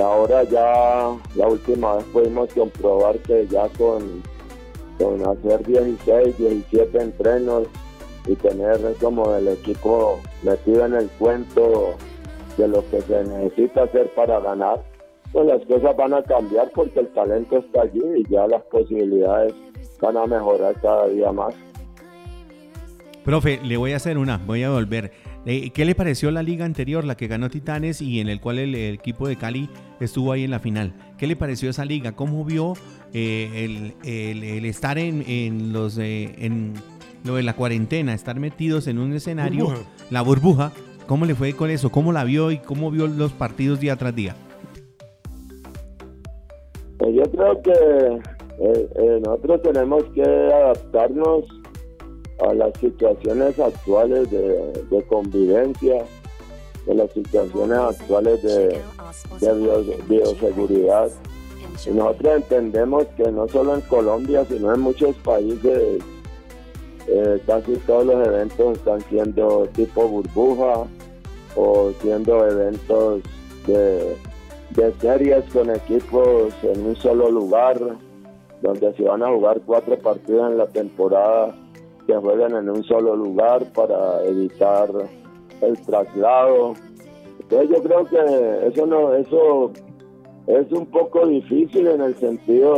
Ahora 0.00 0.42
ya 0.44 1.14
la 1.36 1.48
última 1.48 1.96
vez 1.96 2.04
pudimos 2.06 2.52
comprobar 2.54 3.18
que 3.18 3.46
ya 3.48 3.68
con, 3.70 4.22
con 4.98 5.20
hacer 5.26 5.66
16, 5.66 6.38
17 6.38 7.02
entrenos 7.02 7.68
y 8.26 8.34
tener 8.36 8.78
como 9.00 9.34
el 9.34 9.48
equipo 9.48 10.18
metido 10.42 10.86
en 10.86 10.94
el 10.94 11.08
cuento 11.18 11.96
de 12.56 12.68
lo 12.68 12.88
que 12.90 13.00
se 13.02 13.24
necesita 13.24 13.84
hacer 13.84 14.08
para 14.14 14.40
ganar, 14.40 14.82
pues 15.32 15.46
las 15.46 15.64
cosas 15.66 15.96
van 15.96 16.14
a 16.14 16.22
cambiar 16.22 16.70
porque 16.74 17.00
el 17.00 17.08
talento 17.08 17.58
está 17.58 17.82
allí 17.82 18.02
y 18.16 18.30
ya 18.30 18.46
las 18.46 18.62
posibilidades 18.64 19.54
van 20.00 20.16
a 20.16 20.26
mejorar 20.26 20.74
cada 20.80 21.08
día 21.08 21.32
más. 21.32 21.54
Profe, 23.24 23.60
le 23.62 23.76
voy 23.76 23.92
a 23.92 23.96
hacer 23.96 24.18
una, 24.18 24.38
voy 24.38 24.64
a 24.64 24.70
volver. 24.70 25.12
Eh, 25.46 25.70
¿Qué 25.70 25.84
le 25.84 25.94
pareció 25.94 26.30
la 26.30 26.42
liga 26.42 26.64
anterior, 26.64 27.04
la 27.04 27.16
que 27.16 27.28
ganó 27.28 27.50
Titanes 27.50 28.00
y 28.02 28.20
en 28.20 28.28
el 28.28 28.40
cual 28.40 28.58
el, 28.58 28.74
equipo 28.74 29.26
de 29.26 29.36
Cali 29.36 29.68
estuvo 30.00 30.32
ahí 30.32 30.44
en 30.44 30.50
la 30.50 30.58
final? 30.58 30.92
¿Qué 31.18 31.26
le 31.26 31.36
pareció 31.36 31.70
esa 31.70 31.84
liga? 31.84 32.12
¿Cómo 32.12 32.44
vio 32.44 32.74
eh, 33.12 33.92
el, 34.04 34.64
estar 34.64 34.98
en, 34.98 35.72
los 35.72 35.98
eh, 35.98 36.34
en 36.38 36.74
lo 37.24 37.36
de 37.36 37.44
la 37.44 37.54
cuarentena, 37.54 38.12
estar 38.12 38.38
metidos 38.38 38.86
en 38.88 38.98
un 38.98 39.12
escenario, 39.12 39.72
la 40.10 40.22
burbuja? 40.22 40.72
¿Cómo 41.06 41.24
le 41.24 41.34
fue 41.34 41.52
con 41.54 41.70
eso? 41.70 41.90
¿Cómo 41.90 42.12
la 42.12 42.24
vio 42.24 42.50
y 42.50 42.58
cómo 42.58 42.90
vio 42.90 43.06
los 43.06 43.32
partidos 43.32 43.80
día 43.80 43.96
tras 43.96 44.14
día? 44.14 44.36
Pues 46.98 47.14
yo 47.14 47.22
creo 47.32 47.62
que 47.62 47.72
eh, 48.60 48.88
eh, 48.94 49.20
nosotros 49.24 49.62
tenemos 49.62 50.04
que 50.14 50.22
adaptarnos 50.22 51.44
a 52.48 52.54
las 52.54 52.72
situaciones 52.78 53.58
actuales 53.58 54.30
de, 54.30 55.04
convivencia, 55.08 56.04
de 56.86 56.94
las 56.94 57.10
situaciones 57.12 57.78
actuales 57.78 58.42
de, 58.42 58.80
bioseguridad. 60.08 61.10
Y 61.86 61.90
nosotros 61.90 62.36
entendemos 62.36 63.06
que 63.16 63.30
no 63.32 63.48
solo 63.48 63.74
en 63.74 63.80
Colombia, 63.82 64.44
sino 64.44 64.74
en 64.74 64.80
muchos 64.80 65.16
países, 65.16 66.02
eh, 67.08 67.40
casi 67.46 67.72
todos 67.86 68.06
los 68.06 68.26
eventos 68.26 68.78
están 68.78 69.00
siendo 69.02 69.66
tipo 69.74 70.06
burbuja, 70.06 70.86
o 71.56 71.92
siendo 72.00 72.46
eventos 72.46 73.22
de, 73.66 74.16
series 75.00 75.44
con 75.52 75.70
equipos 75.70 76.54
en 76.62 76.86
un 76.86 76.96
solo 76.96 77.30
lugar, 77.30 77.78
donde 78.62 78.92
se 78.94 79.02
van 79.02 79.22
a 79.22 79.28
jugar 79.28 79.60
cuatro 79.66 79.98
partidos 79.98 80.50
en 80.50 80.58
la 80.58 80.66
temporada 80.66 81.54
que 82.06 82.14
jueguen 82.16 82.56
en 82.56 82.70
un 82.70 82.82
solo 82.84 83.14
lugar 83.14 83.64
para 83.74 84.24
evitar 84.24 84.88
el 85.60 85.80
traslado. 85.82 86.74
Entonces 87.40 87.70
yo 87.70 87.82
creo 87.82 88.04
que 88.06 88.66
eso 88.68 88.86
no, 88.86 89.14
eso 89.14 89.72
es 90.46 90.72
un 90.72 90.86
poco 90.86 91.26
difícil 91.26 91.86
en 91.88 92.00
el 92.00 92.14
sentido 92.16 92.76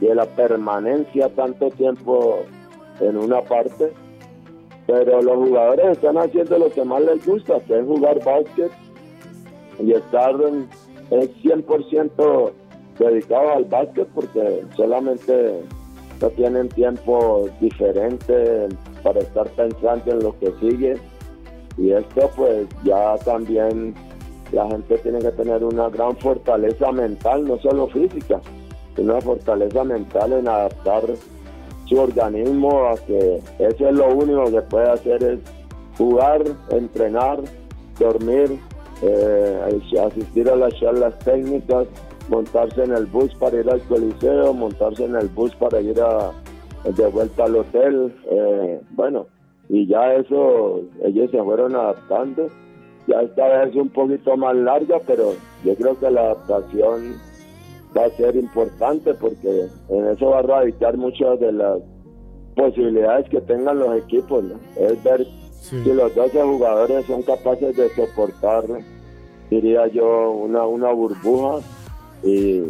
de 0.00 0.14
la 0.14 0.26
permanencia 0.26 1.28
tanto 1.30 1.70
tiempo 1.70 2.44
en 3.00 3.16
una 3.16 3.40
parte 3.42 3.92
pero 4.88 5.20
los 5.20 5.36
jugadores 5.36 5.98
están 5.98 6.16
haciendo 6.16 6.58
lo 6.58 6.70
que 6.70 6.82
más 6.82 7.02
les 7.02 7.24
gusta, 7.26 7.58
es 7.58 7.86
jugar 7.86 8.24
básquet 8.24 8.72
y 9.78 9.92
estar 9.92 10.34
es 11.10 11.30
100% 11.42 12.52
dedicados 12.98 13.50
al 13.54 13.64
básquet 13.66 14.08
porque 14.14 14.64
solamente 14.74 15.60
no 16.22 16.30
tienen 16.30 16.70
tiempo 16.70 17.50
diferente 17.60 18.68
para 19.02 19.20
estar 19.20 19.46
pensando 19.50 20.10
en 20.10 20.20
lo 20.20 20.38
que 20.38 20.52
sigue. 20.58 20.96
Y 21.76 21.92
esto 21.92 22.30
pues 22.34 22.66
ya 22.82 23.16
también 23.18 23.94
la 24.52 24.66
gente 24.68 24.96
tiene 24.98 25.18
que 25.18 25.32
tener 25.32 25.64
una 25.64 25.90
gran 25.90 26.16
fortaleza 26.16 26.90
mental, 26.92 27.44
no 27.44 27.58
solo 27.58 27.88
física, 27.88 28.40
sino 28.96 29.12
una 29.12 29.20
fortaleza 29.20 29.84
mental 29.84 30.32
en 30.32 30.48
adaptar 30.48 31.04
su 31.88 31.98
organismo 31.98 32.86
a 32.86 32.96
que 33.06 33.40
eso 33.58 33.88
es 33.88 33.94
lo 33.94 34.14
único 34.14 34.44
que 34.50 34.62
puede 34.62 34.90
hacer 34.90 35.22
es 35.22 35.40
jugar, 35.96 36.42
entrenar, 36.70 37.40
dormir, 37.98 38.58
eh, 39.02 39.80
asistir 40.00 40.48
a 40.48 40.56
las 40.56 40.74
charlas 40.78 41.18
técnicas, 41.20 41.86
montarse 42.28 42.82
en 42.84 42.92
el 42.92 43.06
bus 43.06 43.34
para 43.36 43.58
ir 43.58 43.70
al 43.70 43.80
coliseo, 43.82 44.52
montarse 44.52 45.04
en 45.04 45.16
el 45.16 45.28
bus 45.28 45.54
para 45.56 45.80
ir 45.80 46.00
a, 46.00 46.32
de 46.84 47.06
vuelta 47.08 47.44
al 47.44 47.56
hotel, 47.56 48.14
eh, 48.30 48.80
bueno, 48.90 49.26
y 49.68 49.86
ya 49.86 50.14
eso 50.14 50.82
ellos 51.04 51.30
se 51.30 51.42
fueron 51.42 51.74
adaptando. 51.74 52.48
Ya 53.06 53.22
esta 53.22 53.48
vez 53.48 53.70
es 53.70 53.76
un 53.76 53.88
poquito 53.88 54.36
más 54.36 54.54
larga, 54.54 54.98
pero 55.06 55.32
yo 55.64 55.74
creo 55.76 55.98
que 55.98 56.10
la 56.10 56.20
adaptación 56.20 57.14
va 57.96 58.04
a 58.06 58.10
ser 58.10 58.36
importante 58.36 59.14
porque 59.14 59.66
en 59.88 60.06
eso 60.08 60.30
va 60.30 60.40
a 60.40 60.42
radicar 60.42 60.96
muchas 60.96 61.38
de 61.40 61.52
las 61.52 61.78
posibilidades 62.54 63.28
que 63.28 63.40
tengan 63.42 63.78
los 63.78 63.96
equipos. 63.96 64.44
Es 64.76 65.02
ver 65.02 65.26
si 65.60 65.92
los 65.92 66.14
12 66.14 66.42
jugadores 66.42 67.06
son 67.06 67.22
capaces 67.22 67.76
de 67.76 67.88
soportar, 67.90 68.64
diría 69.50 69.86
yo, 69.88 70.30
una, 70.30 70.66
una 70.66 70.92
burbuja 70.92 71.60
y, 72.22 72.62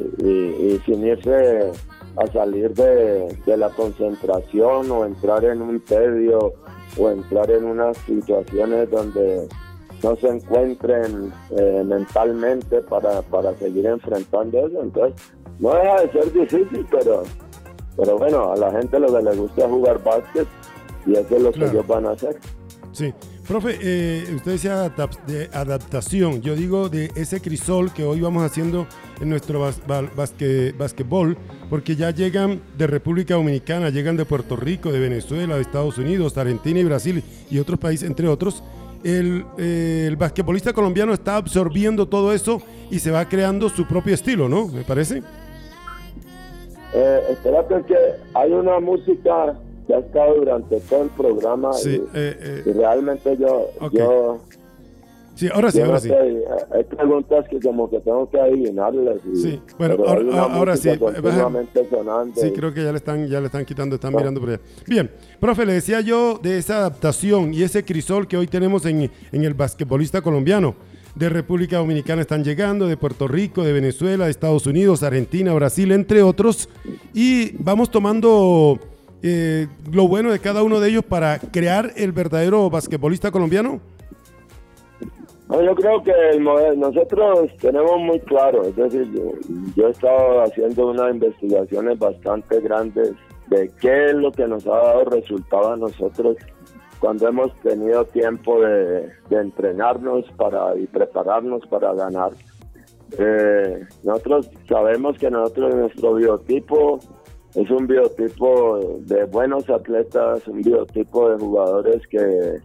sin 0.85 1.07
irse 1.07 1.73
a 2.17 2.27
salir 2.33 2.73
de, 2.75 3.57
la 3.57 3.71
concentración 3.71 4.91
o 4.91 5.05
entrar 5.05 5.45
en 5.45 5.63
un 5.63 5.81
tedio 5.81 6.55
o 6.99 7.11
entrar 7.11 7.51
en 7.51 7.65
unas 7.65 7.97
situaciones 7.99 8.91
donde 8.91 9.49
no 10.03 10.17
se 10.17 10.29
encuentren 10.29 11.33
eh, 11.51 11.83
mentalmente 11.85 12.81
para, 12.83 13.23
para 13.23 13.55
seguir 13.55 13.87
enfrentando 13.87 14.67
eso. 14.67 14.83
Entonces, 14.83 15.21
no 15.59 15.75
deja 15.75 16.03
de 16.03 16.13
ser 16.13 16.33
difícil, 16.33 16.87
pero, 16.91 17.23
pero 17.97 18.19
bueno, 18.19 18.53
a 18.53 18.57
la 18.57 18.71
gente 18.73 18.99
lo 18.99 19.13
que 19.13 19.23
le 19.23 19.37
gusta 19.37 19.65
es 19.65 19.71
jugar 19.71 20.03
básquet 20.03 20.47
y 21.07 21.13
eso 21.13 21.37
es 21.37 21.43
lo 21.43 21.53
que 21.53 21.65
ellos 21.65 21.87
van 21.87 22.07
a 22.07 22.11
hacer. 22.11 22.37
Sí. 22.93 23.13
Profe, 23.49 23.79
eh, 23.81 24.25
usted 24.35 24.53
decía 24.53 24.93
de 25.27 25.49
adaptación. 25.55 26.43
Yo 26.43 26.55
digo 26.55 26.91
de 26.91 27.11
ese 27.15 27.41
crisol 27.41 27.91
que 27.95 28.05
hoy 28.05 28.21
vamos 28.21 28.43
haciendo 28.43 28.87
en 29.23 29.31
nuestro 29.31 29.59
básquetbol, 30.77 31.39
porque 31.71 31.97
ya 31.97 32.11
llegan 32.11 32.61
de 32.77 32.87
República 32.87 33.37
Dominicana, 33.37 33.89
llegan 33.89 34.19
de 34.19 34.27
Puerto 34.27 34.55
Rico, 34.55 34.93
de 34.93 35.01
Venezuela, 35.01 35.55
de 35.55 35.63
Estados 35.63 35.97
Unidos, 35.97 36.37
Argentina 36.37 36.79
y 36.79 36.85
Brasil 36.85 37.25
y 37.51 37.59
otros 37.59 37.79
países, 37.79 38.07
entre 38.07 38.29
otros 38.29 38.63
el, 39.05 39.45
eh, 39.59 40.07
el, 40.09 40.17
basquetbolista 40.17 40.73
colombiano 40.73 41.13
está 41.13 41.37
absorbiendo 41.37 42.07
todo 42.07 42.33
eso 42.33 42.61
y 42.91 42.99
se 42.99 43.11
va 43.11 43.29
creando 43.29 43.69
su 43.69 43.87
propio 43.87 44.15
estilo, 44.15 44.49
¿no? 44.49 44.69
Me 44.69 44.83
parece. 44.83 45.23
Eh, 46.95 47.21
espérate 47.31 47.83
que 47.87 47.97
hay 48.35 48.53
una 48.53 48.81
música 48.81 49.57
que 49.87 49.95
ha 49.95 49.99
estado 49.99 50.37
durante 50.37 50.81
todo 50.81 51.03
el 51.03 51.11
programa 51.11 51.73
sí, 51.73 51.91
y, 51.91 51.97
eh, 51.97 52.63
eh, 52.65 52.73
realmente 52.75 53.37
yo, 53.37 53.69
yo 53.93 54.39
Sí, 55.39 55.49
ahora 55.55 55.71
sí, 55.71 55.81
ahora 55.81 56.01
sí. 56.01 56.11
Hay 56.73 56.83
preguntas 56.83 57.47
que 57.49 57.61
como 57.61 57.89
que 57.89 58.01
tengo 58.01 58.29
que 58.29 58.41
adivinarlas. 58.41 59.19
sí, 59.41 59.61
bueno, 59.79 60.03
ahora, 60.05 60.77
sí. 60.77 60.91
Sí, 62.35 62.53
creo 62.57 62.75
que 62.75 62.83
ya 62.83 62.91
le 62.91 62.99
están, 62.99 63.29
ya 63.29 63.39
le 63.39 63.47
están 63.47 63.65
quitando, 63.65 63.95
están 63.95 64.17
mirando 64.17 64.41
por 64.41 64.49
allá. 64.49 64.61
Bien, 64.89 65.09
profe, 65.39 65.65
le 65.65 65.75
decía 65.75 66.01
yo 66.01 66.41
de 66.43 66.59
esa 66.59 66.79
adaptación 66.79 67.55
y 67.55 67.63
ese 67.63 67.85
crisol 67.85 68.27
que 68.27 68.37
hoy 68.37 68.49
tenemos 68.49 68.85
en, 68.85 69.13
en 69.31 69.45
el 69.45 69.55
basquetbolista 69.55 70.23
colombiano. 70.23 70.75
De 71.15 71.29
República 71.29 71.77
Dominicana 71.79 72.21
están 72.21 72.43
llegando, 72.43 72.89
de 72.89 72.97
Puerto 72.97 73.29
Rico, 73.29 73.63
de 73.63 73.73
Venezuela, 73.73 74.25
de 74.25 74.33
Estados 74.33 74.67
Unidos, 74.67 75.05
Argentina, 75.05 75.55
Brasil, 75.55 75.93
entre 75.93 76.21
otros. 76.21 76.69
Y 77.15 77.53
vamos 77.63 77.93
tomando 77.93 78.81
eh, 79.23 79.69
lo 79.93 80.09
bueno 80.09 80.33
de 80.33 80.41
cada 80.41 80.65
uno 80.65 80.81
de 80.81 80.89
ellos 80.89 81.05
para 81.05 81.39
crear 81.39 81.93
el 81.95 82.11
verdadero 82.11 82.69
basquetbolista 82.71 83.31
colombiano 83.31 83.81
yo 85.51 85.75
creo 85.75 86.03
que 86.03 86.39
nosotros 86.77 87.51
tenemos 87.61 87.99
muy 88.01 88.21
claro, 88.21 88.63
es 88.63 88.77
decir, 88.77 89.09
yo, 89.75 89.87
he 89.89 89.91
estado 89.91 90.43
haciendo 90.43 90.89
unas 90.89 91.15
investigaciones 91.15 91.99
bastante 91.99 92.61
grandes 92.61 93.13
de 93.49 93.71
qué 93.81 94.07
es 94.07 94.15
lo 94.15 94.31
que 94.31 94.47
nos 94.47 94.67
ha 94.67 94.77
dado 94.77 95.05
resultado 95.07 95.73
a 95.73 95.77
nosotros 95.77 96.37
cuando 97.01 97.29
hemos 97.29 97.55
tenido 97.61 98.05
tiempo 98.07 98.61
de, 98.61 99.11
entrenarnos 99.31 100.27
para 100.37 100.77
y 100.77 100.87
prepararnos 100.87 101.67
para 101.69 101.95
ganar. 101.95 102.33
Eh, 103.19 103.87
nosotros 104.03 104.51
sabemos 104.69 105.17
que 105.17 105.31
nosotros 105.31 105.75
nuestro 105.75 106.15
biotipo 106.15 106.99
es 107.55 107.71
un 107.71 107.87
biotipo 107.87 108.99
de 109.01 109.25
buenos 109.25 109.69
atletas, 109.71 110.47
un 110.47 110.61
biotipo 110.61 111.31
de 111.31 111.39
jugadores 111.39 112.07
que, 112.09 112.59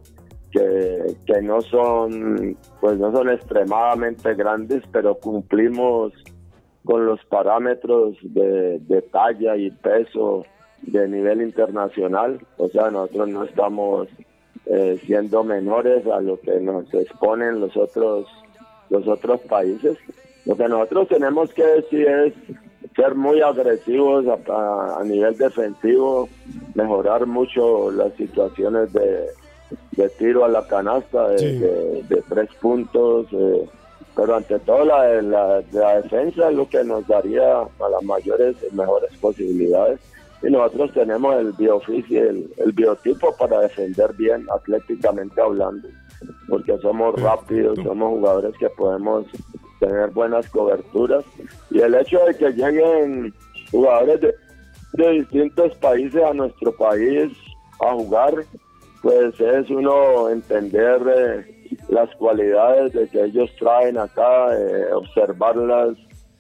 que, 0.54 1.42
no 1.42 1.62
son 1.62 2.56
pues 2.80 3.00
no 3.00 3.12
son 3.12 3.30
extremadamente 3.30 4.36
grandes, 4.36 4.84
pero 4.92 5.16
cumplimos 5.16 6.14
con 6.86 7.06
los 7.06 7.24
parámetros 7.26 8.18
de, 8.22 8.80
de 8.80 9.02
talla 9.02 9.56
y 9.58 9.72
peso 9.72 10.46
de 10.84 11.08
nivel 11.08 11.42
internacional, 11.42 12.40
o 12.58 12.68
sea, 12.68 12.92
nosotros 12.92 13.30
no 13.30 13.44
estamos 13.46 14.10
eh, 14.66 15.00
siendo 15.06 15.44
menores 15.44 16.06
a 16.08 16.22
lo 16.22 16.40
que 16.40 16.60
nos 16.60 16.94
exponen 16.94 17.60
los 17.60 17.76
otros 17.76 18.28
los 18.90 19.08
otros 19.08 19.42
países. 19.42 19.98
Lo 20.46 20.56
que 20.56 20.68
nosotros 20.68 21.08
tenemos 21.08 21.54
que 21.54 21.64
decir 21.64 22.08
es 22.08 22.34
ser 22.96 23.16
muy 23.16 23.42
agresivos 23.42 24.26
a, 24.28 25.02
nivel 25.04 25.36
defensivo, 25.38 26.30
mejorar 26.76 27.26
mucho 27.26 27.92
las 27.92 28.14
situaciones 28.14 28.94
de, 28.94 29.26
tiro 30.18 30.46
a 30.46 30.50
la 30.50 30.66
canasta, 30.68 31.30
de, 31.30 32.24
tres 32.30 32.50
puntos, 32.62 33.28
eh, 33.32 33.70
pero 34.16 34.36
ante 34.36 34.60
todo 34.60 34.86
la, 34.86 35.22
la, 35.22 35.62
defensa 36.02 36.50
es 36.50 36.56
lo 36.56 36.68
que 36.68 36.84
nos 36.84 37.08
daría 37.08 37.62
a 37.62 37.90
las 37.90 38.04
mayores 38.04 38.56
mejores 38.74 39.12
posibilidades. 39.18 40.00
Y 40.42 40.52
nosotros 40.52 40.92
tenemos 40.94 41.36
el 41.38 41.54
bioficio, 41.54 42.30
el, 42.30 42.52
el, 42.58 42.72
biotipo 42.74 43.36
para 43.38 43.62
defender 43.62 44.14
bien 44.14 44.46
atléticamente 44.54 45.40
hablando, 45.40 45.88
porque 46.50 46.78
somos 46.80 47.20
rápidos, 47.22 47.80
somos 47.82 48.10
jugadores 48.10 48.54
que 48.58 48.70
podemos 48.72 49.26
tener 49.80 50.10
buenas 50.10 50.50
coberturas. 50.50 51.24
Y 51.72 51.80
el 51.80 51.96
hecho 51.96 52.20
de 52.26 52.36
que 52.36 52.52
lleguen 52.52 53.34
jugadores 53.72 54.20
de, 54.22 54.36
de 54.94 55.12
distintos 55.12 55.76
países 55.78 56.22
a 56.24 56.34
nuestro 56.34 56.72
país 56.76 57.32
a 57.80 57.94
jugar, 57.94 58.34
pues 59.04 59.38
es 59.38 59.70
uno 59.70 60.30
entender 60.30 61.02
eh, 61.14 61.78
las 61.90 62.10
cualidades 62.16 62.94
de 62.94 63.06
que 63.10 63.26
ellos 63.26 63.52
traen 63.60 63.98
acá, 63.98 64.58
eh, 64.58 64.94
observarlas, 64.94 65.98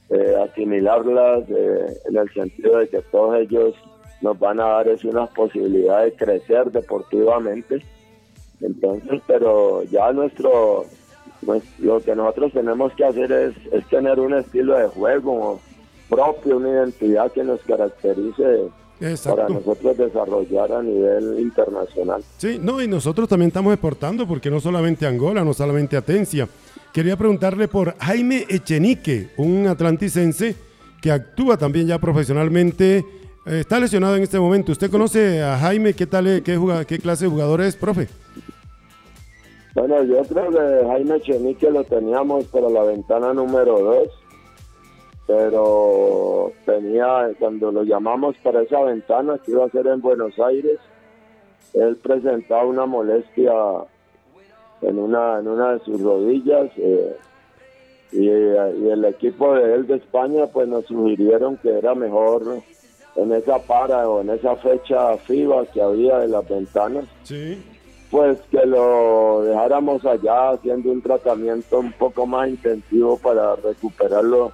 eh, 0.09 0.35
asimilarlas, 0.49 1.43
en 1.49 2.17
el 2.17 2.29
sentido 2.33 2.77
de 2.77 2.87
que 2.87 3.01
todos 3.11 3.35
ellos 3.41 3.75
nos 4.21 4.39
van 4.39 4.61
a 4.61 4.67
dar 4.67 4.87
es 4.87 5.03
una 5.03 5.25
posibilidad 5.25 6.05
de 6.05 6.13
crecer 6.13 6.71
deportivamente. 6.71 7.83
Entonces, 8.61 9.21
pero 9.27 9.83
ya 9.83 10.13
nuestro, 10.13 10.85
pues, 11.45 11.63
lo 11.79 11.99
que 11.99 12.15
nosotros 12.15 12.53
tenemos 12.53 12.93
que 12.93 13.03
hacer 13.03 13.29
es, 13.29 13.73
es 13.73 13.85
tener 13.89 14.21
un 14.21 14.35
estilo 14.35 14.77
de 14.77 14.87
juego 14.87 15.59
propio, 16.07 16.57
una 16.57 16.69
identidad 16.69 17.29
que 17.33 17.43
nos 17.43 17.61
caracterice 17.63 18.69
para 19.23 19.49
nosotros 19.49 19.97
desarrollar 19.97 20.71
a 20.71 20.81
nivel 20.81 21.39
internacional. 21.39 22.23
Sí, 22.37 22.57
no, 22.61 22.81
y 22.81 22.87
nosotros 22.87 23.27
también 23.27 23.49
estamos 23.49 23.73
exportando, 23.73 24.27
porque 24.27 24.49
no 24.49 24.59
solamente 24.59 25.05
Angola, 25.05 25.43
no 25.43 25.53
solamente 25.53 25.97
Atencia. 25.97 26.47
Quería 26.93 27.17
preguntarle 27.17 27.67
por 27.67 27.97
Jaime 27.97 28.45
Echenique, 28.49 29.29
un 29.37 29.67
atlanticense 29.67 30.55
que 31.01 31.11
actúa 31.11 31.57
también 31.57 31.87
ya 31.87 31.99
profesionalmente 31.99 33.03
eh, 33.45 33.59
está 33.59 33.79
lesionado 33.79 34.15
en 34.15 34.23
este 34.23 34.39
momento. 34.39 34.71
¿Usted 34.71 34.89
conoce 34.89 35.41
a 35.41 35.57
Jaime? 35.57 35.93
¿Qué 35.93 36.05
tal, 36.05 36.41
qué, 36.43 36.59
qué 36.87 36.99
clase 36.99 37.25
de 37.25 37.31
jugador 37.31 37.61
es, 37.61 37.75
profe? 37.75 38.07
Bueno, 39.75 40.03
yo 40.03 40.21
creo 40.23 40.51
que 40.51 40.87
Jaime 40.87 41.19
Chenique 41.21 41.69
lo 41.69 41.83
teníamos 41.83 42.45
para 42.45 42.69
la 42.69 42.83
ventana 42.83 43.33
número 43.33 43.79
2, 43.79 44.07
pero 45.25 46.51
tenía, 46.65 47.29
cuando 47.39 47.71
lo 47.71 47.83
llamamos 47.83 48.35
para 48.43 48.61
esa 48.61 48.81
ventana, 48.81 49.39
que 49.43 49.51
iba 49.51 49.65
a 49.65 49.69
ser 49.69 49.87
en 49.87 50.01
Buenos 50.01 50.37
Aires, 50.39 50.79
él 51.73 51.95
presentaba 51.97 52.65
una 52.65 52.85
molestia 52.85 53.53
en 54.81 54.99
una, 54.99 55.39
en 55.39 55.47
una 55.47 55.73
de 55.73 55.79
sus 55.79 56.01
rodillas 56.01 56.69
eh, 56.77 57.15
y, 58.11 58.27
y, 58.27 58.89
el 58.89 59.05
equipo 59.05 59.55
de 59.55 59.73
él 59.73 59.87
de 59.87 59.95
España 59.95 60.45
pues 60.47 60.67
nos 60.67 60.85
sugirieron 60.85 61.57
que 61.57 61.75
era 61.75 61.95
mejor 61.95 62.61
en 63.15 63.31
esa 63.31 63.59
para 63.59 64.07
o 64.09 64.21
en 64.21 64.29
esa 64.29 64.55
fecha 64.57 65.17
FIBA 65.17 65.65
que 65.67 65.81
había 65.81 66.19
de 66.19 66.27
las 66.27 66.47
ventanas, 66.47 67.05
pues 68.11 68.39
que 68.51 68.65
lo 68.65 69.43
dejáramos 69.43 70.05
allá 70.05 70.51
haciendo 70.51 70.91
un 70.91 71.01
tratamiento 71.01 71.79
un 71.79 71.93
poco 71.93 72.27
más 72.27 72.49
intensivo 72.49 73.17
para 73.17 73.55
recuperarlo 73.55 74.51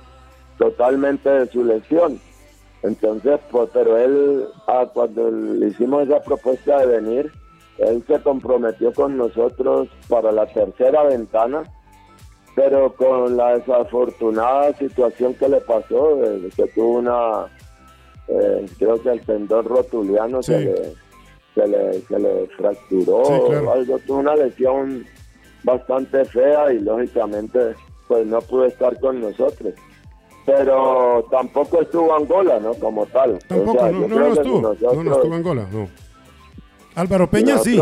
totalmente 0.59 1.27
de 1.29 1.47
su 1.47 1.63
lesión. 1.63 2.19
Entonces, 2.83 3.39
pues, 3.49 3.69
pero 3.73 3.97
él, 3.97 4.45
ah, 4.67 4.87
cuando 4.93 5.31
le 5.31 5.69
hicimos 5.69 6.07
esa 6.07 6.21
propuesta 6.21 6.79
de 6.79 6.99
venir, 6.99 7.31
él 7.79 8.03
se 8.05 8.21
comprometió 8.21 8.93
con 8.93 9.17
nosotros 9.17 9.87
para 10.07 10.31
la 10.31 10.45
tercera 10.45 11.03
ventana, 11.03 11.63
pero 12.55 12.93
con 12.93 13.35
la 13.35 13.57
desafortunada 13.57 14.73
situación 14.77 15.33
que 15.33 15.49
le 15.49 15.61
pasó, 15.61 16.19
que 16.55 16.67
tuvo 16.75 16.99
una 16.99 17.47
eh, 18.27 18.65
creo 18.77 19.01
que 19.01 19.09
el 19.09 19.21
tendón 19.21 19.65
rotuliano 19.65 20.43
se, 20.43 20.59
le, 20.59 22.01
se, 22.01 22.19
le, 22.19 22.47
fracturó 22.57 23.23
algo, 23.71 23.97
tuvo 24.05 24.19
una 24.19 24.35
lesión 24.35 25.03
bastante 25.63 26.23
fea 26.25 26.71
y 26.71 26.79
lógicamente 26.79 27.73
pues 28.07 28.27
no 28.27 28.39
pudo 28.41 28.65
estar 28.65 28.99
con 28.99 29.19
nosotros. 29.19 29.73
Pero 30.57 31.25
tampoco 31.29 31.81
estuvo 31.81 32.15
Angola, 32.15 32.59
¿no? 32.59 32.73
Como 32.75 33.05
tal. 33.07 33.37
Tampoco, 33.47 33.87
no, 33.89 34.07
no, 34.07 34.27
estuvo. 34.27 34.61
no, 34.61 35.03
no 35.03 35.15
estuvo 35.15 35.35
Angola, 35.35 35.67
no. 35.71 35.87
Álvaro 36.95 37.29
Peña 37.29 37.57
sí. 37.59 37.79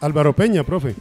Álvaro 0.00 0.32
Peña, 0.32 0.64
profe. 0.64 0.94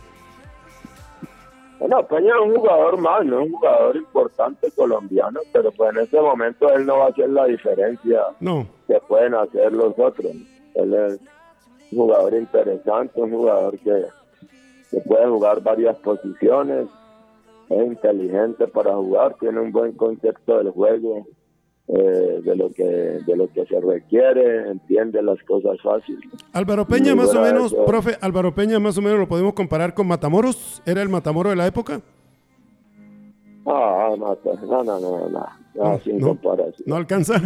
Bueno, 1.80 2.06
Peña 2.08 2.34
es 2.36 2.42
un 2.50 2.56
jugador 2.56 2.98
más, 2.98 3.26
no 3.26 3.40
es 3.40 3.48
un 3.48 3.54
jugador 3.54 3.96
importante 3.96 4.72
colombiano, 4.72 5.40
pero 5.54 5.72
pues 5.72 5.96
en 5.96 6.04
ese 6.04 6.20
momento 6.20 6.72
él 6.74 6.86
no 6.86 6.98
va 6.98 7.06
a 7.06 7.10
hacer 7.10 7.30
la 7.30 7.46
diferencia 7.46 8.22
que 8.88 9.00
pueden 9.08 9.36
hacer 9.36 9.72
los 9.72 9.94
otros. 9.98 10.34
Él 10.74 10.94
es 10.94 11.20
un 11.92 11.98
jugador 12.00 12.34
interesante, 12.34 13.22
un 13.22 13.32
jugador 13.32 13.78
que, 13.80 14.06
que 14.92 15.00
puede 15.02 15.28
jugar 15.28 15.62
varias 15.62 15.96
posiciones, 15.98 16.88
es 17.70 17.86
inteligente 17.88 18.68
para 18.68 18.96
jugar, 18.96 19.36
tiene 19.40 19.60
un 19.60 19.72
buen 19.72 19.94
concepto 19.94 20.58
del 20.58 20.72
juego, 20.72 21.28
eh, 21.88 22.42
de 22.44 22.56
lo 22.56 22.72
que 22.72 22.84
de 22.84 23.36
lo 23.36 23.48
que 23.52 23.66
se 23.66 23.80
requiere, 23.80 24.70
entiende 24.72 25.22
las 25.22 25.42
cosas 25.44 25.80
fáciles. 25.84 26.24
Álvaro 26.54 26.88
Peña 26.88 27.16
más 27.16 27.34
o 27.36 27.42
menos, 27.42 27.76
profe, 27.86 28.18
Álvaro 28.22 28.54
Peña 28.56 28.80
más 28.80 28.98
o 28.98 29.02
menos 29.02 29.20
lo 29.20 29.28
podemos 29.28 29.54
comparar 29.54 29.94
con 29.94 30.08
Matamoros, 30.08 30.82
¿era 30.86 31.02
el 31.02 31.10
Matamoro 31.10 31.50
de 31.52 31.56
la 31.56 31.68
época? 31.68 32.02
Ah, 33.68 34.14
no, 34.18 34.38
no, 34.44 34.84
no, 34.84 35.00
no, 35.00 35.30
no. 35.30 35.46
No, 35.76 36.00
sin 36.00 36.22
comparación. 36.22 36.84
¿No 36.86 36.96
alcanza? 36.96 37.38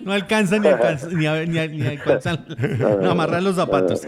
No, 0.00 0.12
alcanza 0.12 0.58
ni, 0.58 0.68
alcanza, 0.68 1.08
ni, 1.08 1.26
a, 1.26 1.46
ni, 1.46 1.78
ni 1.78 1.86
alcanza 1.86 2.44
no, 3.00 3.10
amarrar 3.10 3.42
los 3.42 3.56
zapatos. 3.56 4.06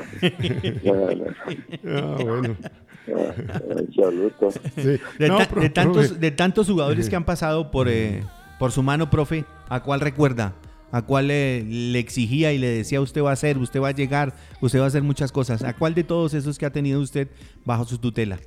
ah, 1.86 2.16
bueno. 2.22 2.56
Sí. 3.04 4.98
De, 5.18 5.46
de, 5.60 5.70
tantos, 5.70 6.20
de 6.20 6.30
tantos 6.30 6.68
jugadores 6.68 7.08
que 7.08 7.16
han 7.16 7.24
pasado 7.24 7.70
por, 7.70 7.88
eh, 7.88 8.22
por 8.58 8.72
su 8.72 8.82
mano, 8.82 9.10
profe, 9.10 9.44
¿a 9.68 9.82
cuál 9.82 10.00
recuerda? 10.00 10.54
¿A 10.92 11.02
cuál 11.02 11.28
le, 11.28 11.98
exigía 11.98 12.52
y 12.52 12.58
le 12.58 12.68
decía 12.68 13.00
usted 13.00 13.22
va 13.22 13.30
a 13.30 13.32
hacer, 13.32 13.56
usted 13.56 13.80
va 13.80 13.88
a 13.88 13.92
llegar, 13.92 14.34
usted 14.60 14.78
va 14.78 14.84
a 14.84 14.88
hacer 14.88 15.02
muchas 15.02 15.32
cosas? 15.32 15.64
¿A 15.64 15.74
cuál 15.74 15.94
de 15.94 16.04
todos 16.04 16.34
esos 16.34 16.58
que 16.58 16.66
ha 16.66 16.70
tenido 16.70 17.00
usted 17.00 17.28
bajo 17.64 17.84
su 17.84 17.98
tutela? 17.98 18.38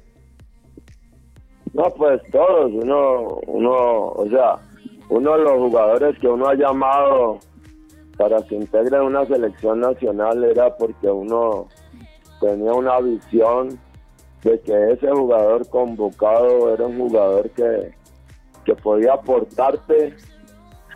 No, 1.73 1.84
pues 1.97 2.21
todos, 2.32 2.71
uno, 2.71 3.39
uno, 3.47 4.07
o 4.09 4.27
sea, 4.29 4.57
uno 5.09 5.38
de 5.38 5.43
los 5.43 5.53
jugadores 5.53 6.17
que 6.19 6.27
uno 6.27 6.47
ha 6.47 6.55
llamado 6.55 7.39
para 8.15 8.41
que 8.43 8.55
integre 8.55 9.01
una 9.01 9.25
selección 9.25 9.79
nacional 9.82 10.43
era 10.43 10.77
porque 10.77 11.07
uno 11.07 11.67
tenía 12.39 12.71
una 12.73 12.99
visión 12.99 13.79
de 14.45 14.59
que 14.61 14.91
ese 14.93 15.09
jugador 15.11 15.67
convocado 15.69 16.73
era 16.73 16.85
un 16.85 16.97
jugador 16.97 17.49
que 17.49 17.93
que 18.65 18.75
podía 18.75 19.13
aportarte 19.13 20.15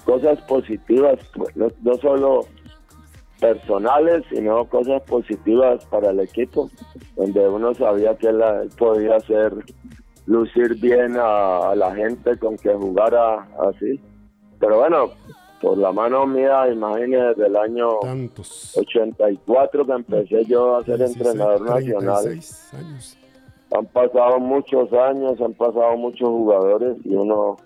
cosas 0.03 0.41
positivas, 0.41 1.19
pues, 1.35 1.55
no, 1.55 1.93
solo 2.01 2.41
personales, 3.39 4.25
sino 4.29 4.65
cosas 4.65 5.01
positivas 5.03 5.85
para 5.85 6.09
el 6.09 6.19
equipo, 6.19 6.69
donde 7.15 7.47
uno 7.47 7.73
sabía 7.75 8.17
que 8.17 8.27
él, 8.27 8.41
podía 8.77 9.15
hacer 9.15 9.53
lucir 10.25 10.75
bien 10.81 11.15
a, 11.17 11.73
la 11.75 11.95
gente 11.95 12.37
con 12.37 12.57
que 12.57 12.73
jugara 12.73 13.47
así. 13.69 13.99
Pero 14.59 14.79
bueno, 14.79 15.11
por 15.61 15.77
la 15.77 15.91
mano 15.93 16.25
mía, 16.25 16.67
imagínese, 16.69 17.27
desde 17.27 17.47
el 17.47 17.55
año 17.55 17.99
Tantos. 18.01 18.75
84 18.77 19.85
que 19.85 19.91
empecé 19.93 20.45
yo 20.45 20.75
a 20.75 20.83
ser 20.83 20.97
16, 20.97 21.17
entrenador 21.17 21.61
nacional. 21.61 22.23
36 22.23 22.73
años. 22.73 23.18
Han 23.75 23.85
pasado 23.87 24.39
muchos 24.39 24.91
años, 24.93 25.39
han 25.41 25.53
pasado 25.53 25.95
muchos 25.97 26.27
jugadores 26.27 26.97
y 27.05 27.15
uno 27.15 27.57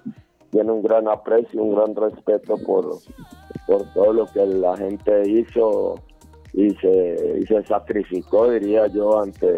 tiene 0.51 0.71
un 0.71 0.83
gran 0.83 1.07
aprecio, 1.07 1.63
un 1.63 1.75
gran 1.75 1.95
respeto 1.95 2.57
por, 2.65 2.97
por 3.65 3.83
todo 3.93 4.13
lo 4.13 4.25
que 4.27 4.45
la 4.45 4.75
gente 4.77 5.29
hizo 5.29 5.95
y 6.53 6.69
se, 6.75 7.39
y 7.41 7.45
se 7.45 7.63
sacrificó, 7.63 8.49
diría 8.51 8.87
yo, 8.87 9.19
ante, 9.19 9.57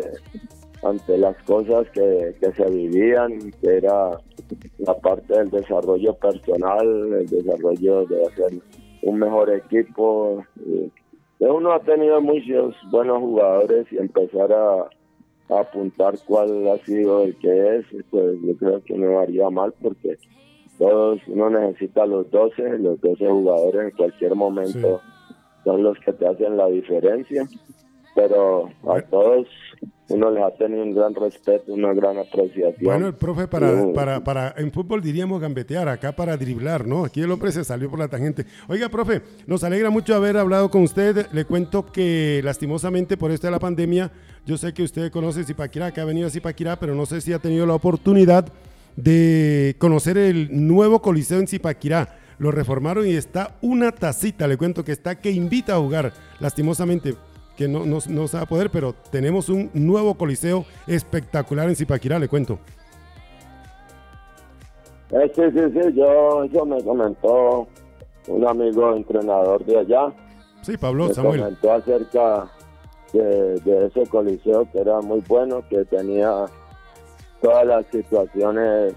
ante 0.84 1.18
las 1.18 1.36
cosas 1.44 1.90
que, 1.92 2.36
que 2.40 2.54
se 2.54 2.70
vivían, 2.70 3.52
que 3.62 3.78
era 3.78 4.18
la 4.78 4.94
parte 5.00 5.38
del 5.38 5.50
desarrollo 5.50 6.14
personal, 6.14 7.14
el 7.14 7.28
desarrollo 7.28 8.06
de 8.06 8.26
hacer 8.26 8.62
un 9.02 9.20
mejor 9.20 9.50
equipo. 9.52 10.44
uno 11.40 11.72
ha 11.74 11.80
tenido 11.80 12.22
muchos 12.22 12.76
buenos 12.92 13.20
jugadores 13.20 13.88
y 13.92 13.98
empezar 13.98 14.54
a 14.54 14.90
apuntar 15.50 16.16
cuál 16.26 16.68
ha 16.70 16.78
sido 16.86 17.24
el 17.24 17.36
que 17.38 17.78
es, 17.78 17.86
pues 18.10 18.38
yo 18.44 18.56
creo 18.58 18.84
que 18.84 18.98
no 18.98 19.20
haría 19.20 19.50
mal 19.50 19.74
porque 19.82 20.18
todos 20.78 21.20
uno 21.28 21.50
necesita 21.50 22.06
los 22.06 22.30
12, 22.32 22.80
los 22.80 23.00
12 23.02 23.28
jugadores 23.28 23.82
en 23.86 23.92
cualquier 23.98 24.36
momento 24.36 25.02
son 25.64 25.84
los 25.84 25.98
que 26.00 26.14
te 26.14 26.28
hacen 26.28 26.58
la 26.58 26.68
diferencia, 26.68 27.48
pero 28.14 28.70
a 28.88 29.02
todos 29.02 29.48
uno 30.08 30.30
les 30.30 30.44
ha 30.44 30.52
tenido 30.52 30.84
un 30.84 30.94
gran 30.94 31.16
respeto, 31.16 31.74
una 31.74 31.92
gran 31.94 32.18
apreciación. 32.20 32.76
Bueno, 32.84 33.08
el 33.08 33.16
profe 33.16 33.48
para, 33.48 33.72
Mm. 33.72 33.94
para, 33.94 34.24
para, 34.24 34.54
en 34.58 34.72
fútbol 34.72 35.02
diríamos 35.02 35.42
gambetear, 35.42 35.88
acá 35.90 36.12
para 36.16 36.38
driblar, 36.38 36.86
¿no? 36.86 37.06
Aquí 37.06 37.22
el 37.22 37.32
hombre 37.32 37.52
se 37.52 37.64
salió 37.64 37.90
por 37.90 37.98
la 37.98 38.08
tangente. 38.08 38.46
Oiga, 38.68 38.88
profe, 38.90 39.24
nos 39.48 39.64
alegra 39.64 39.90
mucho 39.90 40.14
haber 40.14 40.38
hablado 40.38 40.70
con 40.70 40.84
usted. 40.84 41.26
Le 41.34 41.46
cuento 41.46 41.88
que 41.88 42.42
lastimosamente 42.44 43.18
por 43.18 43.32
esto 43.32 43.48
de 43.48 43.52
la 43.52 43.60
pandemia, 43.60 44.12
yo 44.46 44.58
sé 44.58 44.74
que 44.74 44.84
usted 44.84 45.12
conoce 45.12 45.44
Zipaquirá, 45.44 45.92
que 45.92 46.02
ha 46.02 46.06
venido 46.06 46.28
a 46.28 46.30
Zipaquirá, 46.30 46.76
pero 46.76 46.94
no 46.94 47.06
sé 47.06 47.22
si 47.22 47.34
ha 47.34 47.40
tenido 47.40 47.66
la 47.66 47.74
oportunidad 47.74 48.46
de 48.96 49.76
conocer 49.80 50.18
el 50.18 50.68
nuevo 50.68 51.02
coliseo 51.02 51.40
en 51.40 51.48
Zipaquirá. 51.48 52.20
Lo 52.38 52.52
reformaron 52.52 53.08
y 53.08 53.12
está 53.12 53.56
una 53.62 53.92
tacita, 53.92 54.48
le 54.48 54.58
cuento 54.58 54.84
que 54.84 54.92
está 54.92 55.16
que 55.16 55.32
invita 55.32 55.76
a 55.76 55.80
jugar. 55.80 56.14
Lastimosamente 56.40 57.16
que 57.58 57.68
no, 57.68 57.86
no, 57.86 58.00
no 58.08 58.28
se 58.28 58.38
va 58.38 58.44
a 58.44 58.46
poder, 58.48 58.70
pero 58.70 58.94
tenemos 59.12 59.50
un 59.50 59.72
nuevo 59.74 60.16
coliseo 60.16 60.66
espectacular 60.86 61.68
en 61.70 61.76
Zipaquirá, 61.76 62.20
le 62.20 62.28
cuento. 62.28 62.60
Eh, 65.12 65.32
sí, 65.34 65.42
sí, 65.54 65.60
sí, 65.74 65.94
yo, 65.96 66.44
eso 66.44 66.66
me 66.66 66.84
comentó 66.84 67.68
un 68.28 68.48
amigo 68.48 68.96
entrenador 68.96 69.64
de 69.66 69.80
allá. 69.80 70.14
Sí, 70.62 70.78
Pablo, 70.78 71.08
me 71.08 71.14
Samuel. 71.14 71.40
comentó 71.42 71.72
acerca 71.74 72.52
de, 73.16 73.60
de 73.62 73.86
ese 73.88 74.06
coliseo 74.08 74.70
que 74.72 74.80
era 74.80 75.02
muy 75.02 75.22
bueno, 75.28 75.64
que 75.70 75.86
tenía 75.86 76.46
todas 77.42 77.66
las 77.66 77.86
situaciones 77.88 78.94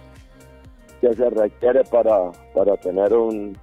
que 1.01 1.14
se 1.14 1.31
requiere 1.31 1.85
para, 1.85 2.33
para 2.55 2.77
tener 2.79 3.12
un, 3.12 3.57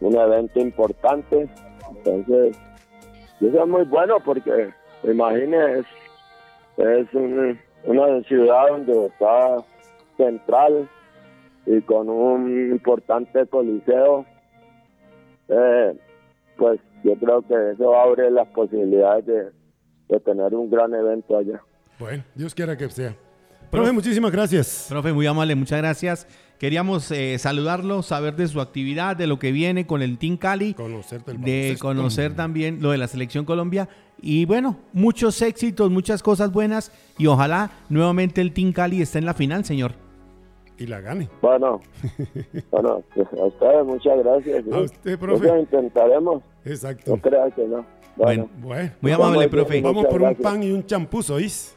un 0.00 0.16
evento 0.16 0.60
importante. 0.60 1.48
Entonces, 1.96 2.56
eso 3.40 3.62
es 3.62 3.68
muy 3.68 3.84
bueno 3.84 4.16
porque, 4.24 4.70
imagínese, 5.04 5.80
es, 5.80 5.86
es 7.08 7.14
un- 7.14 7.58
una 7.84 8.22
ciudad 8.24 8.68
donde 8.70 9.06
está 9.06 9.56
central 10.16 10.88
y 11.66 11.80
con 11.82 12.08
un 12.08 12.70
importante 12.72 13.46
coliseo. 13.46 14.24
Eh, 15.48 15.96
pues 16.56 16.80
yo 17.02 17.14
creo 17.16 17.42
que 17.42 17.70
eso 17.72 17.94
abre 17.94 18.30
las 18.30 18.46
posibilidades 18.48 19.26
de, 19.26 19.61
de 20.12 20.20
tener 20.20 20.54
un 20.54 20.70
gran 20.70 20.92
evento 20.94 21.36
allá. 21.36 21.62
Bueno, 21.98 22.22
Dios 22.34 22.54
quiera 22.54 22.76
que 22.76 22.88
sea. 22.90 23.16
Profe, 23.70 23.92
muchísimas 23.92 24.30
gracias. 24.30 24.86
Profe, 24.88 25.12
muy 25.12 25.26
amable, 25.26 25.54
muchas 25.54 25.78
gracias. 25.78 26.26
Queríamos 26.58 27.10
eh, 27.10 27.38
saludarlo, 27.38 28.02
saber 28.02 28.36
de 28.36 28.46
su 28.46 28.60
actividad, 28.60 29.16
de 29.16 29.26
lo 29.26 29.38
que 29.38 29.50
viene 29.50 29.86
con 29.86 30.02
el 30.02 30.18
Team 30.18 30.36
Cali, 30.36 30.74
Conocerte 30.74 31.32
el 31.32 31.40
de 31.40 31.76
conocer 31.80 32.36
también 32.36 32.82
lo 32.82 32.90
de 32.90 32.98
la 32.98 33.08
Selección 33.08 33.44
Colombia. 33.44 33.88
Y 34.20 34.44
bueno, 34.44 34.76
muchos 34.92 35.40
éxitos, 35.42 35.90
muchas 35.90 36.22
cosas 36.22 36.52
buenas 36.52 36.92
y 37.18 37.26
ojalá 37.26 37.70
nuevamente 37.88 38.40
el 38.42 38.52
Team 38.52 38.72
Cali 38.72 39.00
esté 39.00 39.18
en 39.18 39.26
la 39.26 39.34
final, 39.34 39.64
señor. 39.64 39.94
Y 40.78 40.86
la 40.86 41.00
gane. 41.00 41.28
Bueno, 41.40 41.80
bueno, 42.70 43.02
pues, 43.14 43.28
a 43.38 43.44
ustedes 43.44 43.84
muchas 43.84 44.18
gracias. 44.18 44.64
A 44.72 44.78
usted, 44.80 45.18
profe. 45.18 45.46
Eso 45.46 45.58
intentaremos, 45.58 46.42
Exacto. 46.64 47.14
no 47.16 47.22
creas 47.22 47.54
que 47.54 47.66
no. 47.66 47.84
Bueno, 48.16 48.48
Bueno, 48.58 48.90
Muy 49.00 49.12
amable, 49.12 49.48
profe. 49.48 49.80
vamos. 49.80 50.06
por 50.06 50.22
un 50.22 50.34
pan 50.34 50.62
y 50.62 50.70
un 50.72 50.84
champús, 50.84 51.30
¿oís? 51.30 51.76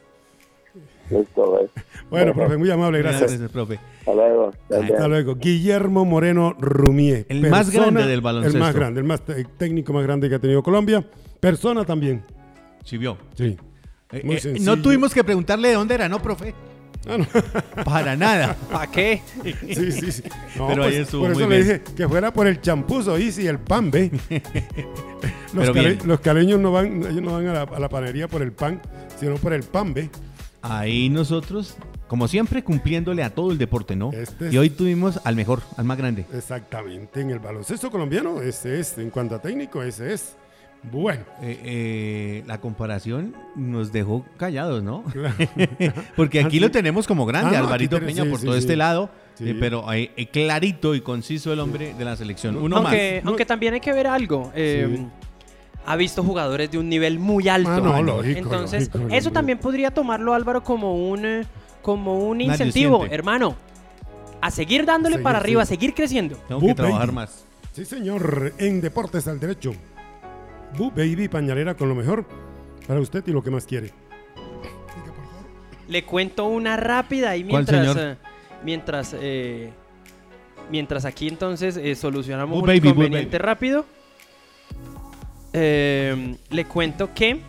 listo, 1.10 1.44
pues. 1.44 1.70
Bueno, 2.10 2.34
profe, 2.34 2.56
muy 2.56 2.70
amable, 2.70 2.98
gracias. 2.98 3.30
Gracias, 3.32 3.50
profe. 3.50 3.78
Hasta 4.00 4.14
luego. 4.14 4.52
Hasta 4.70 5.08
luego. 5.08 5.34
Guillermo 5.36 6.04
Moreno 6.04 6.54
Rumie. 6.58 7.26
El 7.28 7.48
más 7.48 7.70
grande 7.70 8.06
del 8.06 8.20
baloncesto. 8.20 8.56
El 8.58 8.62
más 8.62 8.74
grande, 8.74 9.00
el 9.00 9.06
más 9.06 9.22
técnico 9.56 9.92
más 9.92 10.02
grande 10.04 10.28
que 10.28 10.34
ha 10.36 10.38
tenido 10.38 10.62
Colombia. 10.62 11.04
Persona 11.40 11.84
también. 11.84 12.24
Sí, 12.84 12.98
vio. 12.98 13.16
Sí. 13.34 13.56
Eh, 14.12 14.22
Muy 14.24 14.36
eh, 14.36 14.58
no 14.60 14.80
tuvimos 14.80 15.12
que 15.12 15.24
preguntarle 15.24 15.68
de 15.68 15.74
dónde 15.74 15.94
era, 15.94 16.08
¿no, 16.08 16.20
profe? 16.22 16.54
Ah, 17.08 17.18
no. 17.18 17.84
Para 17.84 18.16
nada. 18.16 18.56
¿Para 18.70 18.90
qué? 18.90 19.22
Sí, 19.74 19.92
sí, 19.92 20.12
sí. 20.12 20.22
No, 20.56 20.68
Pero 20.68 20.84
ahí 20.84 20.90
pues, 20.90 21.00
estuvo 21.02 21.22
por 21.22 21.34
muy 21.34 21.42
eso 21.42 21.50
le 21.50 21.56
bien. 21.62 21.68
dije 21.84 21.94
que 21.96 22.08
fuera 22.08 22.32
por 22.32 22.46
el 22.46 22.60
champús, 22.60 23.06
¿oís? 23.08 23.38
Y 23.38 23.46
el 23.46 23.58
pan, 23.58 23.90
¿ve? 23.90 24.10
los, 25.52 25.66
Pero 25.66 25.72
cale- 25.74 25.98
los 26.04 26.20
caleños 26.20 26.60
no 26.60 26.72
van, 26.72 27.02
ellos 27.04 27.22
no 27.22 27.32
van 27.34 27.46
a 27.48 27.52
la, 27.52 27.62
a 27.62 27.78
la 27.78 27.88
panadería 27.88 28.28
por 28.28 28.42
el 28.42 28.52
pan, 28.52 28.80
sino 29.20 29.36
por 29.36 29.52
el 29.52 29.62
pan, 29.62 29.92
¿ve? 29.94 30.10
Ahí 30.62 31.08
nosotros, 31.08 31.76
como 32.08 32.26
siempre, 32.26 32.64
cumpliéndole 32.64 33.22
a 33.22 33.30
todo 33.30 33.52
el 33.52 33.58
deporte, 33.58 33.94
¿no? 33.94 34.10
Este 34.12 34.48
es- 34.48 34.52
Y 34.54 34.58
hoy 34.58 34.70
tuvimos 34.70 35.20
al 35.24 35.36
mejor, 35.36 35.62
al 35.76 35.84
más 35.84 35.98
grande. 35.98 36.24
Exactamente. 36.32 37.20
En 37.20 37.30
el 37.30 37.38
baloncesto 37.38 37.90
colombiano, 37.90 38.40
ese 38.42 38.80
es. 38.80 38.98
En 38.98 39.10
cuanto 39.10 39.34
a 39.36 39.42
técnico, 39.42 39.82
ese 39.82 40.12
es. 40.12 40.34
Bueno. 40.90 41.22
Eh, 41.42 41.60
eh, 41.64 42.44
la 42.46 42.60
comparación 42.60 43.34
nos 43.56 43.92
dejó 43.92 44.24
callados, 44.36 44.82
¿no? 44.82 45.02
claro. 45.04 45.34
Porque 46.16 46.40
aquí 46.40 46.58
Ah, 46.58 46.60
lo 46.62 46.70
tenemos 46.70 47.06
como 47.06 47.26
grande, 47.26 47.56
Ah, 47.56 47.60
Alvarito 47.60 47.98
Peña, 48.00 48.22
sí, 48.24 48.28
por 48.30 48.38
sí, 48.40 48.44
todo 48.46 48.54
sí. 48.54 48.60
este 48.60 48.76
lado. 48.76 49.10
Sí. 49.34 49.50
eh, 49.50 49.56
pero 49.60 49.84
clarito 50.32 50.94
y 50.94 51.00
conciso 51.02 51.52
el 51.52 51.60
hombre 51.60 51.92
de 51.94 52.04
la 52.04 52.16
selección. 52.16 52.56
Uno 52.56 52.76
aunque, 52.78 53.20
más. 53.22 53.28
aunque 53.28 53.44
también 53.44 53.74
hay 53.74 53.80
que 53.80 53.92
ver 53.92 54.06
algo. 54.06 54.50
eh, 54.54 54.86
Sí. 54.96 55.06
Ha 55.88 55.94
visto 55.94 56.24
jugadores 56.24 56.68
de 56.72 56.78
un 56.78 56.88
nivel 56.88 57.20
muy 57.20 57.48
alto. 57.48 57.70
Ah, 57.70 57.78
no, 57.80 58.02
lógico, 58.02 58.38
Entonces, 58.40 58.88
lógico, 58.88 58.98
eso 59.06 59.14
lógico. 59.14 59.32
también 59.32 59.58
podría 59.58 59.92
tomarlo 59.92 60.34
Álvaro 60.34 60.64
como 60.64 61.08
un, 61.10 61.46
como 61.80 62.18
un 62.26 62.40
incentivo, 62.40 63.06
hermano. 63.08 63.54
A 64.40 64.50
seguir 64.50 64.84
dándole 64.84 65.14
Seguir, 65.14 65.22
para 65.22 65.38
arriba, 65.38 65.62
a 65.62 65.66
seguir 65.66 65.94
creciendo. 65.94 66.36
Tengo 66.48 66.60
Bu 66.60 66.66
que 66.68 66.74
trabajar 66.74 67.06
Baby. 67.06 67.14
más. 67.14 67.44
Sí, 67.72 67.84
señor. 67.84 68.52
En 68.58 68.80
Deportes 68.80 69.28
al 69.28 69.38
Derecho. 69.38 69.74
Bu 70.76 70.90
Baby 70.90 71.28
Pañalera 71.28 71.74
con 71.74 71.88
lo 71.88 71.94
mejor 71.94 72.24
para 72.86 73.00
usted 73.00 73.24
y 73.26 73.32
lo 73.32 73.42
que 73.42 73.50
más 73.50 73.66
quiere. 73.66 73.92
Le 75.88 76.04
cuento 76.04 76.46
una 76.46 76.76
rápida 76.76 77.36
y 77.36 77.44
¿Cuál, 77.44 77.64
mientras 77.64 77.92
señor? 77.94 77.98
eh, 77.98 78.16
mientras 78.64 79.16
eh, 79.18 79.70
mientras 80.70 81.04
aquí 81.04 81.28
entonces 81.28 81.76
eh, 81.76 81.94
solucionamos 81.94 82.54
Bull 82.54 82.62
un 82.62 82.66
baby, 82.76 82.88
inconveniente 82.88 83.38
rápido. 83.38 83.84
Eh, 85.52 86.36
le 86.50 86.64
cuento 86.66 87.14
que 87.14 87.40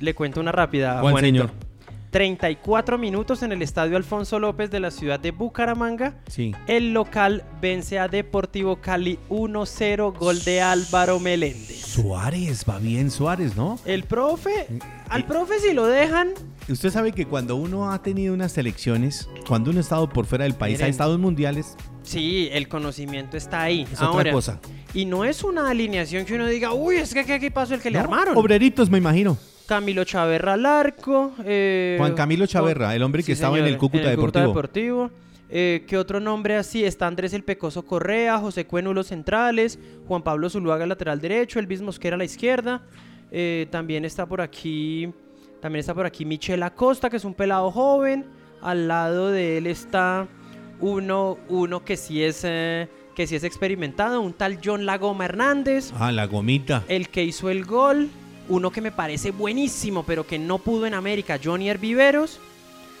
le 0.00 0.14
cuento 0.14 0.40
una 0.40 0.52
rápida, 0.52 1.00
¿Cuál, 1.00 1.12
Juanito. 1.12 1.48
señor? 1.48 1.69
34 2.10 2.98
minutos 2.98 3.42
en 3.42 3.52
el 3.52 3.62
estadio 3.62 3.96
Alfonso 3.96 4.38
López 4.38 4.70
de 4.70 4.80
la 4.80 4.90
ciudad 4.90 5.20
de 5.20 5.30
Bucaramanga. 5.30 6.14
Sí. 6.28 6.52
El 6.66 6.92
local 6.92 7.44
vence 7.60 7.98
a 7.98 8.08
Deportivo 8.08 8.76
Cali 8.80 9.18
1-0, 9.28 10.16
gol 10.18 10.42
de 10.44 10.60
Álvaro 10.60 11.20
Meléndez. 11.20 11.80
Suárez, 11.86 12.64
va 12.68 12.78
bien 12.78 13.10
Suárez, 13.10 13.56
¿no? 13.56 13.78
El 13.84 14.04
profe, 14.04 14.66
Mm, 14.68 14.78
al 15.08 15.24
profe 15.26 15.58
si 15.60 15.72
lo 15.72 15.86
dejan, 15.86 16.30
Usted 16.68 16.90
sabe 16.90 17.10
que 17.10 17.26
cuando 17.26 17.56
uno 17.56 17.90
ha 17.90 18.00
tenido 18.00 18.32
unas 18.32 18.52
selecciones, 18.52 19.28
cuando 19.48 19.70
uno 19.70 19.78
ha 19.78 19.82
estado 19.82 20.08
por 20.08 20.26
fuera 20.26 20.44
del 20.44 20.54
país, 20.54 20.74
Miren. 20.74 20.86
ha 20.86 20.90
estado 20.90 21.14
en 21.16 21.20
mundiales, 21.20 21.76
Sí, 22.02 22.48
el 22.52 22.68
conocimiento 22.68 23.36
está 23.36 23.62
ahí. 23.62 23.86
es 23.92 24.00
Ahora, 24.00 24.20
otra 24.20 24.32
cosa. 24.32 24.60
Y 24.94 25.04
no 25.04 25.24
es 25.24 25.42
una 25.44 25.68
alineación 25.68 26.24
que 26.24 26.34
uno 26.34 26.46
diga, 26.46 26.72
uy, 26.72 26.96
es 26.96 27.12
que 27.12 27.20
aquí 27.32 27.50
pasó 27.50 27.74
el 27.74 27.80
que 27.80 27.90
le 27.90 27.98
armaron. 27.98 28.36
Obreritos, 28.36 28.88
me 28.88 28.98
imagino. 28.98 29.36
Camilo 29.70 30.02
Chaverra 30.02 30.54
al 30.54 30.66
arco. 30.66 31.32
eh, 31.44 31.94
Juan 31.96 32.14
Camilo 32.14 32.44
Chaverra, 32.44 32.92
el 32.96 33.04
hombre 33.04 33.22
que 33.22 33.30
estaba 33.32 33.56
en 33.56 33.66
el 33.66 33.78
Cúcuta 33.78 34.10
Deportivo. 34.10 34.48
Deportivo. 34.48 35.10
Eh, 35.48 35.84
¿Qué 35.86 35.96
otro 35.96 36.18
nombre 36.18 36.56
así? 36.56 36.84
Está 36.84 37.06
Andrés 37.06 37.32
El 37.34 37.44
Pecoso 37.44 37.84
Correa, 37.84 38.36
José 38.38 38.66
Cueno 38.66 38.92
los 38.92 39.06
centrales, 39.06 39.78
Juan 40.08 40.22
Pablo 40.22 40.50
Zuluaga 40.50 40.86
lateral 40.86 41.20
derecho, 41.20 41.60
Elvis 41.60 41.82
Mosquera 41.82 42.16
a 42.16 42.18
la 42.18 42.24
izquierda. 42.24 42.82
Eh, 43.30 43.68
también 43.70 44.04
está 44.04 44.26
por 44.26 44.40
aquí, 44.40 45.08
también 45.60 45.78
está 45.80 45.94
por 45.94 46.04
aquí 46.04 46.24
Michel 46.24 46.64
Acosta, 46.64 47.08
que 47.08 47.18
es 47.18 47.24
un 47.24 47.34
pelado 47.34 47.70
joven. 47.70 48.26
Al 48.62 48.88
lado 48.88 49.30
de 49.30 49.58
él 49.58 49.68
está 49.68 50.26
uno, 50.80 51.38
uno 51.48 51.84
que 51.84 51.96
sí 51.96 52.24
es, 52.24 52.42
eh, 52.44 52.88
que 53.14 53.22
que 53.22 53.26
sí 53.28 53.36
es 53.36 53.44
experimentado, 53.44 54.20
un 54.20 54.32
tal 54.32 54.58
John 54.64 54.84
Lagoma 54.86 55.26
Hernández, 55.26 55.92
Ah, 55.96 56.10
la 56.10 56.26
gomita. 56.26 56.82
el 56.88 57.08
que 57.08 57.22
hizo 57.22 57.50
el 57.50 57.64
gol, 57.66 58.08
uno 58.50 58.70
que 58.70 58.80
me 58.82 58.92
parece 58.92 59.30
buenísimo, 59.30 60.02
pero 60.04 60.26
que 60.26 60.38
no 60.38 60.58
pudo 60.58 60.86
en 60.86 60.92
América, 60.94 61.38
Johnny 61.42 61.68
Herviveros, 61.70 62.38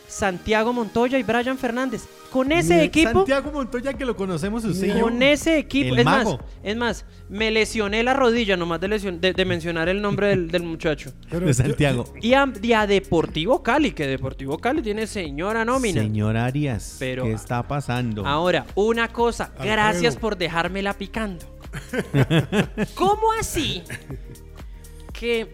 Santiago 0.08 0.72
Montoya 0.72 1.18
y 1.18 1.22
Brian 1.22 1.56
Fernández. 1.58 2.04
Con 2.32 2.52
ese 2.52 2.74
Mira, 2.74 2.84
equipo, 2.84 3.10
Santiago 3.12 3.50
Montoya 3.52 3.92
que 3.94 4.04
lo 4.04 4.14
conocemos 4.16 4.64
usted. 4.64 4.94
yo. 4.96 5.00
con 5.02 5.20
ese 5.22 5.58
equipo, 5.58 5.94
El 5.94 6.00
es 6.00 6.04
más, 6.04 6.28
es 6.62 6.76
más, 6.76 7.04
me 7.28 7.50
lesioné 7.50 8.02
la 8.04 8.14
rodilla 8.14 8.56
nomás 8.56 8.80
de, 8.80 8.88
lesión- 8.88 9.18
de, 9.20 9.32
de 9.32 9.44
mencionar 9.44 9.88
el 9.88 10.00
nombre 10.00 10.28
del, 10.28 10.48
del 10.48 10.62
muchacho. 10.62 11.12
Pero 11.30 11.40
de 11.46 11.52
yo- 11.52 11.54
Santiago. 11.54 12.04
Y 12.22 12.34
a, 12.34 12.52
y 12.62 12.72
a 12.72 12.86
Deportivo 12.86 13.62
Cali, 13.64 13.90
que 13.92 14.06
Deportivo 14.06 14.58
Cali 14.58 14.80
tiene 14.80 15.08
señora 15.08 15.64
nómina. 15.64 16.02
Señor 16.02 16.36
Arias, 16.36 16.96
Pero- 17.00 17.24
¿qué 17.24 17.32
está 17.32 17.66
pasando? 17.66 18.24
Ahora, 18.26 18.66
una 18.76 19.08
cosa, 19.08 19.46
Alfredo. 19.46 19.72
gracias 19.72 20.16
por 20.16 20.36
dejármela 20.36 20.94
picando. 20.94 21.44
¿Cómo 22.94 23.32
así 23.38 23.82
que 25.20 25.52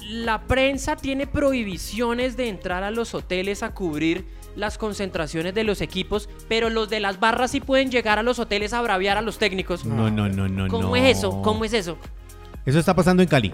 la 0.00 0.46
prensa 0.46 0.96
tiene 0.96 1.26
prohibiciones 1.26 2.38
de 2.38 2.48
entrar 2.48 2.84
a 2.84 2.90
los 2.90 3.12
hoteles 3.12 3.62
a 3.62 3.74
cubrir 3.74 4.24
las 4.56 4.78
concentraciones 4.78 5.52
de 5.52 5.62
los 5.62 5.82
equipos, 5.82 6.30
pero 6.48 6.70
los 6.70 6.88
de 6.88 6.98
las 6.98 7.20
barras 7.20 7.50
sí 7.50 7.60
pueden 7.60 7.90
llegar 7.90 8.18
a 8.18 8.22
los 8.22 8.38
hoteles 8.38 8.72
a 8.72 8.80
braviar 8.80 9.18
a 9.18 9.20
los 9.20 9.36
técnicos? 9.38 9.84
No, 9.84 10.10
no, 10.10 10.30
no, 10.30 10.48
no, 10.48 10.68
¿Cómo 10.68 10.88
no. 10.88 10.96
es 10.96 11.18
eso? 11.18 11.42
¿Cómo 11.42 11.66
es 11.66 11.74
eso? 11.74 11.98
Eso 12.64 12.78
está 12.78 12.96
pasando 12.96 13.22
en 13.22 13.28
Cali. 13.28 13.52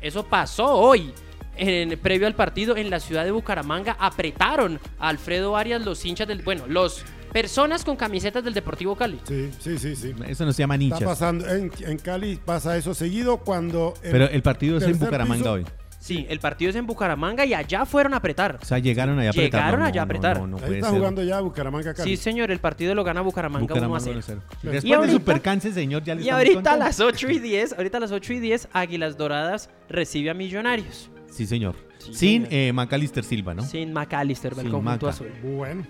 Eso 0.00 0.24
pasó 0.24 0.72
hoy. 0.72 1.12
En, 1.58 1.98
previo 1.98 2.26
al 2.26 2.34
partido 2.34 2.78
en 2.78 2.88
la 2.88 3.00
ciudad 3.00 3.26
de 3.26 3.32
Bucaramanga 3.32 3.98
apretaron 4.00 4.80
a 4.98 5.08
Alfredo 5.08 5.58
Arias 5.58 5.84
los 5.84 6.02
hinchas 6.06 6.26
del 6.26 6.40
bueno 6.40 6.64
los 6.66 7.04
personas 7.32 7.84
con 7.84 7.96
camisetas 7.96 8.42
del 8.44 8.54
Deportivo 8.54 8.96
Cali 8.96 9.18
Sí, 9.26 9.50
sí, 9.58 9.78
sí, 9.78 9.96
sí. 9.96 10.14
Eso 10.26 10.44
no 10.44 10.52
se 10.52 10.62
llama 10.62 10.74
Está 10.74 10.84
ninjas. 10.84 11.02
pasando, 11.02 11.48
en, 11.48 11.70
en 11.80 11.98
Cali 11.98 12.36
pasa 12.44 12.76
eso 12.76 12.94
seguido 12.94 13.38
cuando... 13.38 13.94
Pero 14.02 14.26
el 14.28 14.42
partido 14.42 14.78
es 14.78 14.84
en 14.84 14.90
tercer 14.92 15.06
Bucaramanga 15.08 15.42
piso- 15.44 15.52
hoy. 15.52 15.64
Sí, 16.02 16.24
el 16.30 16.40
partido 16.40 16.70
es 16.70 16.76
en 16.76 16.86
Bucaramanga 16.86 17.44
y 17.44 17.52
allá 17.52 17.84
fueron 17.84 18.14
a 18.14 18.16
apretar. 18.16 18.58
O 18.62 18.64
sea, 18.64 18.78
llegaron 18.78 19.18
allá 19.18 19.28
a 19.28 19.32
apretar. 19.32 19.60
Llegaron 19.60 19.80
No, 19.80 19.86
allá 19.86 20.00
a 20.00 20.04
no, 20.04 20.08
apretar. 20.08 20.38
No, 20.40 20.46
no, 20.46 20.56
Ahí 20.56 20.62
puede 20.62 20.76
está 20.78 20.88
ser. 20.88 20.98
jugando 20.98 21.22
ya 21.22 21.40
Bucaramanga 21.42 21.92
Cali. 21.92 22.16
Sí, 22.16 22.22
señor, 22.22 22.50
el 22.50 22.58
partido 22.58 22.94
lo 22.94 23.04
gana 23.04 23.20
Bucaramanga, 23.20 23.66
1 23.66 23.74
a 23.84 23.86
Bucaramanga 23.88 24.22
0. 24.24 24.40
1-0. 24.40 24.62
Después 24.62 24.84
Y 24.86 24.92
ahorita- 24.94 25.06
de 25.12 25.18
su 25.18 25.24
percance, 25.24 25.72
señor, 25.74 26.02
ya 26.02 26.14
le 26.14 26.22
Y 26.22 26.24
estamos 26.24 26.38
ahorita 26.38 26.52
a 26.52 26.62
contando. 26.62 26.84
las 26.86 27.00
8 27.00 27.30
y 27.30 27.38
10, 27.38 27.72
ahorita 27.74 27.98
a 27.98 28.00
las 28.00 28.12
8 28.12 28.32
y 28.32 28.40
10, 28.40 28.68
Águilas 28.72 29.18
Doradas 29.18 29.68
recibe 29.90 30.30
a 30.30 30.34
Millonarios. 30.34 31.10
Sí, 31.30 31.46
señor. 31.46 31.76
Sí, 31.98 32.14
Sin 32.14 32.42
señor. 32.44 32.48
eh, 32.50 32.72
Macalister 32.72 33.22
Silva, 33.22 33.52
¿no? 33.52 33.62
Sin 33.62 33.92
McAllister, 33.92 34.54
del 34.54 34.64
Sin 34.64 34.72
conjunto 34.72 35.04
Maca. 35.06 35.14
azul. 35.16 35.28
Bueno. 35.42 35.86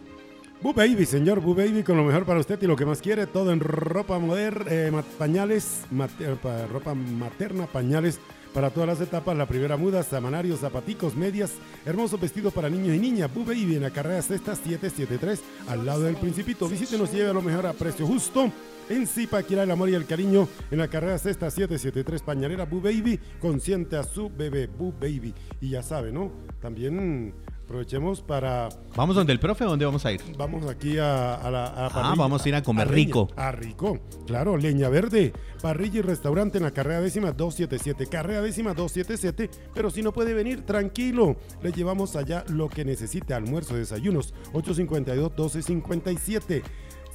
Boo 0.62 0.74
Baby, 0.74 1.06
señor 1.06 1.40
Boo 1.40 1.54
Baby, 1.54 1.82
con 1.82 1.96
lo 1.96 2.04
mejor 2.04 2.26
para 2.26 2.40
usted 2.40 2.60
y 2.62 2.66
lo 2.66 2.76
que 2.76 2.84
más 2.84 3.00
quiere, 3.00 3.26
todo 3.26 3.50
en 3.50 3.60
ropa 3.60 4.18
moderna, 4.18 5.02
pañales, 5.18 5.84
mater- 5.90 6.36
pa- 6.36 6.66
ropa 6.66 6.94
materna, 6.94 7.66
pañales 7.66 8.20
para 8.52 8.68
todas 8.68 8.88
las 8.88 9.00
etapas, 9.00 9.34
la 9.38 9.46
primera 9.46 9.78
muda, 9.78 10.02
samanarios, 10.02 10.60
zapaticos, 10.60 11.14
medias, 11.16 11.52
hermoso 11.86 12.18
vestido 12.18 12.50
para 12.50 12.68
niños 12.68 12.94
y 12.94 12.98
niñas, 12.98 13.32
Boo 13.32 13.44
Baby 13.44 13.76
en 13.76 13.82
la 13.82 13.90
carrera 13.90 14.20
sexta 14.20 14.54
773, 14.54 15.40
al 15.68 15.86
lado 15.86 16.02
del 16.02 16.16
Principito, 16.16 16.68
visítenos 16.68 17.10
y 17.14 17.16
lleve 17.16 17.32
lo 17.32 17.40
mejor 17.42 17.66
a 17.66 17.72
precio 17.72 18.06
justo. 18.06 18.52
En 18.90 19.06
Zipaquirá, 19.06 19.62
el 19.62 19.70
amor 19.70 19.88
y 19.88 19.94
el 19.94 20.04
cariño 20.04 20.46
en 20.70 20.78
la 20.78 20.88
carrera 20.88 21.16
sexta 21.16 21.48
773 21.48 22.22
Pañalera 22.22 22.64
Boo 22.66 22.80
Baby, 22.82 23.18
consiente 23.40 23.96
a 23.96 24.02
su 24.02 24.28
bebé 24.28 24.66
Boo 24.66 24.92
Baby. 25.00 25.32
Y 25.60 25.70
ya 25.70 25.82
sabe, 25.82 26.10
¿no? 26.10 26.32
También 26.60 27.32
aprovechemos 27.74 28.20
para 28.20 28.68
¿Vamos 28.96 29.14
donde 29.14 29.32
el 29.32 29.38
profe 29.38 29.64
o 29.64 29.68
dónde 29.68 29.84
vamos 29.84 30.04
a 30.04 30.10
ir? 30.10 30.20
Vamos 30.36 30.68
aquí 30.68 30.98
a, 30.98 31.36
a 31.36 31.48
la, 31.52 31.66
a 31.66 31.86
Ah, 31.86 32.14
vamos 32.16 32.44
a 32.44 32.48
ir 32.48 32.54
a 32.56 32.64
comer 32.64 32.88
leña. 32.90 32.96
rico. 32.96 33.28
A 33.36 33.52
rico, 33.52 34.00
claro, 34.26 34.56
leña 34.56 34.88
verde. 34.88 35.32
Parrilla 35.62 36.00
y 36.00 36.02
restaurante 36.02 36.58
en 36.58 36.64
la 36.64 36.72
carrera 36.72 37.00
décima 37.00 37.30
277. 37.30 38.08
Carrera 38.10 38.42
décima 38.42 38.74
277. 38.74 39.50
Pero 39.72 39.88
si 39.90 40.02
no 40.02 40.12
puede 40.12 40.34
venir, 40.34 40.66
tranquilo. 40.66 41.36
Le 41.62 41.70
llevamos 41.70 42.16
allá 42.16 42.44
lo 42.48 42.68
que 42.68 42.84
necesite. 42.84 43.34
Almuerzo, 43.34 43.76
desayunos. 43.76 44.34
852-1257. 44.52 46.62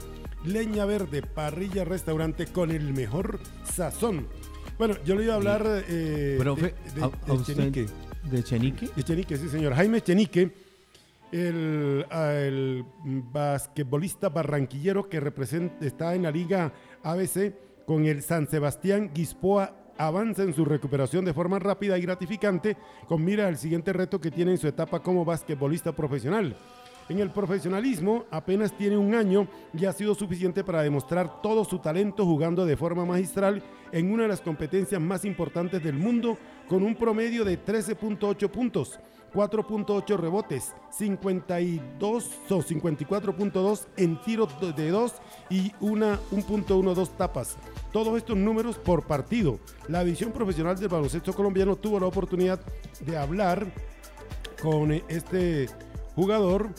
Leña 0.45 0.85
Verde, 0.85 1.23
parrilla, 1.23 1.85
restaurante 1.85 2.47
con 2.47 2.71
el 2.71 2.93
mejor 2.93 3.41
sazón. 3.65 4.29
Bueno, 4.79 4.95
yo 5.05 5.17
le 5.17 5.25
iba 5.25 5.33
a 5.35 5.37
hablar 5.37 5.67
eh, 5.89 6.37
Profe, 6.39 6.75
de, 6.95 7.01
de- 7.01 7.05
a- 7.05 7.09
de 7.09 7.15
a 7.27 7.33
usted- 7.35 7.57
Chenique. 7.57 7.87
¿De 8.31 8.43
Chenique? 8.45 8.89
De 8.95 9.03
Chenique, 9.03 9.37
sí, 9.37 9.49
señor. 9.49 9.75
Jaime 9.75 10.01
Chenique, 10.01 10.53
el, 11.33 12.07
el 12.13 12.85
basquetbolista 13.05 14.29
barranquillero 14.29 15.09
que 15.09 15.19
representa, 15.19 15.85
está 15.85 16.15
en 16.15 16.23
la 16.23 16.31
Liga 16.31 16.73
ABC 17.03 17.53
con 17.85 18.07
el 18.07 18.23
San 18.23 18.49
Sebastián 18.49 19.11
Guispoa. 19.13 19.75
Avanza 19.99 20.45
en 20.45 20.55
su 20.55 20.65
recuperación 20.65 21.25
de 21.25 21.35
forma 21.35 21.59
rápida 21.59 21.99
y 21.99 22.03
gratificante 22.03 22.77
con 23.09 23.25
mira 23.25 23.49
al 23.49 23.59
siguiente 23.59 23.93
reto 23.93 24.21
que 24.21 24.31
tiene 24.31 24.53
en 24.53 24.59
su 24.59 24.69
etapa 24.69 25.01
como 25.01 25.25
basquetbolista 25.25 25.91
profesional. 25.91 26.57
En 27.09 27.19
el 27.19 27.31
profesionalismo 27.31 28.27
apenas 28.31 28.77
tiene 28.77 28.97
un 28.97 29.15
año 29.15 29.49
y 29.73 29.87
ha 29.87 29.93
sido 29.93 30.15
suficiente 30.15 30.63
para 30.63 30.83
demostrar 30.83 31.43
todo 31.43 31.65
su 31.65 31.79
talento 31.79 32.25
jugando 32.25 32.65
de 32.65 32.77
forma 32.77 33.05
magistral 33.05 33.63
en 33.91 34.13
una 34.13 34.25
de 34.25 34.29
las 34.29 34.41
competencias 34.41 35.01
más 35.01 35.25
importantes 35.25 35.83
del 35.83 35.95
mundo 35.95 36.39
con 36.69 36.83
un 36.85 36.95
promedio 36.95 37.45
de 37.45 37.59
13.8 37.59 38.49
puntos, 38.51 39.01
4.8 39.33 40.17
rebotes, 40.17 40.75
52 40.91 42.31
o 42.51 42.59
54.2 42.59 43.87
en 43.97 44.21
tiros 44.23 44.49
de 44.77 44.91
2 44.91 45.13
y 45.51 45.73
una 45.81 46.19
1.12 46.33 47.09
tapas. 47.17 47.57
Todos 47.93 48.17
estos 48.17 48.37
números 48.37 48.77
por 48.77 49.07
partido. 49.07 49.59
La 49.89 50.05
división 50.05 50.33
profesional 50.33 50.79
del 50.79 50.89
baloncesto 50.89 51.33
colombiano 51.33 51.77
tuvo 51.77 52.01
la 52.01 52.07
oportunidad 52.07 52.61
de 53.01 53.17
hablar 53.17 53.67
con 54.63 54.93
eh, 54.93 55.05
este 55.09 55.69
jugador, 56.15 56.71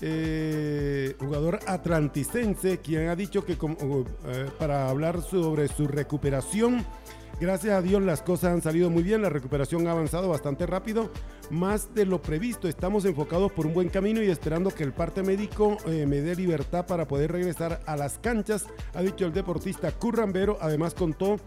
eh, 0.00 1.14
jugador 1.18 1.60
atlanticense, 1.66 2.78
quien 2.78 3.08
ha 3.08 3.16
dicho 3.16 3.44
que 3.44 3.52
eh, 3.52 4.50
para 4.58 4.88
hablar 4.88 5.22
sobre 5.22 5.68
su 5.68 5.86
recuperación, 5.86 6.84
gracias 7.40 7.74
a 7.74 7.82
Dios 7.82 8.02
las 8.02 8.22
cosas 8.22 8.52
han 8.52 8.62
salido 8.62 8.90
muy 8.90 9.02
bien, 9.02 9.22
la 9.22 9.28
recuperación 9.28 9.86
ha 9.86 9.92
avanzado 9.92 10.28
bastante 10.28 10.66
rápido, 10.66 11.10
más 11.50 11.94
de 11.94 12.06
lo 12.06 12.20
previsto, 12.20 12.68
estamos 12.68 13.04
enfocados 13.04 13.52
por 13.52 13.66
un 13.66 13.74
buen 13.74 13.88
camino 13.88 14.22
y 14.22 14.30
esperando 14.30 14.70
que 14.70 14.84
el 14.84 14.92
parte 14.92 15.22
médico 15.22 15.76
eh, 15.86 16.06
me 16.06 16.20
dé 16.20 16.34
libertad 16.34 16.86
para 16.86 17.06
poder 17.06 17.32
regresar 17.32 17.80
a 17.86 17.96
las 17.96 18.18
canchas, 18.18 18.66
ha 18.94 19.02
dicho 19.02 19.26
el 19.26 19.32
deportista 19.32 19.92
Currambero, 19.92 20.58
además 20.60 20.94
contó 20.94 21.38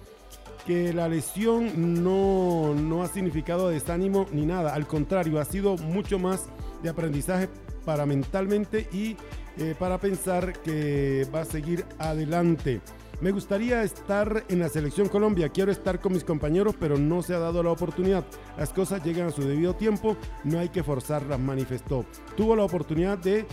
que 0.65 0.93
la 0.93 1.07
lesión 1.07 2.03
no, 2.03 2.73
no 2.75 3.03
ha 3.03 3.07
significado 3.07 3.69
desánimo 3.69 4.25
ni 4.31 4.45
nada, 4.45 4.73
al 4.73 4.85
contrario, 4.85 5.39
ha 5.39 5.45
sido 5.45 5.77
mucho 5.77 6.19
más 6.19 6.47
de 6.83 6.89
aprendizaje 6.89 7.47
para 7.85 8.05
mentalmente 8.05 8.87
y 8.91 9.15
eh, 9.57 9.73
para 9.79 9.97
pensar 9.97 10.53
que 10.61 11.25
va 11.33 11.41
a 11.41 11.45
seguir 11.45 11.85
adelante. 11.97 12.81
Me 13.19 13.31
gustaría 13.31 13.81
estar 13.81 14.45
en 14.47 14.59
la 14.59 14.69
selección 14.69 15.09
Colombia, 15.09 15.49
quiero 15.49 15.71
estar 15.71 15.99
con 15.99 16.13
mis 16.13 16.23
compañeros, 16.23 16.75
pero 16.79 16.99
no 16.99 17.23
se 17.23 17.33
ha 17.33 17.39
dado 17.39 17.63
la 17.63 17.71
oportunidad. 17.71 18.23
Las 18.57 18.71
cosas 18.71 19.03
llegan 19.03 19.27
a 19.27 19.31
su 19.31 19.41
debido 19.41 19.73
tiempo, 19.73 20.15
no 20.43 20.59
hay 20.59 20.69
que 20.69 20.83
forzarlas, 20.83 21.39
manifestó. 21.39 22.05
Tuvo 22.35 22.55
la 22.55 22.63
oportunidad 22.63 23.17
de 23.17 23.47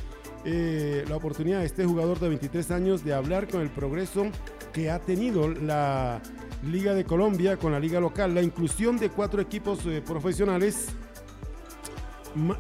eh, 0.45 1.07
la 1.09 1.17
oportunidad 1.17 1.61
de 1.61 1.67
este 1.67 1.87
jugador 1.87 2.21
de 2.21 2.29
23 2.29 2.71
años 2.73 3.05
de 3.05 3.15
hablar 3.15 3.49
con 3.49 3.63
el 3.63 3.71
progreso 3.71 4.27
que 4.75 4.91
ha 4.91 4.99
tenido 4.99 5.49
la 5.49 6.21
Liga 6.63 6.93
de 6.93 7.05
Colombia 7.05 7.57
con 7.57 7.73
la 7.73 7.81
liga 7.81 8.01
local, 8.01 8.35
la 8.35 8.43
inclusión 8.43 8.99
de 8.99 9.09
cuatro 9.09 9.41
equipos 9.41 9.87
eh, 9.87 10.03
profesionales 10.05 10.89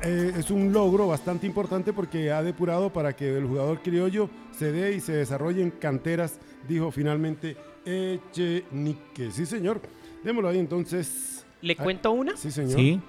eh, 0.03 0.33
es 0.39 0.51
un 0.51 0.73
logro 0.73 1.07
bastante 1.09 1.47
importante 1.47 1.93
porque 1.93 2.31
ha 2.31 2.43
depurado 2.43 2.93
para 2.93 3.15
que 3.15 3.37
el 3.37 3.47
jugador 3.47 3.81
criollo 3.83 4.31
se 4.53 4.73
dé 4.73 4.95
y 4.95 5.01
se 5.01 5.13
desarrolle 5.13 5.63
en 5.63 5.71
canteras, 5.71 6.39
dijo 6.69 6.91
finalmente 6.91 7.57
Echenique. 7.85 9.31
Sí, 9.31 9.47
señor. 9.47 9.81
Démoslo 10.23 10.49
ahí 10.49 10.59
entonces. 10.59 11.45
¿Le 11.61 11.77
Ah, 11.79 11.83
cuento 11.83 12.13
una? 12.13 12.37
Sí, 12.37 12.51
señor. 12.51 12.79
¿Sí? 12.79 13.01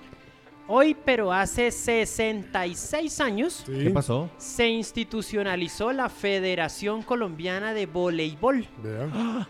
Hoy, 0.67 0.95
pero 1.05 1.31
hace 1.31 1.69
66 1.69 3.21
años, 3.21 3.63
Sí. 3.67 3.83
¿Qué 3.83 3.89
pasó? 3.91 4.29
se 4.37 4.67
institucionalizó 4.67 5.91
la 5.93 6.09
Federación 6.09 7.03
Colombiana 7.03 7.73
de 7.73 7.85
Voleibol. 7.85 8.67
Vea. 8.83 9.47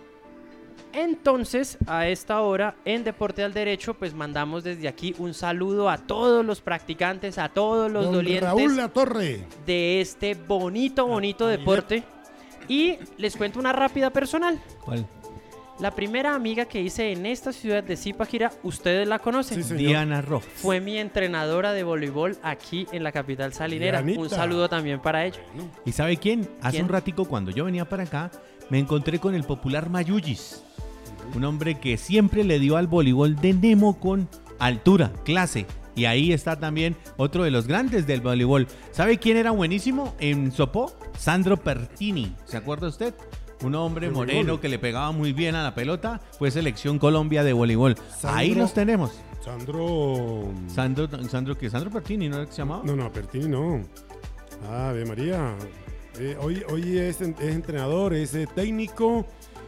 Entonces, 0.98 1.78
a 1.88 2.08
esta 2.08 2.40
hora, 2.42 2.76
en 2.86 3.04
Deporte 3.04 3.44
al 3.44 3.54
Derecho, 3.54 3.94
pues 3.96 4.14
mandamos 4.14 4.64
desde 4.64 4.88
aquí 4.88 5.14
un 5.18 5.34
saludo 5.34 5.90
a 5.90 5.98
todos 5.98 6.46
los 6.46 6.62
practicantes, 6.62 7.38
a 7.38 7.50
todos 7.50 7.92
los 7.92 8.06
Don 8.06 8.14
dolientes 8.14 8.44
Raúl 8.46 8.78
La 8.78 8.88
Torre. 8.88 9.42
de 9.66 10.00
este 10.00 10.36
bonito, 10.36 11.06
bonito 11.06 11.48
Ah, 11.48 11.50
deporte. 11.50 12.04
Y 12.70 12.98
les 13.18 13.36
cuento 13.36 13.60
una 13.60 13.74
rápida 13.74 14.10
personal. 14.10 14.58
¿Cuál? 14.86 15.06
La 15.80 15.92
primera 15.92 16.34
amiga 16.34 16.64
que 16.64 16.80
hice 16.82 17.12
en 17.12 17.26
esta 17.26 17.52
ciudad 17.52 17.84
de 17.84 17.98
Zipaquirá, 17.98 18.54
ustedes 18.64 19.06
la 19.06 19.20
conocen. 19.20 19.62
Sí, 19.62 19.68
señor. 19.68 19.90
Diana 19.90 20.22
Rojas. 20.22 20.50
Fue 20.56 20.80
mi 20.80 20.98
entrenadora 20.98 21.74
de 21.74 21.84
voleibol 21.84 22.38
aquí 22.42 22.88
en 22.94 23.04
la 23.04 23.12
capital 23.12 23.52
salinera. 23.52 24.02
Un 24.02 24.30
saludo 24.30 24.70
también 24.70 25.02
para 25.02 25.26
ella. 25.26 25.42
¿Y 25.86 25.92
sabe 25.92 26.16
quién? 26.16 26.48
Hace 26.62 26.78
¿Quién? 26.78 26.84
un 26.86 26.90
ratico 26.90 27.26
cuando 27.26 27.52
yo 27.52 27.66
venía 27.66 27.84
para 27.84 28.04
acá, 28.04 28.32
me 28.70 28.80
encontré 28.80 29.20
con 29.20 29.36
el 29.36 29.44
popular 29.44 29.90
Mayullis. 29.90 30.64
Un 31.34 31.44
hombre 31.44 31.80
que 31.80 31.98
siempre 31.98 32.44
le 32.44 32.60
dio 32.60 32.78
al 32.78 32.88
voleibol 32.88 33.36
de 33.36 33.54
Nemo 33.54 34.00
con 34.00 34.30
altura, 34.60 35.12
clase. 35.24 35.66
Y 35.96 36.06
ahí 36.06 36.34
está 36.34 36.60
también 36.60 36.96
otro 37.18 37.44
de 37.44 37.52
los 37.52 37.68
grandes 37.68 38.06
del 38.06 38.22
voleibol. 38.22 38.68
¿Sabe 38.92 39.18
quién 39.18 39.38
era 39.38 39.52
buenísimo 39.52 40.14
en 40.20 40.52
Sopó? 40.52 40.94
Sandro 41.18 41.58
Pertini. 41.58 42.36
¿Se 42.46 42.58
acuerda 42.58 42.88
usted? 42.88 43.14
Un 43.64 43.76
hombre 43.76 44.10
moreno 44.10 44.60
que 44.60 44.68
le 44.68 44.78
pegaba 44.78 45.12
muy 45.12 45.32
bien 45.32 45.56
a 45.56 45.64
la 45.64 45.74
pelota. 45.74 46.20
Fue 46.38 46.52
selección 46.52 47.00
Colombia 47.00 47.44
de 47.44 47.54
voleibol. 47.54 47.96
Ahí 48.24 48.54
los 48.54 48.74
tenemos. 48.74 49.12
Sandro. 49.44 50.52
Sandro, 50.68 51.08
Sandro, 51.30 51.58
¿qué? 51.58 51.70
Sandro 51.70 51.92
Pertini, 51.92 52.28
¿no 52.28 52.38
era 52.38 52.46
que 52.46 52.52
se 52.52 52.58
llamaba? 52.58 52.84
No, 52.84 52.96
no, 52.96 53.12
Pertini 53.12 53.48
no. 53.48 53.82
Ah, 54.70 54.90
Ave 54.90 55.06
María. 55.06 55.56
Eh, 56.20 56.36
hoy, 56.42 56.64
hoy 56.70 56.98
es, 56.98 57.22
es 57.22 57.40
entrenador, 57.40 58.14
es 58.14 58.34
eh, 58.34 58.48
técnico. 58.54 59.26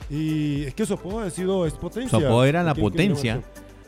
Y 0.10 0.64
es 0.66 0.74
que 0.74 0.86
Sopó 0.86 1.20
ha 1.20 1.30
sido 1.30 1.66
es 1.66 1.74
potencia. 1.74 2.10
Sopó 2.20 2.44
era 2.44 2.64
la 2.64 2.74
¿Quién- 2.74 2.90
quién 2.92 3.10
potencia. 3.12 3.42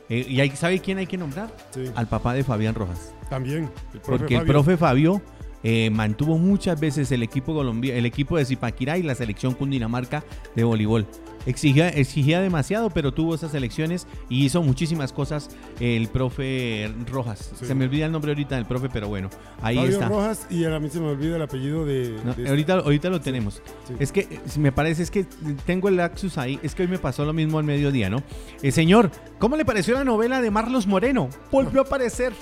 Eh, 0.10 0.26
¿Y 0.28 0.40
ahí, 0.42 0.50
sabe 0.52 0.80
quién 0.80 0.98
hay 0.98 1.06
que 1.08 1.18
nombrar? 1.18 1.50
Sí, 1.72 1.86
Al 1.96 2.08
papá 2.08 2.34
de 2.34 2.44
Fabián 2.44 2.76
Rojas. 2.76 3.14
también. 3.30 3.70
el 3.94 4.00
profe 4.02 4.18
Porque 4.20 4.36
el 4.38 4.46
profe 4.46 4.76
Fabio 4.78 5.22
eh, 5.64 5.90
mantuvo 5.90 6.38
muchas 6.38 6.80
veces 6.80 7.12
el 7.12 7.24
equipo 7.24 7.54
Colombia, 7.54 7.96
el 7.96 8.06
equipo 8.06 8.38
de 8.38 8.46
Zipaquirá 8.46 8.98
y 8.98 9.04
la 9.04 9.16
selección 9.16 9.54
Cundinamarca 9.54 10.24
de 10.56 10.64
voleibol. 10.64 11.06
Exigía, 11.46 11.88
exigía 11.88 12.42
demasiado, 12.42 12.90
pero 12.90 13.14
tuvo 13.14 13.34
esas 13.34 13.54
elecciones 13.56 14.08
y 14.28 14.44
hizo 14.46 14.62
muchísimas 14.62 15.14
cosas 15.14 15.50
el 15.80 16.10
profe 16.10 16.92
Rojas. 17.10 17.52
Sí. 17.58 17.66
Se 17.66 17.74
me 17.76 17.86
olvida 17.86 18.06
el 18.06 18.12
nombre 18.12 18.32
ahorita 18.32 18.56
del 18.58 18.66
profe, 18.66 18.90
pero 18.92 19.08
bueno, 19.08 19.30
ahí 19.62 19.78
Fabio 19.78 19.92
está. 19.92 20.10
Rojas 20.10 20.48
y 20.50 20.66
a 20.66 20.78
mí 20.80 20.90
se 20.90 21.00
me 21.00 21.08
olvida 21.08 21.38
el 21.38 21.42
apellido 21.42 21.86
de. 21.86 22.14
No, 22.26 22.34
de- 22.34 22.50
ahorita, 22.50 22.74
ahorita 22.80 23.10
lo 23.10 23.22
tenemos. 23.22 23.62
Sí. 23.88 23.94
Es 24.00 24.12
que 24.12 24.28
me 24.58 24.74
parece, 24.74 25.02
es 25.04 25.12
que 25.12 25.26
tengo 25.66 25.88
el 25.88 25.96
laxus 25.96 26.38
ahí. 26.38 26.60
Es 26.62 26.76
que 26.76 26.84
hoy 26.84 26.90
me 26.90 27.00
pasó 27.00 27.24
lo 27.24 27.32
mismo 27.32 27.58
al 27.58 27.64
mediodía, 27.64 28.10
¿no? 28.10 28.22
Eh, 28.62 28.72
señor, 28.72 29.10
¿cómo 29.40 29.56
le 29.56 29.64
pareció 29.64 29.94
la 29.94 30.04
novela 30.04 30.42
de 30.42 30.52
Marlos 30.52 30.88
Moreno? 30.88 31.30
Volvió 31.52 31.80
a 31.82 31.84
aparecer. 31.86 32.34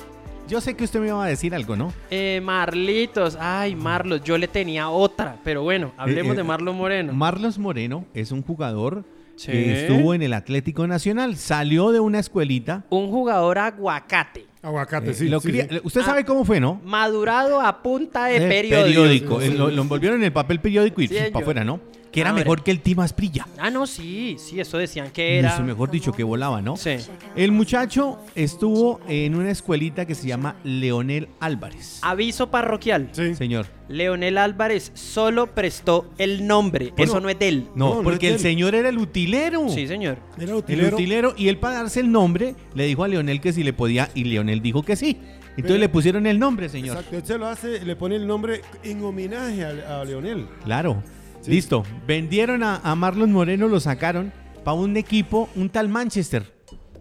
Yo 0.48 0.62
sé 0.62 0.76
que 0.76 0.86
usted 0.86 1.02
me 1.02 1.08
iba 1.08 1.24
a 1.24 1.28
decir 1.28 1.54
algo, 1.54 1.76
¿no? 1.76 1.94
Eh, 2.10 2.40
Marlitos, 2.42 3.38
ay, 3.40 3.76
Marlos, 3.76 4.24
yo 4.24 4.38
le 4.38 4.48
tenía 4.48 4.90
otra, 4.90 5.38
pero 5.44 5.62
bueno, 5.64 5.92
hablemos 5.98 6.32
Eh, 6.32 6.34
eh, 6.36 6.38
de 6.38 6.44
Marlos 6.44 6.74
Moreno. 6.76 7.12
Marlos 7.14 7.58
Moreno 7.60 8.06
es 8.14 8.32
un 8.32 8.42
jugador 8.42 9.04
Sí. 9.36 9.52
que 9.52 9.82
estuvo 9.82 10.14
en 10.14 10.22
el 10.22 10.34
Atlético 10.34 10.88
Nacional. 10.88 11.36
Salió 11.36 11.92
de 11.92 12.00
una 12.00 12.20
escuelita. 12.20 12.86
Un 12.90 13.10
jugador 13.10 13.58
aguacate, 13.60 14.46
Aguacate, 14.64 15.12
eh, 15.12 15.14
sí. 15.14 15.28
lo 15.28 15.40
sí, 15.42 15.50
cría- 15.50 15.68
sí. 15.70 15.80
Usted 15.84 16.02
Ah. 16.02 16.06
sabe 16.06 16.24
cómo 16.26 16.44
fue, 16.46 16.60
¿no? 16.62 16.80
madurado 16.86 17.60
a 17.62 17.84
punta 17.84 18.26
de 18.26 18.38
Eh, 18.38 18.48
periódico. 18.50 19.42
Eh, 19.42 19.50
Lo, 19.54 19.70
lo 19.70 19.82
envolvieron 19.82 20.20
en 20.20 20.26
el 20.26 20.32
papel 20.32 20.60
periódico 20.62 21.02
y 21.02 21.08
Sí, 21.10 21.16
para 21.32 21.44
afuera, 21.44 21.64
¿no? 21.66 21.82
Que 22.12 22.22
era 22.22 22.30
Ahora. 22.32 22.42
mejor 22.44 22.64
que 22.64 22.72
el 22.72 22.80
Timas 22.82 23.14
Prilla. 23.14 23.48
Ah, 23.58 23.70
no, 23.70 23.86
sí, 23.86 24.38
sí, 24.40 24.60
eso 24.60 24.78
decían 24.78 25.12
que 25.12 25.38
era. 25.40 25.54
Eso, 25.54 25.64
mejor 25.64 25.92
dicho, 25.92 26.12
que 26.14 26.24
volaba, 26.24 26.62
¿no? 26.62 26.78
Sí. 26.78 26.96
El 27.36 27.52
muchacho 27.52 28.18
estuvo 28.34 29.00
en 29.08 29.36
una 29.36 29.52
escuelita 29.52 30.06
que 30.06 30.16
se 30.16 30.28
llama 30.28 30.56
Leonel 30.64 31.28
Álvarez. 31.40 32.00
Aviso 32.02 32.50
parroquial. 32.50 33.10
Sí. 33.12 33.36
Señor. 33.36 33.68
Leonel 33.90 34.38
Álvarez 34.38 34.92
solo 34.96 35.48
prestó 35.54 36.10
el 36.18 36.48
nombre. 36.48 36.92
Bueno, 36.96 37.12
eso 37.12 37.20
no 37.22 37.30
es 37.30 37.38
de 37.40 37.48
él. 37.50 37.68
No, 37.76 37.90
No, 37.90 37.96
no 37.96 38.04
porque 38.04 38.28
es 38.28 38.32
el 38.34 38.38
él. 38.38 38.42
señor 38.42 38.76
era 38.76 38.90
el 38.90 38.98
utilero. 38.98 39.70
Sí, 39.70 39.88
señor. 39.88 40.18
Era 40.38 40.46
El 40.52 40.54
utilero. 40.56 40.96
utilero. 40.96 41.34
Y 41.38 41.48
él 41.50 41.58
para 41.58 41.76
darse 41.78 42.00
el 42.00 42.12
nombre 42.12 42.56
le 42.74 42.86
dijo 42.86 43.04
a 43.04 43.08
Leonel 43.08 43.40
que 43.42 43.54
si 43.54 43.64
le 43.64 43.74
podía 43.74 44.10
y 44.14 44.24
Leonel 44.26 44.62
dijo 44.62 44.82
que 44.84 44.96
sí. 44.96 45.18
Entonces 45.52 45.64
Pero- 45.64 45.78
le 45.80 45.90
pusieron 45.90 46.28
el 46.28 46.38
nombre, 46.38 46.70
señor. 46.70 46.98
Exacto, 46.98 47.18
él 47.18 47.24
se 47.26 47.38
lo 47.38 47.48
hace, 47.48 47.84
le 47.84 47.96
pone 47.96 48.16
el 48.16 48.28
nombre 48.28 48.62
en 48.84 49.04
homenaje 49.04 49.66
a, 49.66 50.02
a 50.02 50.06
Leonel. 50.06 50.48
Claro. 50.64 51.02
Sí. 51.48 51.52
Listo. 51.54 51.84
Vendieron 52.06 52.62
a, 52.64 52.78
a 52.78 52.94
Marlon 52.96 53.32
Moreno, 53.32 53.68
lo 53.68 53.80
sacaron 53.80 54.32
para 54.64 54.76
un 54.78 54.98
equipo, 54.98 55.50
un 55.56 55.70
tal 55.70 55.88
Manchester. 55.90 56.44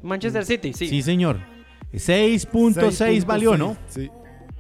Manchester 0.03 0.44
City, 0.44 0.72
sí. 0.72 0.86
Sí, 0.88 1.03
señor. 1.03 1.38
6.6 1.92 3.24
valió, 3.26 3.57
¿no? 3.57 3.76
Sí. 3.88 4.11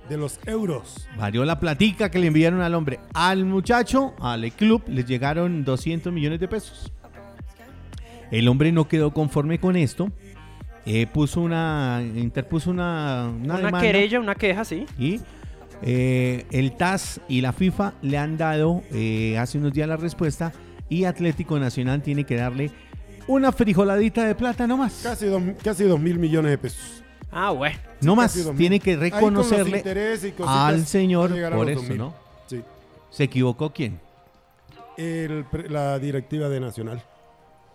De 0.08 0.16
los 0.16 0.38
euros. 0.46 1.06
Valió 1.16 1.44
la 1.44 1.58
platica 1.58 2.10
que 2.10 2.18
le 2.18 2.28
enviaron 2.28 2.60
al 2.60 2.74
hombre. 2.74 3.00
Al 3.14 3.44
muchacho, 3.44 4.14
al 4.20 4.50
club, 4.52 4.82
les 4.86 5.06
llegaron 5.06 5.64
200 5.64 6.12
millones 6.12 6.38
de 6.40 6.48
pesos. 6.48 6.92
El 8.30 8.48
hombre 8.48 8.72
no 8.72 8.88
quedó 8.88 9.12
conforme 9.12 9.58
con 9.58 9.76
esto. 9.76 10.10
eh, 10.84 11.06
puso 11.06 11.40
una, 11.40 12.00
interpuso 12.14 12.70
una, 12.70 13.28
una, 13.28 13.54
Una 13.54 13.56
demanda 13.56 13.80
querella, 13.80 14.20
una 14.20 14.34
queja, 14.36 14.64
sí. 14.64 14.86
y 14.98 15.20
eh, 15.82 16.46
el 16.50 16.72
TAS 16.76 17.20
y 17.28 17.40
la 17.40 17.52
FIFA 17.52 17.94
le 18.02 18.18
han 18.18 18.36
dado 18.36 18.82
eh, 18.92 19.36
hace 19.38 19.58
unos 19.58 19.72
días 19.72 19.88
la 19.88 19.96
respuesta 19.96 20.52
y 20.88 21.04
Atlético 21.04 21.58
Nacional 21.58 22.02
tiene 22.02 22.24
que 22.24 22.36
darle 22.36 22.70
una 23.28 23.52
frijoladita 23.52 24.24
de 24.24 24.34
plata 24.34 24.66
nomás. 24.66 25.00
Casi 25.02 25.26
dos, 25.26 25.42
casi 25.62 25.84
dos 25.84 26.00
mil 26.00 26.18
millones 26.18 26.52
de 26.52 26.58
pesos. 26.58 27.02
Ah, 27.30 27.50
bueno. 27.50 27.76
No 28.00 28.14
más, 28.14 28.38
tiene 28.56 28.80
que 28.80 28.96
reconocerle 28.96 29.82
al 30.46 30.86
señor 30.86 31.30
por 31.52 31.68
eso, 31.68 31.80
2000. 31.80 31.98
¿no? 31.98 32.14
Sí. 32.46 32.62
¿Se 33.10 33.24
equivocó 33.24 33.72
quién? 33.72 33.98
El 34.96 35.44
la 35.68 35.98
directiva 35.98 36.48
de 36.48 36.60
Nacional. 36.60 37.02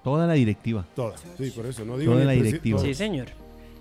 Toda 0.04 0.26
la 0.26 0.34
directiva. 0.34 0.86
Toda. 0.96 1.16
Sí, 1.38 1.52
por 1.52 1.66
eso. 1.68 1.86
No 1.86 1.98
digo 1.98 2.14
Toda 2.14 2.26
la 2.26 2.32
directiva. 2.32 2.80
Sí, 2.80 2.96
señor. 2.96 3.28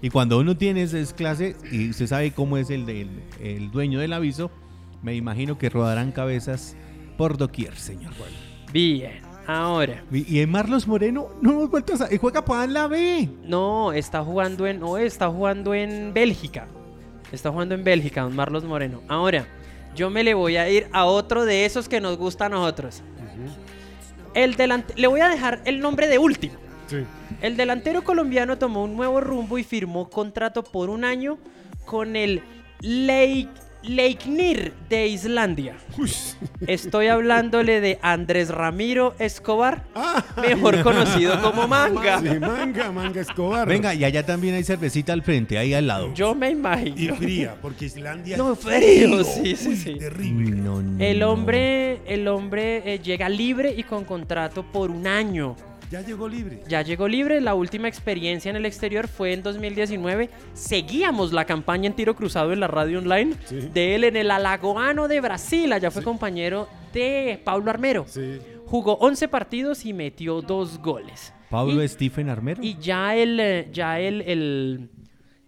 Y 0.03 0.11
cuando 0.11 0.39
uno 0.39 0.57
tiene 0.57 0.83
esa 0.83 1.15
clase 1.15 1.57
y 1.71 1.91
usted 1.91 2.07
sabe 2.07 2.33
cómo 2.33 2.57
es 2.57 2.71
el, 2.71 2.87
del, 2.87 3.11
el 3.41 3.71
dueño 3.71 4.01
del 4.01 4.13
aviso, 4.13 4.51
me 5.03 5.15
imagino 5.15 5.59
que 5.59 5.69
rodarán 5.69 6.13
cabezas 6.13 6.77
por 7.17 7.37
doquier, 7.37 7.77
señor. 7.77 8.13
Bien. 8.73 9.21
Ahora. 9.47 10.05
Y, 10.13 10.41
en 10.41 10.51
Marlos 10.51 10.87
Moreno 10.87 11.29
no 11.43 11.51
hemos 11.51 11.71
vuelto 11.71 11.95
a 11.95 12.09
juega 12.19 12.45
para 12.45 12.67
la 12.67 12.87
B. 12.87 13.29
No, 13.45 13.93
está 13.93 14.23
jugando 14.23 14.67
en. 14.67 14.81
No, 14.81 14.97
está 14.97 15.29
jugando 15.29 15.75
en 15.75 16.15
Bélgica. 16.15 16.69
Está 17.33 17.51
jugando 17.51 17.75
en 17.75 17.85
Bélgica, 17.85 18.23
don 18.23 18.35
Marlos 18.35 18.65
Moreno. 18.65 19.03
Ahora, 19.09 19.47
yo 19.95 20.09
me 20.09 20.25
le 20.25 20.35
voy 20.35 20.57
a 20.57 20.69
ir 20.69 20.87
a 20.93 21.05
otro 21.05 21.45
de 21.45 21.65
esos 21.65 21.89
que 21.89 22.01
nos 22.01 22.17
gusta 22.17 22.47
a 22.47 22.49
nosotros. 22.49 23.03
El 24.35 24.55
delante 24.55 24.95
le 24.97 25.09
voy 25.09 25.21
a 25.21 25.29
dejar 25.29 25.61
el 25.65 25.81
nombre 25.81 26.07
de 26.07 26.19
último. 26.19 26.55
Sí. 26.91 27.05
El 27.41 27.57
delantero 27.57 28.03
colombiano 28.03 28.59
tomó 28.59 28.83
un 28.85 28.97
nuevo 28.97 29.21
rumbo 29.21 29.59
y 29.59 29.65
firmó 29.65 30.11
contrato 30.11 30.63
por 30.65 30.91
un 30.91 31.05
año 31.05 31.39
con 31.85 32.17
el 32.17 32.43
Leik- 32.81 33.49
Leiknir 33.83 34.75
de 34.91 35.07
Islandia. 35.07 35.75
Uy. 35.97 36.11
Estoy 36.67 37.07
hablándole 37.07 37.81
de 37.81 37.99
Andrés 38.03 38.51
Ramiro 38.51 39.15
Escobar, 39.19 39.85
Ah, 39.95 40.23
mejor 40.43 40.83
conocido 40.83 41.41
como 41.41 41.67
Manga. 41.67 42.21
sí, 42.21 42.39
manga, 42.39 42.93
manga 42.93 43.21
Escobar. 43.23 43.67
Venga, 43.67 43.95
y 43.95 44.05
allá 44.05 44.25
también 44.27 44.55
hay 44.55 44.65
cervecita 44.65 45.15
al 45.15 45.23
frente, 45.23 45.57
ahí 45.57 45.73
al 45.73 45.87
lado. 45.87 46.13
Yo 46.13 46.35
me 46.35 46.49
Y 46.49 46.53
imagino. 46.53 47.15
fría, 47.17 47.55
porque 47.63 47.87
Islandia 47.87 48.37
No, 48.37 48.53
es 48.53 48.59
frío, 48.59 49.25
sí, 49.25 49.57
sí, 49.57 49.75
sí. 49.77 49.95
Terrible. 49.97 50.57
No, 50.57 50.83
no, 50.83 51.03
El 51.03 51.23
hombre, 51.23 52.01
el 52.07 52.29
hombre 52.29 52.83
eh, 52.95 52.99
llega 52.99 53.29
libre 53.31 53.73
y 53.75 53.83
con 53.85 54.05
contrato 54.05 54.63
por 54.63 54.91
un 54.91 55.07
año. 55.07 55.57
Ya 55.91 56.03
llegó 56.03 56.29
libre. 56.29 56.63
Ya 56.69 56.83
llegó 56.83 57.09
libre, 57.09 57.41
la 57.41 57.55
última 57.55 57.89
experiencia 57.89 58.49
en 58.49 58.57
el 58.57 58.65
exterior 58.65 59.09
fue 59.09 59.33
en 59.33 59.43
2019. 59.43 60.31
Seguíamos 60.55 61.33
la 61.33 61.45
campaña 61.47 61.89
en 61.89 61.95
tiro 61.95 62.15
cruzado 62.15 62.53
en 62.53 62.61
la 62.61 62.69
radio 62.69 63.01
online 63.01 63.35
Sí. 63.47 63.57
de 63.75 63.97
él 63.97 64.05
en 64.05 64.17
el 64.17 64.31
Alagoano 64.31 65.09
de 65.09 65.21
Brasil. 65.21 65.73
Allá 65.73 65.91
fue 65.91 66.05
compañero 66.05 66.69
de 66.93 67.41
Pablo 67.45 67.71
Armero. 67.71 68.05
Sí. 68.07 68.39
Jugó 68.67 68.95
11 69.01 69.27
partidos 69.27 69.85
y 69.85 69.93
metió 69.93 70.41
dos 70.43 70.79
goles. 70.79 71.33
Pablo 71.51 71.83
Y- 71.83 71.89
Stephen 71.89 72.29
Armero. 72.29 72.63
Y 72.63 72.79
ya 72.79 73.17
el, 73.17 73.41
eh, 73.41 73.69
ya 73.73 73.99
el, 73.99 74.23
el- 74.23 74.91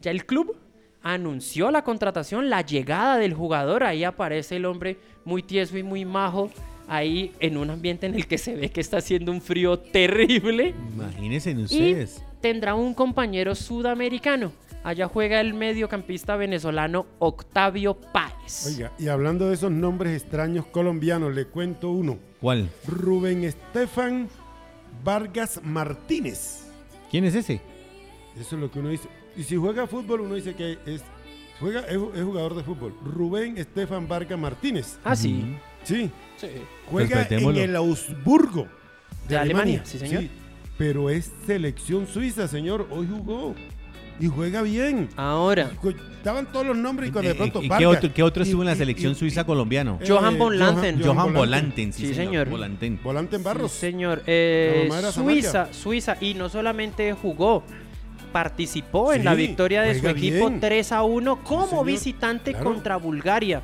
ya 0.01 0.11
el 0.11 0.27
club 0.27 0.57
anunció 1.03 1.71
la 1.71 1.85
contratación, 1.85 2.51
la 2.51 2.63
llegada 2.63 3.17
del 3.19 3.33
jugador. 3.35 3.85
Ahí 3.85 4.03
aparece 4.03 4.57
el 4.57 4.65
hombre 4.65 4.99
muy 5.25 5.45
tieso 5.45 5.79
y 5.79 5.85
muy 5.85 6.05
majo. 6.05 6.51
Ahí 6.89 7.33
en 7.41 7.57
un 7.57 7.71
ambiente 7.71 8.07
en 8.07 8.15
el 8.15 8.27
que 8.27 8.39
se 8.39 8.55
ve 8.55 8.71
que 8.71 8.81
está 8.81 8.99
haciendo 8.99 9.33
un 9.33 9.41
frío 9.41 9.79
terrible. 9.79 10.75
Imagínense 10.95 11.53
Y 11.53 11.63
ustedes. 11.63 12.23
tendrá 12.41 12.75
un 12.75 12.93
compañero 12.95 13.55
sudamericano. 13.55 14.53
Allá 14.85 15.07
juega 15.07 15.41
el 15.41 15.55
mediocampista 15.55 16.35
venezolano 16.37 17.07
Octavio 17.21 17.95
Páez. 17.95 18.67
Oiga, 18.67 18.91
y 18.99 19.07
hablando 19.09 19.49
de 19.49 19.55
esos 19.55 19.71
nombres 19.71 20.21
extraños 20.21 20.67
colombianos, 20.67 21.33
le 21.35 21.45
cuento 21.47 21.91
uno. 21.93 22.19
¿Cuál? 22.41 22.69
Rubén 22.87 23.45
Estefan 23.45 24.29
Vargas 25.05 25.61
Martínez. 25.63 26.67
¿Quién 27.13 27.25
es 27.25 27.35
ese? 27.37 27.61
Eso 28.39 28.57
es 28.57 28.61
lo 28.61 28.71
que 28.73 28.81
uno 28.81 28.89
dice. 28.89 29.09
Y 29.37 29.45
si 29.45 29.57
juega 29.57 29.87
fútbol, 29.87 30.23
uno 30.23 30.35
dice 30.35 30.55
que 30.55 30.79
es, 30.85 31.03
juega, 31.61 31.81
es, 31.83 31.95
es 32.17 32.25
jugador 32.25 32.57
de 32.57 32.65
fútbol. 32.65 32.93
Rubén 33.05 33.59
Estefan 33.59 34.09
Vargas 34.09 34.39
Martínez. 34.39 34.99
Ah, 35.05 35.15
sí. 35.15 35.45
Sí. 35.85 36.11
Sí. 36.37 36.49
Juega 36.87 37.27
en 37.31 37.57
el 37.57 37.77
Augsburgo. 37.77 38.67
De 39.29 39.37
Alemania, 39.37 39.83
sí, 39.85 39.99
señor. 39.99 40.25
pero 40.77 41.09
es 41.09 41.33
selección 41.47 42.07
suiza, 42.07 42.49
señor. 42.49 42.89
Hoy 42.91 43.07
jugó 43.09 43.55
y 44.19 44.27
juega 44.27 44.63
bien. 44.63 45.09
Ahora, 45.17 45.71
Daban 46.25 46.47
todos 46.53 46.65
los 46.67 46.77
nombres 46.77 47.09
y 47.09 47.13
cuando 47.13 47.31
de 47.31 47.35
Eh, 47.35 47.39
pronto. 47.39 47.63
¿y 47.63 47.69
Vargas. 47.69 47.79
¿Qué 47.79 47.87
otro, 47.97 48.15
qué 48.15 48.23
otro 48.23 48.43
Y- 48.43 48.47
estuvo 48.47 48.63
en 48.63 48.69
la 48.69 48.77
selección 48.77 49.13
y- 49.13 49.15
suiza 49.17 49.41
y- 49.41 49.45
colombiano? 49.45 49.99
eh, 50.01 50.05
Johan 50.09 50.39
von 50.39 50.57
Lanten. 50.57 51.03
Johan 51.03 51.33
Volanten, 51.35 51.93
sí, 51.93 52.07
Sí, 52.09 52.15
señor. 52.15 52.49
Volanten. 52.49 53.01
Volante 53.03 53.37
en 53.37 53.43
Barros. 53.43 53.73
Sí, 53.73 53.79
señor. 53.81 54.23
Eh, 54.27 54.89
Suiza, 55.13 55.73
Suiza. 55.73 56.17
Y 56.21 56.35
no 56.35 56.49
solamente 56.49 57.13
jugó, 57.13 57.65
participó 58.33 59.13
en 59.13 59.25
la 59.25 59.35
victoria 59.35 59.83
de 59.83 59.99
su 59.99 60.09
equipo 60.09 60.49
bien. 60.49 60.61
3 60.61 60.93
a 60.93 61.03
1 61.03 61.43
como 61.43 61.85
visitante 61.85 62.53
claro. 62.53 62.65
contra 62.67 62.97
Bulgaria. 62.97 63.63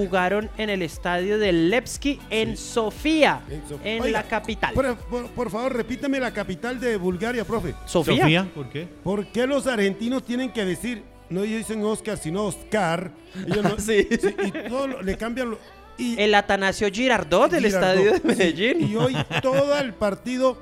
Jugaron 0.00 0.48
en 0.56 0.70
el 0.70 0.82
estadio 0.82 1.38
de 1.38 1.52
Levski 1.52 2.18
en 2.30 2.56
Sofía, 2.56 3.42
En 3.50 3.62
Sof- 3.64 3.80
en 3.84 4.02
Oiga, 4.02 4.22
la 4.22 4.28
capital. 4.28 4.72
Por, 4.74 4.96
por- 4.96 5.28
por 5.30 5.50
favor, 5.50 5.74
repítame 5.76 6.18
la 6.20 6.32
capital 6.32 6.80
de 6.80 6.96
Bulgaria, 6.96 7.44
profe. 7.44 7.74
Sofía. 7.86 8.22
Sofía, 8.22 8.48
¿por 8.54 8.68
qué? 8.70 8.86
¿Por 9.04 9.26
qué 9.26 9.46
los 9.46 9.66
argentinos 9.66 10.24
tienen 10.24 10.50
que 10.52 10.64
decir, 10.64 11.02
no 11.28 11.42
dicen 11.42 11.84
Oscar, 11.84 12.16
sino 12.16 12.44
Oscar? 12.46 13.10
Ellos 13.46 13.62
no- 13.62 13.78
Sí. 13.78 14.08
y 14.10 14.68
todo 14.68 14.86
lo- 14.88 15.02
le 15.02 15.16
cambian. 15.16 15.50
lo- 15.50 15.58
y, 15.98 16.18
El 16.18 16.34
Atanasio 16.34 16.88
Girardot 16.90 17.50
del 17.50 17.64
Girardot, 17.66 17.90
estadio 17.98 18.12
de 18.12 18.18
sí, 18.20 18.26
Medellín. 18.26 18.88
y 18.90 18.96
hoy 18.96 19.14
todo 19.42 19.78
el 19.78 19.92
partido, 19.92 20.56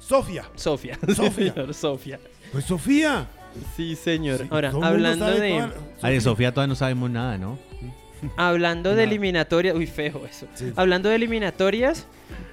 Sofía. 0.00 0.44
Sofía. 0.56 0.98
Sofía. 1.14 1.52
señor, 1.54 1.72
Sofía. 1.74 2.18
Pues 2.50 2.64
Sofía. 2.64 3.28
Sí, 3.76 3.94
señor. 3.96 4.38
Sí, 4.38 4.46
Ahora, 4.50 4.70
hablando 4.82 5.26
de, 5.26 5.50
toda- 5.50 5.74
Ah, 6.00 6.08
de 6.10 6.20
Sofía 6.20 6.52
todavía 6.52 6.68
no 6.68 6.74
sabemos 6.74 7.10
nada, 7.10 7.36
¿no? 7.38 7.58
Hablando 8.36 8.94
de 8.94 9.04
eliminatorias, 9.04 9.74
uy, 9.76 9.86
feo 9.86 10.22
eso. 10.28 10.46
Sí. 10.54 10.72
Hablando 10.76 11.08
de 11.08 11.16
eliminatorias, 11.16 12.06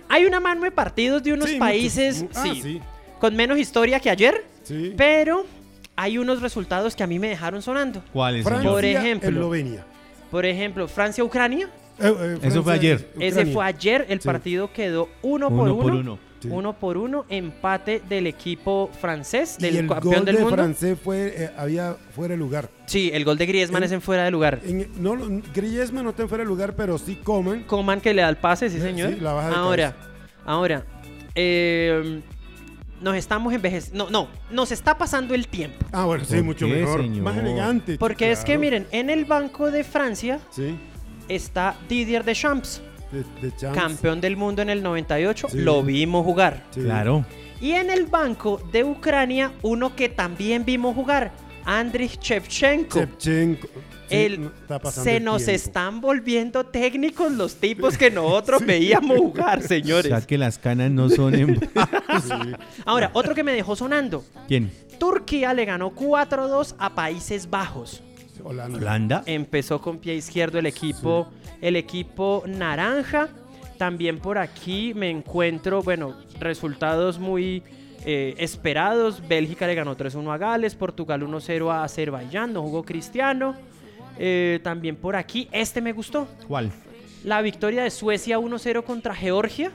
hay 0.08 0.26
una 0.26 0.40
mano 0.40 0.64
de 0.64 0.72
partidos 0.72 1.24
de 1.24 1.34
unos 1.34 1.50
Sí, 1.50 1.58
países. 1.58 2.26
Ah, 2.36 2.44
sí, 2.44 2.62
sí. 2.62 2.82
con 3.20 3.36
menos 3.36 3.58
historia 3.58 4.00
que 4.00 4.10
ayer, 4.10 4.46
sí. 4.64 4.94
pero 4.98 5.46
hay 5.96 6.18
unos 6.18 6.42
resultados 6.42 6.96
que 6.96 7.04
a 7.04 7.08
mí 7.08 7.20
me 7.20 7.28
dejaron 7.30 7.62
sonando. 7.62 8.02
¿Cuáles? 8.14 8.44
Por 8.44 8.86
ejemplo. 8.86 9.30
Eslovenia. 9.30 9.86
Por 10.32 10.46
ejemplo, 10.46 10.88
Francia-Ucrania, 10.88 11.70
Eh, 12.02 12.08
eh, 12.18 12.38
Eso 12.44 12.64
fue 12.64 12.80
Francia, 12.80 12.96
ayer. 12.96 13.10
ese 13.20 13.46
fue 13.48 13.66
ayer, 13.66 14.06
el 14.08 14.22
Sí. 14.22 14.26
partido 14.26 14.72
quedó 14.72 15.10
uno, 15.22 15.50
por 15.50 15.60
Uno 15.68 15.74
uno. 15.74 15.84
por 15.84 15.92
uno. 15.94 16.20
Sí. 16.40 16.48
Uno 16.50 16.72
por 16.74 16.98
uno, 16.98 17.26
empate 17.28 18.02
del 18.08 18.26
equipo 18.28 18.90
francés, 19.02 19.58
Y 19.60 19.64
del 19.64 19.76
el 19.76 19.88
campeón 19.88 20.14
gol 20.16 20.26
del 20.26 20.36
de 20.38 20.42
mundo. 20.42 20.56
francés 20.56 20.98
fue, 21.04 21.34
eh, 21.36 21.50
había 21.58 21.98
fuera 22.16 22.34
de 22.34 22.38
lugar. 22.38 22.70
Sí, 22.86 23.12
el 23.14 23.26
gol 23.26 23.38
de 23.38 23.46
Griezmann 23.46 23.84
En- 23.84 23.88
es 23.88 23.92
en 23.92 24.02
fuera 24.02 24.24
de 24.24 24.32
lugar. 24.32 24.62
En- 24.66 24.88
no, 24.98 25.16
lo- 25.18 25.28
Griezmann 25.54 26.06
no 26.06 26.12
está 26.12 26.24
en 26.24 26.30
fuera 26.30 26.44
de 26.44 26.48
lugar, 26.48 26.76
pero 26.78 26.98
sí 26.98 27.16
Coman. 27.18 27.64
Coman 27.64 28.00
que 28.00 28.14
le 28.14 28.22
da 28.22 28.30
el 28.30 28.38
pase, 28.38 28.70
sí 28.70 28.78
Eh, 28.78 28.82
señor. 28.82 29.14
sí, 29.14 29.20
la 29.20 29.34
baja 29.34 29.50
de 29.50 29.56
ahora, 29.56 29.96
ahora, 30.46 30.86
eh, 31.36 32.22
nos 33.02 33.16
estamos 33.16 33.54
envejeciendo. 33.54 34.06
No, 34.06 34.10
no, 34.10 34.30
nos 34.52 34.72
está 34.72 34.98
pasando 34.98 35.34
el 35.34 35.48
tiempo. 35.48 35.86
Ah, 35.92 36.06
bueno, 36.06 36.24
sí, 36.26 36.36
¿Por 36.36 36.44
mucho 36.46 36.68
qué, 36.68 36.74
mejor. 36.74 37.02
señor? 37.02 37.24
Más 37.24 37.38
elegante. 37.38 37.98
Porque 37.98 38.32
es 38.32 38.44
que 38.46 38.58
miren, 38.58 38.88
en 38.92 39.10
el 39.10 39.26
banco 39.26 39.72
de 39.72 39.84
Francia 39.84 40.40
Sí, 40.52 40.76
está 41.28 41.76
Didier 41.88 42.24
Deschamps, 42.24 42.82
de, 43.12 43.52
campeón 43.74 44.22
del 44.22 44.38
mundo 44.38 44.62
en 44.62 44.70
el 44.70 44.82
98. 44.84 45.48
Sí. 45.52 45.58
Lo 45.60 45.84
vimos 45.84 46.24
jugar. 46.26 46.66
Sí. 46.72 46.82
Claro. 46.82 47.26
Y 47.62 47.72
en 47.72 47.90
el 47.90 48.06
banco 48.06 48.62
de 48.72 48.84
Ucrania, 48.84 49.52
uno 49.62 49.96
que 49.96 50.08
también 50.10 50.64
vimos 50.66 50.96
jugar, 50.96 51.32
Andriy 51.66 52.10
Shevchenko. 52.22 53.00
Shevchenko. 53.00 53.68
Sí, 54.08 54.16
El- 54.16 54.50
se 54.92 55.20
nos 55.20 55.44
tiempo. 55.46 55.52
están 55.52 56.02
volviendo 56.02 56.66
técnicos 56.66 57.32
los 57.32 57.56
tipos 57.58 57.96
que 57.98 58.10
nosotros 58.10 58.66
veíamos 58.66 59.18
jugar, 59.20 59.60
O 59.60 59.62
señores. 59.62 60.08
sea 60.08 60.22
que 60.22 60.38
las 60.38 60.58
canas 60.58 60.90
no 60.90 61.10
son 61.10 61.36
en... 61.36 61.60
Sí. 62.24 62.34
Ahora, 62.86 63.12
otro 63.14 63.36
que 63.36 63.44
me 63.44 63.52
dejó 63.54 63.76
sonando. 63.76 64.24
¿Quién? 64.48 64.72
Turquía 65.00 65.54
le 65.54 65.66
ganó 65.66 65.92
4-2 65.94 66.76
a 66.80 66.96
Países 66.96 67.50
Bajos. 67.50 68.02
Holanda. 68.44 68.78
¿Holanda? 68.78 69.24
Empezó 69.28 69.80
con 69.82 69.98
pie 70.00 70.16
izquierdo 70.16 70.58
el 70.60 70.66
equipo, 70.66 71.30
el 71.62 71.76
equipo 71.76 72.44
naranja. 72.48 73.30
También 73.78 74.20
por 74.20 74.38
aquí 74.38 74.94
me 74.94 75.10
encuentro, 75.10 75.82
bueno, 75.82 76.16
resultados 76.40 77.18
muy 77.18 77.64
eh, 78.06 78.36
esperados. 78.38 79.26
Bélgica 79.28 79.68
le 79.68 79.76
ganó 79.76 79.96
3-1 79.96 80.34
a 80.34 80.38
Gales, 80.38 80.76
Portugal 80.76 81.22
1-0 81.22 81.72
a 81.72 81.84
Azerbaiyán, 81.84 82.54
no 82.54 82.62
jugó 82.62 82.84
Cristiano. 82.84 83.56
Eh, 84.18 84.60
también 84.64 84.98
por 84.98 85.16
aquí, 85.16 85.48
este 85.52 85.82
me 85.82 85.94
gustó. 85.94 86.28
¿Cuál? 86.48 86.72
La 87.24 87.42
victoria 87.42 87.84
de 87.84 87.90
Suecia 87.90 88.38
1-0 88.38 88.84
contra 88.84 89.16
Georgia. 89.16 89.72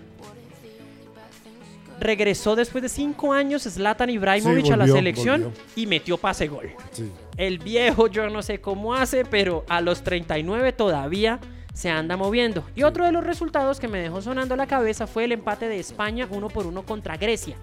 Regresó 2.00 2.56
después 2.56 2.82
de 2.82 2.88
5 2.88 3.32
años 3.32 3.62
Zlatan 3.62 4.10
Ibrahimovic 4.10 4.66
Sí, 4.66 4.72
a 4.72 4.76
la 4.76 4.86
selección 4.86 5.42
volvió. 5.44 5.58
y 5.76 5.86
metió 5.86 6.18
pase 6.18 6.48
gol. 6.48 6.70
Sí. 6.90 7.10
El 7.36 7.58
viejo 7.58 8.08
yo 8.08 8.28
no 8.28 8.42
sé 8.42 8.60
cómo 8.60 8.94
hace, 8.94 9.24
pero 9.24 9.64
a 9.68 9.80
los 9.80 10.02
39 10.02 10.72
todavía 10.72 11.38
se 11.74 11.90
anda 11.90 12.16
moviendo. 12.16 12.64
Y 12.74 12.84
otro 12.84 13.04
de 13.04 13.12
los 13.12 13.24
resultados 13.24 13.78
que 13.78 13.88
me 13.88 13.98
dejó 13.98 14.22
sonando 14.22 14.56
la 14.56 14.66
cabeza 14.66 15.06
fue 15.06 15.24
el 15.24 15.32
empate 15.32 15.68
de 15.68 15.78
España 15.78 16.26
1 16.30 16.48
por 16.48 16.66
1 16.66 16.82
contra 16.84 17.18
Grecia. 17.18 17.56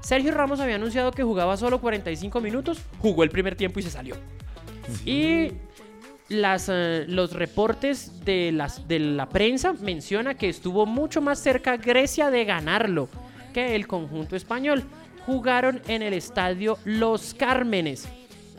Sergio 0.00 0.32
Ramos 0.32 0.60
había 0.60 0.74
anunciado 0.74 1.12
que 1.12 1.22
jugaba 1.22 1.56
solo 1.56 1.80
45 1.80 2.40
minutos, 2.42 2.82
jugó 2.98 3.24
el 3.24 3.30
primer 3.30 3.56
tiempo 3.56 3.80
y 3.80 3.84
se 3.84 3.90
salió. 3.90 4.16
Y 5.06 5.52
las, 6.28 6.68
eh, 6.70 7.06
los 7.08 7.32
reportes 7.32 8.24
de, 8.24 8.52
las, 8.52 8.86
de 8.86 8.98
la 8.98 9.28
prensa 9.30 9.72
menciona 9.72 10.34
que 10.34 10.50
estuvo 10.50 10.84
mucho 10.84 11.22
más 11.22 11.38
cerca 11.38 11.78
Grecia 11.78 12.30
de 12.30 12.44
ganarlo 12.44 13.08
que 13.54 13.74
el 13.74 13.86
conjunto 13.86 14.36
español. 14.36 14.84
Jugaron 15.24 15.80
en 15.88 16.02
el 16.02 16.12
estadio 16.12 16.76
Los 16.84 17.32
Cármenes, 17.32 18.06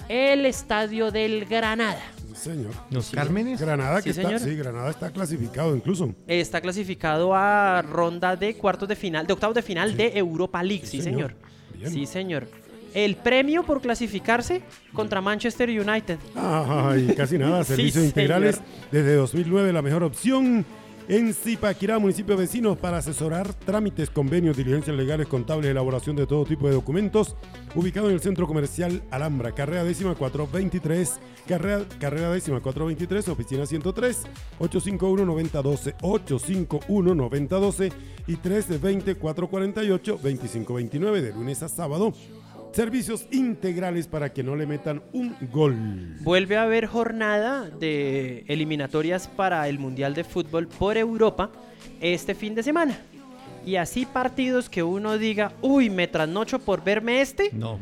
el 0.09 0.47
estadio 0.47 1.11
del 1.11 1.45
Granada. 1.45 2.14
Sí, 2.35 2.49
señor. 2.51 2.71
¿Los 2.91 3.09
Cármenes? 3.11 3.59
Granada, 3.61 3.97
Sí, 3.99 4.03
que 4.05 4.09
está, 4.11 4.23
señor. 4.23 4.39
sí, 4.39 4.55
Granada 4.55 4.89
está 4.89 5.09
clasificado 5.11 5.75
incluso. 5.75 6.13
Está 6.27 6.61
clasificado 6.61 7.33
a 7.33 7.81
ronda 7.81 8.35
de 8.35 8.55
cuartos 8.55 8.87
de 8.89 8.95
final, 8.95 9.25
de 9.25 9.33
octavos 9.33 9.55
de 9.55 9.61
final 9.61 9.95
de 9.97 10.17
Europa 10.17 10.61
League, 10.61 10.85
sí, 10.85 10.97
Sí, 10.97 11.03
señor. 11.03 11.35
señor. 11.73 11.91
Sí, 11.91 12.05
señor. 12.05 12.47
El 12.93 13.17
premio 13.17 13.63
por 13.63 13.81
clasificarse 13.81 14.61
contra 14.93 15.19
Manchester 15.19 15.69
United. 15.69 16.17
Ay, 16.35 17.13
casi 17.17 17.37
nada. 17.37 17.63
Sí, 17.65 17.73
Servicios 17.75 18.05
integrales 18.05 18.55
señor. 18.55 18.69
desde 18.91 19.15
2009, 19.15 19.73
la 19.73 19.81
mejor 19.81 20.03
opción. 20.03 20.65
En 21.07 21.35
Zipaquirá, 21.35 21.99
municipio 21.99 22.35
vecino, 22.35 22.75
para 22.75 22.97
asesorar 22.97 23.53
trámites, 23.53 24.09
convenios, 24.09 24.57
diligencias 24.57 24.97
legales, 24.97 25.27
contables, 25.27 25.69
elaboración 25.69 26.15
de 26.15 26.25
todo 26.25 26.45
tipo 26.45 26.67
de 26.67 26.73
documentos. 26.73 27.35
Ubicado 27.75 28.07
en 28.07 28.15
el 28.15 28.21
centro 28.21 28.47
comercial 28.47 29.03
Alhambra, 29.11 29.51
carrera 29.51 29.83
décima 29.83 30.15
423, 30.15 31.19
carrera, 31.47 31.85
carrera 31.99 32.31
décima 32.31 32.59
423, 32.59 33.29
oficina 33.29 33.67
103, 33.67 34.23
851-9012, 34.59 35.95
851-9012 35.97 37.93
y 38.25 38.37
320-448-2529, 38.37 41.21
de 41.21 41.33
lunes 41.33 41.61
a 41.61 41.69
sábado. 41.69 42.15
Servicios 42.75 43.25
integrales 43.31 44.05
para 44.05 44.33
que 44.33 44.43
no 44.43 44.53
le 44.53 44.65
metan 44.65 45.01
un 45.13 45.33
gol. 45.49 45.77
Vuelve 46.19 46.57
a 46.57 46.63
haber 46.63 46.87
jornada 46.87 47.69
de 47.69 48.43
eliminatorias 48.49 49.29
para 49.29 49.69
el 49.69 49.79
Mundial 49.79 50.13
de 50.13 50.25
Fútbol 50.25 50.67
por 50.67 50.97
Europa 50.97 51.53
este 52.01 52.35
fin 52.35 52.53
de 52.53 52.63
semana. 52.63 52.99
Y 53.65 53.77
así 53.77 54.05
partidos 54.05 54.67
que 54.67 54.83
uno 54.83 55.17
diga, 55.17 55.53
uy, 55.61 55.89
me 55.89 56.09
trasnocho 56.09 56.59
por 56.59 56.83
verme 56.83 57.21
este. 57.21 57.49
No. 57.53 57.79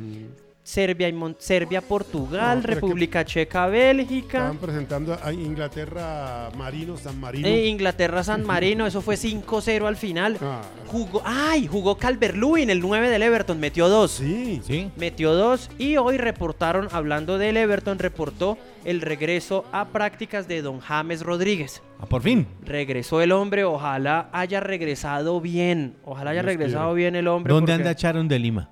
Serbia, 0.63 1.09
y 1.09 1.13
Mon- 1.13 1.35
Serbia 1.39 1.81
Portugal, 1.81 2.55
No, 2.57 2.61
pero 2.61 2.73
es 2.73 2.79
que- 2.79 2.85
República 2.85 3.25
Checa, 3.25 3.67
Bélgica. 3.67 4.37
Estaban 4.37 4.57
presentando 4.57 5.17
a 5.21 5.33
Inglaterra 5.33 6.49
Marino, 6.57 6.95
San 6.97 7.19
Marino. 7.19 7.47
Eh, 7.47 7.67
Inglaterra 7.67 8.23
San 8.23 8.43
Marino, 8.45 8.85
eso 8.87 9.01
fue 9.01 9.17
5-0 9.17 9.85
al 9.87 9.97
final. 9.97 10.37
Ah, 10.41 10.61
Jugó, 10.87 11.21
ay, 11.25 11.67
jugó 11.67 11.97
Calvert-Lewin, 11.97 12.69
el 12.69 12.79
9 12.79 13.09
del 13.09 13.23
Everton, 13.23 13.59
metió 13.59 13.89
dos. 13.89 14.11
sí. 14.11 14.61
¿Sí? 14.63 14.91
Metió 14.95 15.33
dos 15.33 15.69
y 15.79 15.97
hoy 15.97 16.17
reportaron, 16.17 16.87
hablando 16.91 17.37
del 17.37 17.57
Everton, 17.57 17.99
reportó 17.99 18.57
el 18.85 19.01
regreso 19.01 19.65
a 19.71 19.85
prácticas 19.89 20.47
de 20.47 20.61
don 20.61 20.79
James 20.79 21.21
Rodríguez. 21.23 21.81
Ah, 21.99 22.05
por 22.05 22.21
fin. 22.21 22.47
Regresó 22.63 23.21
el 23.21 23.31
hombre, 23.31 23.63
ojalá 23.63 24.29
haya 24.31 24.59
regresado 24.59 25.41
bien. 25.41 25.95
Ojalá 26.05 26.31
haya 26.31 26.41
Dios 26.43 26.53
regresado 26.55 26.93
bien 26.93 27.15
el 27.15 27.27
hombre. 27.27 27.51
¿Dónde 27.53 27.73
porque- 27.73 27.83
anda 27.83 27.95
Charon 27.95 28.27
de 28.27 28.39
Lima? 28.39 28.69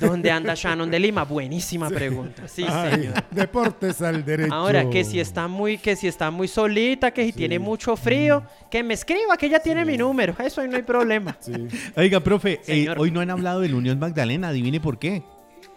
¿Dónde 0.00 0.30
anda 0.30 0.54
Shannon 0.54 0.90
de 0.90 0.98
Lima? 0.98 1.24
Buenísima 1.24 1.90
pregunta. 1.90 2.48
Sí, 2.48 2.64
Ay, 2.68 2.92
señor. 2.92 3.14
Deportes 3.30 4.00
al 4.02 4.24
derecho. 4.24 4.54
Ahora, 4.54 4.88
que 4.88 5.04
si 5.04 5.20
está 5.20 5.48
muy, 5.48 5.78
que 5.78 5.96
si 5.96 6.08
está 6.08 6.30
muy 6.30 6.48
solita, 6.48 7.10
que 7.10 7.24
si 7.24 7.32
tiene 7.32 7.58
mucho 7.58 7.96
frío, 7.96 8.42
que 8.70 8.82
me 8.82 8.94
escriba, 8.94 9.36
que 9.36 9.46
ella 9.46 9.60
tiene 9.60 9.84
mi 9.84 9.96
número. 9.96 10.34
Eso 10.38 10.60
ahí 10.60 10.68
no 10.68 10.76
hay 10.76 10.82
problema. 10.82 11.36
Sí. 11.40 11.52
Oiga, 11.96 12.20
profe, 12.20 12.60
eh, 12.66 12.88
hoy 12.96 13.10
no 13.10 13.20
han 13.20 13.30
hablado 13.30 13.60
del 13.60 13.74
Unión 13.74 13.98
Magdalena, 13.98 14.48
adivine 14.48 14.80
por 14.80 14.98
qué. 14.98 15.22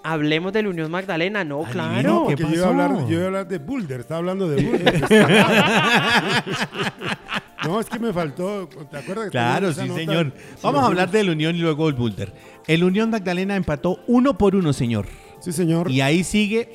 Hablemos 0.03 0.53
del 0.53 0.67
Unión 0.67 0.89
Magdalena, 0.89 1.43
no, 1.43 1.65
Adivino 1.65 1.73
claro. 1.73 2.25
¿Qué 2.27 2.37
Porque 2.37 2.55
yo 2.55 2.59
iba, 2.59 2.65
a 2.65 2.69
hablar, 2.69 3.07
yo 3.07 3.13
iba 3.13 3.23
a 3.23 3.27
hablar 3.27 3.47
de 3.47 3.57
Boulder, 3.57 3.99
estaba 4.01 4.19
hablando 4.19 4.47
de 4.47 4.63
Boulder. 4.63 5.01
No, 7.65 7.79
es 7.79 7.87
que 7.89 7.99
me 7.99 8.13
faltó. 8.13 8.67
¿Te 8.67 8.97
acuerdas? 8.97 9.25
que 9.25 9.31
Claro, 9.31 9.73
sí, 9.73 9.81
nota? 9.87 9.95
señor. 9.99 10.33
Sí, 10.35 10.59
Vamos 10.63 10.83
a 10.83 10.85
hablar 10.87 11.09
del 11.11 11.29
Unión 11.29 11.55
y 11.55 11.59
luego 11.59 11.87
el 11.89 11.95
Bulter. 11.95 12.33
El 12.67 12.83
Unión 12.83 13.09
Magdalena 13.09 13.55
empató 13.55 13.99
uno 14.07 14.37
por 14.37 14.55
uno, 14.55 14.73
señor. 14.73 15.07
Sí, 15.39 15.51
señor. 15.51 15.89
Y 15.89 16.01
ahí 16.01 16.23
sigue. 16.23 16.73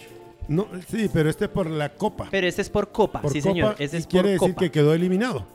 No, 0.48 0.66
sí, 0.88 1.08
pero 1.12 1.30
este 1.30 1.44
es 1.44 1.50
por 1.50 1.70
la 1.70 1.90
Copa. 1.90 2.26
Pero 2.30 2.46
este 2.46 2.62
es 2.62 2.68
por 2.70 2.90
Copa, 2.90 3.20
por 3.22 3.32
sí 3.32 3.40
Copa, 3.40 3.52
señor. 3.52 3.76
Este 3.78 3.96
y 3.96 4.00
es 4.00 4.06
quiere 4.06 4.22
por 4.36 4.40
decir 4.40 4.54
Copa. 4.54 4.60
que 4.60 4.70
quedó 4.70 4.92
eliminado. 4.94 5.46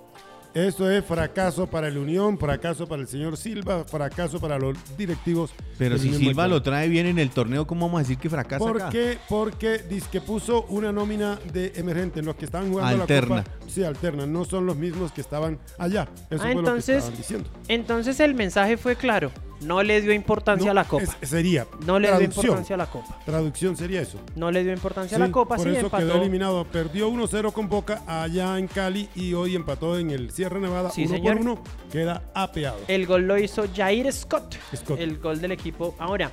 Esto 0.54 0.89
es 0.89 1.06
fracaso 1.06 1.68
para 1.68 1.88
el 1.88 1.98
Unión, 2.00 2.38
fracaso 2.39 2.88
para 2.88 3.02
el 3.04 3.08
señor 3.08 3.38
Silva, 3.38 3.84
fracaso 3.84 4.39
para 4.39 4.58
los 4.58 4.76
directivos. 4.98 5.52
Pero 5.78 6.00
si 6.00 6.12
Silva 6.16 6.48
lo 6.48 6.64
trae 6.64 6.88
bien 6.89 7.06
en 7.06 7.20
el 7.20 7.30
torneo, 7.30 7.68
¿cómo 7.68 7.86
vamos 7.86 8.00
a 8.00 8.02
decir 8.04 8.18
que 8.18 8.28
fracasa 8.28 8.58
¿Por 8.66 8.78
acá? 8.82 8.89
qué? 8.89 9.20
Porque 9.30 9.78
dice 9.88 10.08
que 10.12 10.20
puso 10.20 10.64
una 10.70 10.91
nómina 10.91 11.38
de 11.54 11.74
emergentes. 11.76 12.26
Los 12.26 12.36
que 12.36 12.45
estaban 12.45 12.72
jugando 12.72 13.02
Alterna. 13.04 13.36
la 13.36 13.43
Copa. 13.43 13.56
Sí, 13.68 13.84
alterna. 13.84 14.26
No 14.26 14.45
son 14.45 14.66
los 14.66 14.76
mismos 14.78 15.12
que 15.12 15.22
estaban 15.22 15.60
allá. 15.78 16.08
Eso 16.32 16.36
Ah, 16.36 16.38
fue 16.38 16.48
lo 16.48 16.54
que 16.54 16.60
entonces- 16.60 16.98
estaban 16.98 17.18
diciendo. 17.18 17.50
Entonces 17.68 18.20
el 18.20 18.34
mensaje 18.34 18.78
fue 18.78 18.95
claro. 18.95 19.32
No 19.62 19.82
le 19.84 20.01
dio 20.01 20.14
importancia 20.14 20.66
No, 20.66 20.72
a 20.72 20.74
la 20.76 20.84
Copa. 20.86 21.03
es- 21.22 21.30
sería. 21.30 21.66
no 21.86 21.99
le 21.99 22.10
dio 22.12 22.22
importancia 22.22 22.76
a 22.76 22.78
la 22.78 22.86
Copa. 22.86 23.20
Traducción 23.26 23.76
sería 23.76 24.01
eso. 24.01 24.20
No 24.36 24.51
le 24.51 24.64
dio 24.64 24.72
importancia 24.74 25.18
Sí, 25.18 25.24
a 25.24 25.26
la 25.26 25.32
Copa, 25.32 25.55
por 25.55 25.66
sí, 25.66 25.72
eso 25.76 25.86
empató. 25.86 26.05
quedó 26.05 26.22
eliminado. 26.22 26.66
Perdió 26.66 27.10
1-0 27.10 27.51
con 27.51 27.68
Boca 27.70 28.03
allá 28.08 28.58
en 28.60 28.68
Cali 28.68 29.10
y 29.16 29.34
hoy 29.34 29.55
empató 29.55 29.97
en 29.97 30.12
el 30.12 30.32
Sierra 30.32 30.60
Nevada 30.60 30.89
Sí, 30.91 31.05
1 31.05 31.16
señor. 31.16 31.34
por 31.38 31.41
1. 31.41 31.64
Queda 31.91 32.24
apeado. 32.34 32.78
El 32.88 33.05
gol 33.08 33.28
lo 33.28 33.38
hizo 33.38 33.66
Jair 33.76 34.12
Scott, 34.14 34.55
Scott. 34.76 34.99
el 34.99 35.18
gol 35.20 35.41
del 35.41 35.51
equipo. 35.53 35.95
Ahora, 35.99 36.32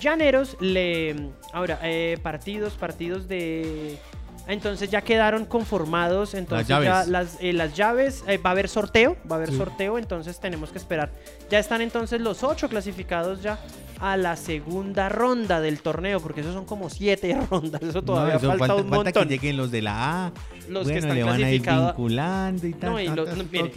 Llaneros 0.00 0.56
le. 0.60 1.30
Ahora, 1.52 1.78
eh, 1.82 2.16
partidos, 2.22 2.74
partidos 2.74 3.28
de. 3.28 3.98
Entonces 4.46 4.90
ya 4.90 5.00
quedaron 5.02 5.44
conformados. 5.44 6.34
Entonces 6.34 6.68
Las 6.68 6.82
ya 6.82 6.90
llaves. 6.90 7.08
las, 7.08 7.36
eh, 7.40 7.52
las 7.52 7.74
llaves. 7.76 8.24
eh, 8.26 8.38
va 8.38 8.50
a 8.50 8.52
haber 8.52 8.68
sorteo. 8.68 9.16
Va 9.30 9.36
a 9.36 9.38
haber 9.38 9.50
Sí. 9.50 9.56
sorteo. 9.56 9.98
Entonces 9.98 10.40
tenemos 10.40 10.70
que 10.70 10.78
esperar. 10.78 11.10
Ya 11.50 11.58
están 11.58 11.80
entonces 11.82 12.20
los 12.20 12.42
ocho 12.42 12.68
clasificados 12.68 13.42
ya 13.42 13.58
a 14.00 14.16
la 14.16 14.34
segunda 14.36 15.08
ronda 15.08 15.60
del 15.60 15.80
torneo. 15.82 16.20
Porque 16.20 16.40
esos 16.40 16.54
son 16.54 16.64
como 16.64 16.90
siete 16.90 17.36
rondas. 17.50 17.80
Eso 17.82 18.02
todavía 18.02 18.34
No, 18.34 18.38
eso 18.38 18.48
falta, 18.58 18.74
un 18.74 18.80
falta 18.88 18.96
montón. 18.96 19.22
que 19.28 19.28
lleguen 19.34 19.56
los 19.56 19.70
de 19.70 19.82
la 19.82 20.26
A. 20.26 20.32
Los 20.68 20.86
que 20.86 20.92
bueno, 20.94 20.98
están 20.98 21.16
le 21.16 21.22
van 21.24 21.42
a 21.44 21.50
ir 21.50 21.60
vinculando 21.62 22.66
y 22.66 22.72
tal. 22.74 22.90
No, 22.90 23.00
y 23.00 23.08
lo- 23.08 23.26
no, 23.26 23.44
mire. 23.50 23.72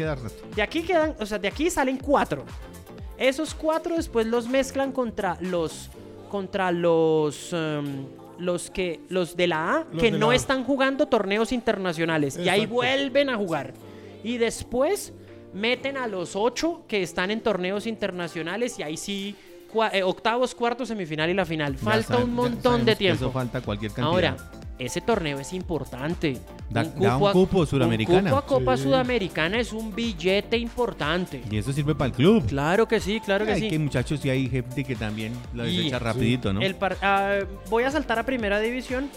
De 0.55 0.61
aquí 0.61 0.82
quedan, 0.84 1.16
o 1.20 1.26
sea, 1.26 1.38
de 1.39 1.47
aquí 1.47 1.70
salen 1.70 1.97
cuatro. 1.97 2.45
Esos 3.18 3.53
cuatro 3.53 3.95
después 3.95 4.26
los 4.26 4.47
mezclan 4.47 4.91
contra 4.91 5.38
los, 5.39 5.89
contra 6.30 6.72
los, 6.72 7.53
em, 7.53 8.05
los 8.46 8.70
que, 8.70 9.00
los 9.10 9.36
de 9.36 9.48
la 9.48 9.74
A 9.78 9.86
Los 9.91 10.02
que 10.02 10.12
no 10.12 10.32
están 10.34 10.64
jugando 10.64 11.08
torneos 11.08 11.52
internacionales 11.52 12.38
y 12.38 12.50
ahí 12.50 12.66
vuelven 12.66 13.30
a 13.30 13.38
jugar 13.38 13.74
y 14.24 14.38
después 14.38 15.14
meten 15.54 15.98
a 15.98 16.08
los 16.08 16.36
ocho 16.36 16.84
que 16.88 17.04
están 17.04 17.30
en 17.32 17.41
torneos 17.41 17.86
internacionales 17.88 18.78
y 18.80 18.84
ahí 18.84 18.98
sí 18.98 19.36
cua- 19.72 19.89
eh, 19.94 20.02
octavos, 20.04 20.56
cuartos, 20.56 20.88
semifinal 20.88 21.30
y 21.30 21.34
la 21.34 21.46
final. 21.46 21.78
Falta 21.78 22.18
un 22.18 22.34
montón 22.34 22.86
de 22.86 22.96
tiempo. 22.96 23.26
Eso 23.26 23.32
falta 23.32 23.62
cualquier 23.62 23.91
cantidad. 23.91 24.08
Ahora, 24.12 24.38
ese 24.80 25.02
torneo 25.02 25.40
es 25.40 25.54
importante. 25.54 26.38
Da- 26.70 26.84
da 26.84 27.18
un 27.18 27.28
a- 27.28 27.32
cupo 27.32 27.66
Suramericana. 27.66 28.18
Un 28.20 28.26
cupo 28.26 28.38
a 28.38 28.46
Copa 28.46 28.78
Sí. 28.78 28.84
Sudamericana 28.84 29.60
es 29.60 29.72
un 29.74 29.94
billete 29.94 30.58
importante. 30.58 31.42
y 31.50 31.58
eso 31.58 31.72
sirve 31.72 31.94
para 31.96 32.08
el 32.08 32.14
club. 32.14 32.46
Claro 32.48 32.88
que 32.88 33.00
sí, 33.00 33.20
claro 33.20 33.46
que 33.46 33.52
Hay 33.54 33.60
sí. 33.62 33.70
que 33.70 33.80
muchachos 33.80 34.24
y 34.26 34.30
hay 34.30 34.50
gente 34.50 34.84
que 34.84 34.96
también 34.96 35.34
lo 35.54 35.68
Y- 35.68 35.78
desecha 35.78 36.00
rapidito, 36.00 36.52
¿no? 36.54 36.62
El 36.62 36.76
par- 36.76 36.98
ah, 37.02 37.40
voy 37.70 37.84
a 37.84 37.92
saltar 37.92 38.18
a 38.20 38.24
primera 38.24 38.60
división. 38.60 39.10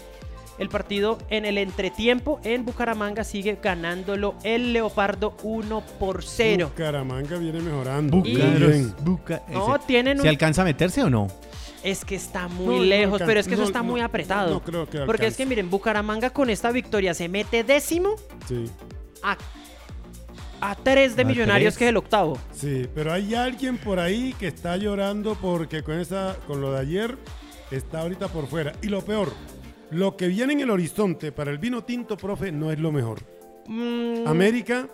El 0.57 0.69
partido 0.69 1.19
en 1.29 1.45
el 1.45 1.57
entretiempo 1.59 2.39
en 2.43 2.65
Bucaramanga 2.65 3.23
sigue 3.23 3.59
ganándolo 3.61 4.33
el 4.43 4.73
Leopardo 4.73 5.35
1 5.43 5.83
por 5.99 6.23
0. 6.23 6.69
Bucaramanga 6.75 7.37
viene 7.37 7.59
mejorando. 7.59 8.17
Bucaros. 8.17 9.03
Buca- 9.03 9.43
No, 9.49 9.79
tienen 9.79 10.19
¿Se 10.19 10.27
alcanza 10.29 10.63
a 10.63 10.65
meterse 10.65 11.03
o 11.03 11.09
no? 11.09 11.27
Es 11.83 12.03
que 12.03 12.15
está 12.15 12.47
muy 12.47 12.77
No, 12.77 12.83
lejos, 12.83 13.21
pero 13.23 13.39
es 13.39 13.47
que 13.47 13.53
eso 13.53 13.63
está 13.63 13.79
no, 13.79 13.85
muy 13.85 14.01
apretado. 14.01 14.49
no 14.55 14.61
creo 14.63 14.89
que 14.89 14.99
Porque 15.01 15.27
es 15.27 15.37
que 15.37 15.45
miren, 15.45 15.69
Bucaramanga 15.69 16.31
con 16.31 16.49
esta 16.49 16.71
victoria 16.71 17.13
se 17.13 17.29
mete 17.29 17.63
décimo 17.63 18.15
Sí, 18.47 18.65
a, 19.21 19.37
a 20.59 20.75
3 20.75 21.15
de 21.15 21.21
A 21.21 21.25
Millonarios, 21.25 21.75
tres. 21.75 21.77
que 21.77 21.85
es 21.85 21.89
el 21.89 21.97
octavo. 21.97 22.37
sí, 22.51 22.87
pero 22.95 23.13
hay 23.13 23.35
alguien 23.35 23.77
por 23.77 23.99
ahí 23.99 24.33
que 24.39 24.47
está 24.47 24.75
llorando 24.75 25.35
porque 25.35 25.83
con 25.83 25.99
esa, 25.99 26.35
con 26.47 26.61
lo 26.61 26.71
de 26.73 26.79
ayer 26.79 27.15
está 27.69 27.99
ahorita 28.01 28.27
por 28.29 28.47
fuera. 28.47 28.73
Y 28.81 28.87
lo 28.87 29.01
peor, 29.05 29.31
lo 29.91 30.15
que 30.17 30.27
viene 30.27 30.53
en 30.53 30.59
el 30.61 30.69
horizonte 30.69 31.31
para 31.31 31.51
el 31.51 31.57
vino 31.57 31.83
tinto, 31.83 32.17
profe, 32.17 32.51
no 32.51 32.71
es 32.71 32.79
lo 32.79 32.91
mejor. 32.91 33.19
Mm, 33.67 34.27
América, 34.27 34.87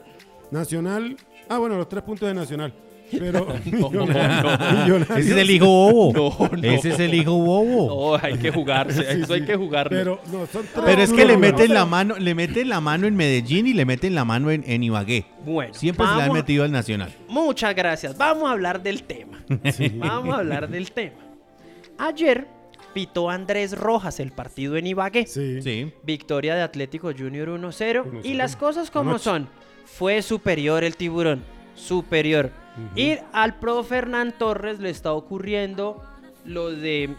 Nacional, 0.51 1.15
ah 1.49 1.57
bueno, 1.57 1.77
los 1.77 1.89
tres 1.89 2.03
puntos 2.03 2.27
de 2.27 2.33
Nacional. 2.33 2.73
Pero 3.11 3.45
no, 3.65 3.89
Millonarios- 3.91 5.09
Ese 5.17 5.31
es 5.31 5.37
el 5.37 5.49
hijo 5.51 5.65
bobo. 5.67 6.13
No, 6.39 6.57
no. 6.57 6.63
Ese 6.63 6.89
es 6.89 6.99
el 6.99 7.13
hijo 7.13 7.33
bobo. 7.37 8.17
No, 8.17 8.19
hay 8.25 8.37
que 8.37 8.51
jugarse, 8.51 9.01
Sí, 9.03 9.21
eso 9.21 9.33
hay 9.33 9.41
sí, 9.41 9.45
que 9.45 9.55
jugarlo. 9.55 9.89
Pero 9.97 10.19
no, 10.31 10.47
son 10.47 10.63
tres 10.73 10.83
Pero 10.85 11.01
es 11.03 11.13
que 11.13 11.25
le 11.25 11.37
meten 11.37 11.73
la 11.73 11.85
mano, 11.85 12.15
le 12.17 12.33
meten 12.33 12.69
la 12.69 12.81
mano 12.81 13.05
en 13.05 13.15
Medellín 13.15 13.67
y 13.67 13.73
le 13.73 13.85
meten 13.85 14.15
la 14.15 14.25
mano 14.25 14.49
en, 14.51 14.63
en 14.65 14.81
Ibagué. 14.83 15.25
bueno, 15.45 15.73
Siempre 15.75 16.07
se 16.07 16.15
le 16.15 16.21
han 16.23 16.33
metido 16.33 16.63
al 16.63 16.71
Nacional. 16.71 17.13
Muchas 17.27 17.75
gracias. 17.75 18.17
Vamos 18.17 18.49
a 18.49 18.51
hablar 18.53 18.81
del 18.81 19.03
tema. 19.03 19.43
Vamos 19.95 20.33
a 20.33 20.39
hablar 20.39 20.67
del 20.69 20.91
tema. 20.91 21.17
Ayer 21.99 22.47
pitó 22.93 23.29
Andrés 23.29 23.77
Rojas 23.77 24.19
el 24.19 24.31
partido 24.31 24.77
en 24.77 24.87
Ibagué. 24.87 25.25
Sí. 25.27 25.61
Sí. 25.61 25.93
Victoria 26.03 26.55
de 26.55 26.61
Atlético 26.61 27.11
Junior 27.17 27.49
1-0. 27.49 28.21
Y 28.23 28.31
1-0. 28.33 28.35
las 28.35 28.55
cosas 28.55 28.89
como 28.91 29.17
son. 29.19 29.49
Fue 29.85 30.21
superior 30.21 30.83
el 30.83 30.95
tiburón. 30.95 31.43
Superior. 31.75 32.51
Y 32.95 33.17
al 33.33 33.59
profe 33.59 33.97
Hernán 33.97 34.33
Torres 34.37 34.79
le 34.79 34.89
está 34.89 35.13
ocurriendo 35.13 36.03
lo 36.45 36.71
de. 36.71 37.15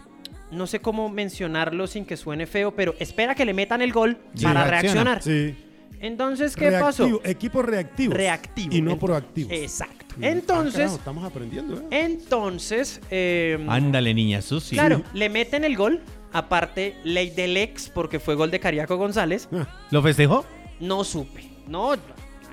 No 0.51 0.67
sé 0.67 0.79
cómo 0.79 1.09
mencionarlo 1.09 1.87
sin 1.87 2.05
que 2.05 2.17
suene 2.17 2.45
feo, 2.45 2.71
pero 2.75 2.93
espera 2.99 3.35
que 3.35 3.45
le 3.45 3.53
metan 3.53 3.81
el 3.81 3.91
gol 3.91 4.17
Sí, 4.35 4.43
para 4.43 4.65
reacciona. 4.65 5.15
reaccionar. 5.15 5.21
Sí. 5.23 5.57
Entonces, 5.99 6.55
¿qué 6.55 6.69
Reactivo, 6.69 7.19
pasó? 7.19 7.29
Equipo 7.29 7.61
reactivo. 7.61 8.13
Reactivo. 8.13 8.75
Y 8.75 8.81
no 8.81 8.97
proactivo. 8.97 9.49
Exacto. 9.51 10.15
Ah, 10.15 10.27
Entonces, 10.29 10.75
carajo, 10.75 10.95
estamos 10.95 11.23
aprendiendo, 11.25 11.77
¿eh? 11.77 11.87
entonces, 11.91 13.01
eh, 13.11 13.63
Ándale, 13.67 14.13
niña 14.13 14.41
sucia. 14.41 14.75
claro, 14.77 15.03
le 15.13 15.29
meten 15.29 15.63
el 15.63 15.75
gol. 15.75 16.01
Aparte, 16.31 16.95
ley 17.05 17.29
del 17.29 17.55
ex, 17.55 17.87
porque 17.89 18.19
fue 18.19 18.35
gol 18.35 18.51
de 18.51 18.59
Cariaco 18.59 18.97
González. 18.97 19.47
Ah, 19.53 19.67
¿Lo 19.89 20.01
festejó? 20.01 20.45
No 20.81 21.05
supe. 21.05 21.49
No, 21.67 21.93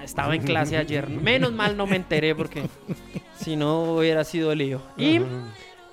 estaba 0.02 0.34
en 0.36 0.42
clase 0.42 0.76
ayer. 0.76 1.08
Menos 1.08 1.52
mal 1.52 1.76
no 1.76 1.86
me 1.86 1.96
enteré 1.96 2.34
porque 2.34 2.62
si 3.40 3.56
no 3.56 3.96
hubiera 3.96 4.22
sido 4.24 4.54
lío. 4.54 4.80
Y, 4.96 5.20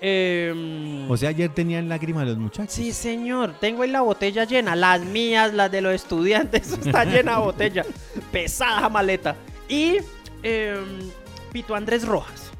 em, 0.01 1.09
O 1.09 1.17
sea, 1.17 1.29
ayer 1.29 1.49
tenían 1.53 1.89
lágrimas 1.89 2.25
los 2.27 2.37
muchachos. 2.37 2.73
sí, 2.73 2.91
señor, 2.93 3.55
tengo 3.59 3.83
ahí 3.83 3.89
la 3.91 4.01
botella 4.01 4.43
llena. 4.45 4.75
Las 4.75 5.01
mías, 5.01 5.53
las 5.53 5.71
de 5.71 5.81
los 5.81 5.93
estudiantes, 5.93 6.71
está 6.85 7.05
llena 7.05 7.35
de 7.37 7.41
botella. 7.41 7.85
Pesada 8.31 8.87
maleta. 8.89 9.35
Y 9.67 9.97
em, 10.43 11.09
Pito 11.51 11.75
Andrés 11.75 12.05
Rojas. 12.07 12.51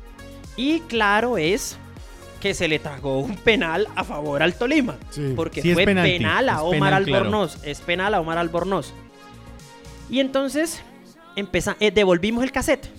Y 0.58 0.80
claro 0.82 1.38
es 1.38 1.78
que 2.42 2.54
se 2.54 2.68
le 2.68 2.80
tragó 2.80 3.20
un 3.20 3.36
penal 3.36 3.88
a 3.96 4.04
favor 4.04 4.42
al 4.44 4.56
Tolima. 4.56 4.98
Sí. 5.10 5.34
Porque 5.36 5.62
Sí, 5.62 5.74
fue 5.74 5.86
penalti, 5.86 6.12
penal 6.18 6.50
a 6.50 6.54
es 6.56 6.60
Omar 6.60 6.74
penal, 6.74 7.04
claro. 7.06 7.26
Albornoz. 7.26 7.64
Es 7.64 7.82
penal 7.82 8.14
a 8.14 8.22
Omar 8.22 8.38
Albornoz. 8.38 8.94
Y 10.10 10.20
entonces 10.20 10.82
empeza- 11.36 11.76
eh, 11.80 11.92
devolvimos 11.92 12.44
el 12.44 12.52
cassette. 12.52 12.90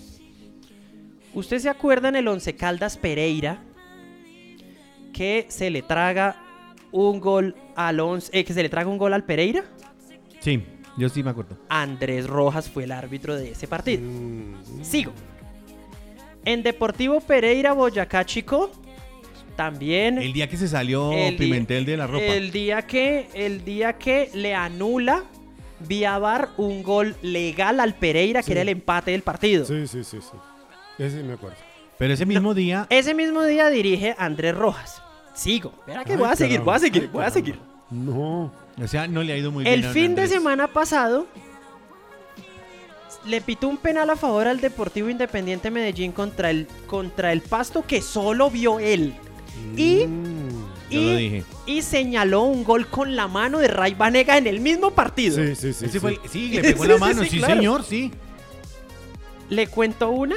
¿Usted 1.35 1.59
se 1.59 1.69
acuerda 1.69 2.09
en 2.09 2.17
el 2.17 2.29
Once 2.29 2.55
Caldas 2.57 2.97
Pereira 2.97 3.63
que 5.21 5.45
se 5.51 5.69
le 5.69 5.83
traga 5.83 6.35
un 6.93 7.21
gol 7.21 7.55
al 7.77 8.01
once, 8.01 8.31
eh, 8.33 8.43
que 8.43 8.55
se 8.55 8.63
le 8.63 8.71
traga 8.71 8.89
un 8.89 8.97
gol 8.97 9.13
al 9.13 9.23
Pereira? 9.23 9.65
Sí, 10.41 10.65
yo 10.97 11.11
sí 11.11 11.23
me 11.23 11.29
acuerdo. 11.29 11.59
Andrés 11.69 12.27
Rojas 12.27 12.71
fue 12.71 12.85
el 12.85 12.93
árbitro 12.93 13.37
de 13.37 13.51
ese 13.51 13.67
partido. 13.69 14.01
Mm, 14.03 14.83
Sigo. 14.83 15.13
En 16.47 16.63
Deportivo 16.63 17.21
Pereira 17.21 17.75
Boyacá 17.75 18.25
Chico 18.25 18.71
también 19.57 20.17
El 20.17 20.33
día 20.33 20.49
que 20.49 20.57
se 20.57 20.67
salió 20.69 21.13
El 21.13 21.37
día- 21.37 21.39
Pimentel 21.39 21.85
de 21.85 21.99
la 21.99 22.07
ropa. 22.07 22.25
El 22.25 22.51
día 22.51 22.81
que, 22.87 23.29
el 23.35 23.63
día 23.63 23.99
que 23.99 24.31
le 24.33 24.55
anula 24.55 25.25
vía 25.81 26.17
VAR 26.19 26.49
un 26.57 26.83
gol 26.83 27.15
legal 27.21 27.79
al 27.79 27.95
Pereira, 27.95 28.41
Sí. 28.43 28.47
que 28.47 28.53
era 28.53 28.63
el 28.63 28.71
empate 28.71 29.11
del 29.11 29.21
partido. 29.21 29.67
Sí, 29.67 29.87
sí, 29.87 30.03
sí, 30.03 30.19
sí. 30.23 30.37
Ese 30.99 31.23
me 31.23 31.35
acuerdo. 31.35 31.59
Pero 31.99 32.15
ese 32.15 32.25
mismo 32.25 32.55
día, 32.55 32.87
Ese 32.89 33.13
mismo 33.13 33.43
día 33.45 33.69
dirige 33.69 34.15
Andrés 34.17 34.55
Rojas. 34.55 35.03
Sigo. 35.35 35.73
Espera 35.81 36.05
que 36.05 36.13
Ay, 36.13 36.19
voy 36.19 36.29
a 36.29 36.37
seguir, 36.37 36.61
voy 36.61 36.75
a 36.75 36.79
seguir, 36.79 37.09
voy 37.13 37.25
a 37.25 37.31
seguir. 37.31 37.59
No. 37.91 38.53
o 38.83 38.87
sea, 38.89 39.07
no 39.09 39.23
le 39.23 39.33
ha 39.33 39.37
ido 39.37 39.51
muy 39.51 39.65
bien. 39.65 39.79
El 39.81 39.87
a 39.87 39.93
fin 39.93 40.15
de 40.15 40.23
Andrés. 40.23 40.31
semana 40.31 40.67
pasado 40.69 41.27
le 43.27 43.41
pitó 43.41 43.69
un 43.69 43.77
penal 43.77 44.09
a 44.11 44.17
favor 44.17 44.47
al 44.49 44.61
Deportivo 44.61 45.11
Independiente 45.11 45.71
Medellín 45.71 46.13
contra 46.13 46.51
el, 46.51 46.67
contra 46.87 47.33
el 47.33 47.43
Pasto 47.43 47.85
que 47.87 48.01
solo 48.01 48.51
vio 48.51 48.79
él. 48.81 49.15
Y, 49.77 50.07
Mm, 50.07 50.65
y, 50.89 51.11
lo 51.11 51.17
dije. 51.17 51.45
y 51.67 51.83
señaló 51.83 52.43
un 52.43 52.65
gol 52.65 52.87
con 52.89 53.15
la 53.17 53.29
mano 53.29 53.59
de 53.59 53.69
Ray 53.69 53.95
Banega 53.95 54.39
en 54.39 54.47
el 54.47 54.61
mismo 54.61 54.93
partido. 54.93 55.37
Sí, 55.37 55.55
sí, 55.55 55.73
sí. 55.73 55.85
Ese 55.85 55.93
sí. 55.93 55.99
fue 56.01 56.13
el- 56.13 56.21
sí, 56.31 56.49
le 56.51 56.63
pegó 56.63 56.85
la 56.87 56.95
Sí, 56.95 56.95
sí, 56.95 57.01
mano, 57.01 57.23
sí, 57.25 57.29
sí, 57.31 57.39
claro. 57.39 57.55
señor, 57.55 57.85
sí. 57.85 58.11
¿Le 59.51 59.67
cuento 59.67 60.11
una? 60.11 60.37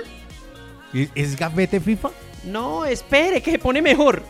¿Es, 0.93 1.09
es 1.15 1.35
gafete 1.37 1.79
FIFA? 1.79 2.09
No, 2.45 2.83
espere, 2.85 3.41
que 3.41 3.51
se 3.51 3.59
pone 3.59 3.81
mejor. 3.81 4.23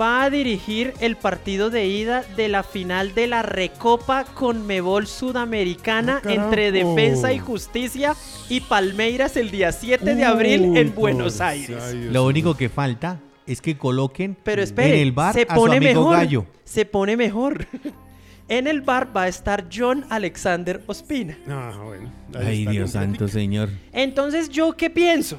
Va 0.00 0.24
a 0.24 0.30
dirigir 0.30 0.94
el 1.00 1.16
partido 1.16 1.70
de 1.70 1.86
ida 1.86 2.22
de 2.36 2.48
la 2.48 2.62
final 2.62 3.14
de 3.14 3.26
la 3.26 3.42
Recopa 3.42 4.24
Conmebol 4.24 5.06
Sudamericana 5.08 6.20
Ah, 6.24 6.32
entre. 6.32 6.70
Defensa 6.70 7.32
y 7.32 7.38
Justicia 7.38 8.14
y 8.48 8.60
Palmeiras 8.60 9.36
el 9.36 9.50
día 9.50 9.72
7 9.72 10.14
de 10.14 10.24
abril 10.24 10.60
Uy, 10.70 10.78
en 10.78 10.94
Buenos 10.94 11.40
Aires. 11.40 11.92
Dios 11.92 12.12
Lo 12.12 12.24
único 12.26 12.56
que 12.56 12.68
falta 12.68 13.18
es 13.46 13.60
que 13.60 13.76
coloquen 13.76 14.36
Pero 14.44 14.62
espere, 14.62 14.94
en 15.00 15.06
el 15.08 15.12
bar 15.12 15.34
se 15.34 15.42
a 15.48 15.54
su 15.54 15.60
pone 15.60 15.76
amigo 15.78 16.00
mejor. 16.02 16.16
Gallo. 16.16 16.46
Se 16.64 16.84
pone 16.84 17.16
mejor. 17.16 17.66
En 18.50 18.66
el 18.66 18.80
bar 18.80 19.14
va 19.14 19.24
a 19.24 19.28
estar 19.28 19.66
John 19.70 20.06
Alexander 20.08 20.82
Ospina. 20.86 21.36
Ah, 21.50 21.78
bueno. 21.84 22.10
ahí 22.34 22.64
Ay, 22.66 22.66
Dios 22.66 22.92
santo, 22.92 23.28
señor. 23.28 23.68
Entonces, 23.92 24.48
¿yo 24.48 24.72
qué 24.74 24.88
pienso? 24.88 25.38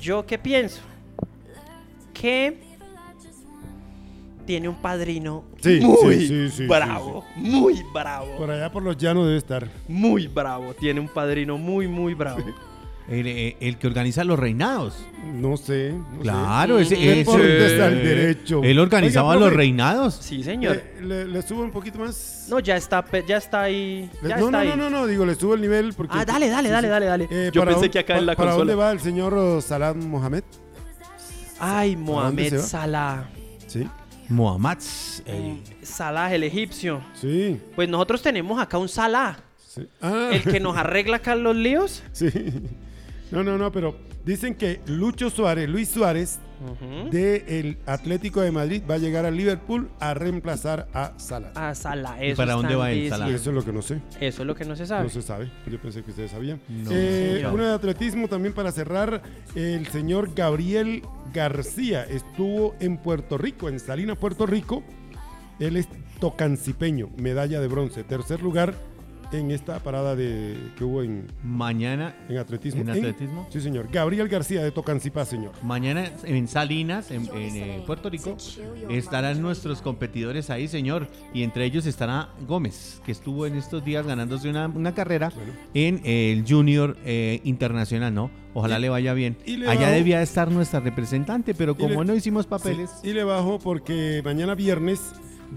¿Yo 0.00 0.24
qué 0.24 0.38
pienso? 0.38 0.80
Que 2.14 2.56
tiene 4.46 4.68
un 4.68 4.76
padrino 4.76 5.44
Sí, 5.62 5.80
muy 5.80 6.14
sí, 6.20 6.26
sí, 6.28 6.48
sí, 6.50 6.66
bravo, 6.66 7.24
muy 7.36 7.82
bravo, 7.92 8.36
Por 8.36 8.50
allá 8.50 8.70
por 8.72 8.82
los 8.82 8.96
llanos 8.96 9.26
debe 9.26 9.38
estar. 9.38 9.68
muy 9.88 10.26
bravo. 10.26 10.74
Tiene 10.74 11.00
un 11.00 11.08
padrino 11.08 11.58
muy, 11.58 11.86
muy 11.88 12.14
bravo. 12.14 12.42
El, 13.08 13.26
eh, 13.26 13.56
el 13.60 13.76
que 13.76 13.88
organiza 13.88 14.22
los 14.22 14.38
reinados. 14.38 15.04
No 15.34 15.56
sé. 15.56 15.92
no 15.92 16.20
Claro, 16.20 16.76
sé. 16.76 16.82
ese, 16.82 16.94
ese- 16.94 17.14
Deportes 17.16 17.80
al 17.80 17.94
derecho. 18.04 18.62
Él 18.62 18.78
organizaba 18.78 19.30
Oiga, 19.30 19.46
los 19.46 19.52
reinados. 19.52 20.14
Sí, 20.14 20.44
señor. 20.44 20.80
Le, 21.00 21.06
le- 21.06 21.24
le 21.26 21.42
subo 21.42 21.62
un 21.62 21.72
poquito 21.72 21.98
más? 21.98 22.46
No, 22.48 22.60
ya 22.60 22.76
está, 22.76 23.04
ya 23.26 23.38
está 23.38 23.62
ahí. 23.62 24.08
Le- 24.22 24.28
no, 24.28 24.34
está 24.36 24.50
no, 24.52 24.58
ahí. 24.58 24.68
no, 24.68 24.76
no, 24.76 24.90
no, 24.90 25.06
digo, 25.08 25.26
le 25.26 25.34
subo 25.34 25.54
el 25.54 25.60
nivel 25.60 25.92
porque... 25.94 26.16
Ah, 26.16 26.24
dale, 26.24 26.48
dale, 26.48 26.68
Sí, 26.68 26.72
dale, 26.72 26.88
dale, 26.88 27.06
dale. 27.06 27.28
Eh, 27.30 27.50
Yo 27.52 27.62
¿para 27.62 27.72
pensé 27.72 27.86
dónde- 27.86 27.90
que 27.90 27.98
acá 27.98 28.16
en 28.18 28.26
la 28.26 28.36
¿Para 28.36 28.52
dónde 28.52 28.74
va 28.76 28.92
el 28.92 29.00
señor 29.00 29.60
Salah 29.60 29.92
Mohamed? 29.92 30.44
Ay, 31.58 31.96
Mohamed? 31.96 32.58
Salah. 32.60 33.24
Sí, 33.66 33.86
Muhammad. 34.30 34.78
eh, 35.26 35.60
Salah, 35.82 36.34
el 36.34 36.44
egipcio. 36.44 37.02
sí, 37.14 37.60
Pues 37.74 37.88
nosotros 37.88 38.22
tenemos 38.22 38.60
acá 38.60 38.78
un 38.78 38.88
Salah. 38.88 39.38
sí. 39.66 39.86
Ah, 40.00 40.30
El 40.32 40.42
que 40.44 40.60
nos 40.60 40.76
arregla 40.76 41.16
acá 41.16 41.34
los 41.34 41.54
líos. 41.56 42.02
sí. 42.12 42.28
No, 43.30 43.42
no, 43.44 43.58
no, 43.58 43.70
pero 43.70 43.96
dicen 44.24 44.54
que 44.54 44.80
Lucho 44.86 45.30
Suárez, 45.30 45.68
Luis 45.68 45.88
Suárez, 45.88 46.38
Del 47.10 47.78
Atlético 47.86 48.40
de 48.40 48.50
Madrid, 48.52 48.82
va 48.88 48.94
a 48.94 48.98
llegar 48.98 49.24
al 49.26 49.36
Liverpool 49.36 49.88
a 49.98 50.14
reemplazar 50.14 50.88
a 50.94 51.12
Salah. 51.16 51.52
A 51.54 51.74
Salah. 51.74 52.24
¿Y 52.24 52.28
Eso 52.30 52.36
para 52.36 52.52
dónde 52.54 52.74
va 52.76 52.90
él. 52.92 53.08
Salah? 53.08 53.28
Eso 53.28 53.50
es 53.50 53.54
lo 53.56 53.64
que 53.64 53.72
no 53.72 53.82
sé. 53.82 54.00
Eso 54.20 54.42
es 54.42 54.46
lo 54.46 54.54
que 54.54 54.64
no 54.64 54.76
se 54.76 54.86
sabe. 54.86 55.04
No 55.04 55.10
se 55.10 55.22
sabe. 55.22 55.50
Yo 55.66 55.80
pensé 55.80 56.02
que 56.02 56.10
ustedes 56.10 56.30
sabían. 56.30 56.60
No, 56.68 56.90
Eh, 56.92 57.44
una 57.52 57.68
de 57.68 57.74
atletismo 57.74 58.28
también 58.28 58.54
para 58.54 58.72
cerrar. 58.72 59.22
El 59.54 59.86
señor 59.88 60.34
Gabriel 60.34 61.02
García 61.32 62.04
estuvo 62.04 62.74
en 62.80 62.96
Puerto 62.98 63.38
Rico, 63.38 63.68
en 63.68 63.80
Salinas, 63.80 64.16
Puerto 64.18 64.46
Rico. 64.46 64.82
Él 65.58 65.76
es 65.76 65.88
tocancipeño, 66.20 67.08
medalla 67.16 67.60
de 67.60 67.68
bronce. 67.68 68.04
Tercer 68.04 68.42
lugar 68.42 68.74
en 69.32 69.50
esta 69.50 69.78
parada 69.80 70.16
de, 70.16 70.56
que 70.76 70.84
hubo 70.84 71.02
en, 71.02 71.26
mañana, 71.42 72.14
en 72.28 72.38
atletismo. 72.38 72.80
¿En 72.82 72.90
atletismo? 72.90 73.46
sí, 73.50 73.60
señor. 73.60 73.88
Gabriel 73.92 74.28
García 74.28 74.62
de 74.62 74.70
Tocancipá, 74.72 75.24
señor. 75.24 75.52
mañana 75.62 76.10
en 76.24 76.48
Salinas, 76.48 77.10
en, 77.10 77.28
en, 77.34 77.56
eh, 77.56 77.82
Puerto 77.86 78.10
Rico, 78.10 78.36
estarán 78.90 79.40
nuestros 79.42 79.82
competidores 79.82 80.50
ahí, 80.50 80.68
señor. 80.68 81.08
Y 81.32 81.42
entre 81.42 81.64
ellos 81.64 81.86
estará 81.86 82.30
Gómez, 82.46 83.00
que 83.04 83.12
estuvo 83.12 83.46
en 83.46 83.56
estos 83.56 83.84
días 83.84 84.06
ganándose 84.06 84.48
una, 84.48 84.66
una 84.66 84.94
carrera 84.94 85.30
Bueno. 85.34 85.52
en 85.74 86.00
eh, 86.04 86.32
el 86.32 86.44
Junior 86.48 86.96
eh, 87.04 87.40
Internacional, 87.44 88.14
¿no? 88.14 88.30
Ojalá 88.52 88.78
le 88.80 88.88
vaya 88.88 89.14
bien. 89.14 89.36
y 89.46 89.58
le 89.58 89.68
Allá 89.68 89.82
bajo- 89.82 89.92
debía 89.92 90.22
estar 90.22 90.50
nuestra 90.50 90.80
representante, 90.80 91.54
pero 91.54 91.76
como 91.76 92.00
le- 92.02 92.04
no 92.08 92.14
hicimos 92.16 92.46
papeles, 92.46 92.90
Sí, 93.00 93.10
y 93.10 93.12
le 93.12 93.22
bajo 93.22 93.60
porque 93.60 94.22
mañana 94.24 94.56
viernes 94.56 95.00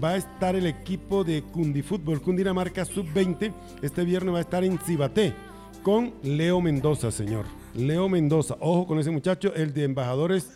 va 0.02 0.10
a 0.10 0.16
estar 0.16 0.56
el 0.56 0.66
equipo 0.66 1.24
de 1.24 1.42
Cundifútbol, 1.42 2.20
Cundinamarca 2.20 2.84
Sub-20. 2.84 3.52
Este 3.82 4.04
viernes 4.04 4.34
va 4.34 4.38
a 4.38 4.42
estar 4.42 4.64
en 4.64 4.78
Cibaté 4.78 5.32
con 5.82 6.14
Leo 6.22 6.60
Mendoza, 6.60 7.10
señor. 7.10 7.44
Leo 7.74 8.08
Mendoza, 8.08 8.56
ojo 8.60 8.86
con 8.86 8.98
ese 8.98 9.10
muchacho, 9.10 9.54
el 9.54 9.72
de 9.74 9.84
embajadores 9.84 10.50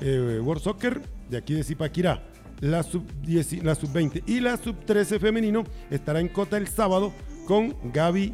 eh, 0.00 0.40
World 0.42 0.62
Soccer 0.62 1.02
de 1.30 1.36
aquí 1.38 1.54
de 1.54 1.64
Zipaquirá. 1.64 2.22
La 2.60 2.82
sub-10 2.82 3.62
la 3.62 3.74
sub-20 3.74 4.22
y 4.26 4.40
la 4.40 4.56
sub-13 4.56 5.18
femenino 5.18 5.64
estará 5.90 6.20
en 6.20 6.28
Cota 6.28 6.56
el 6.56 6.68
sábado 6.68 7.12
con 7.46 7.74
Gaby 7.92 8.32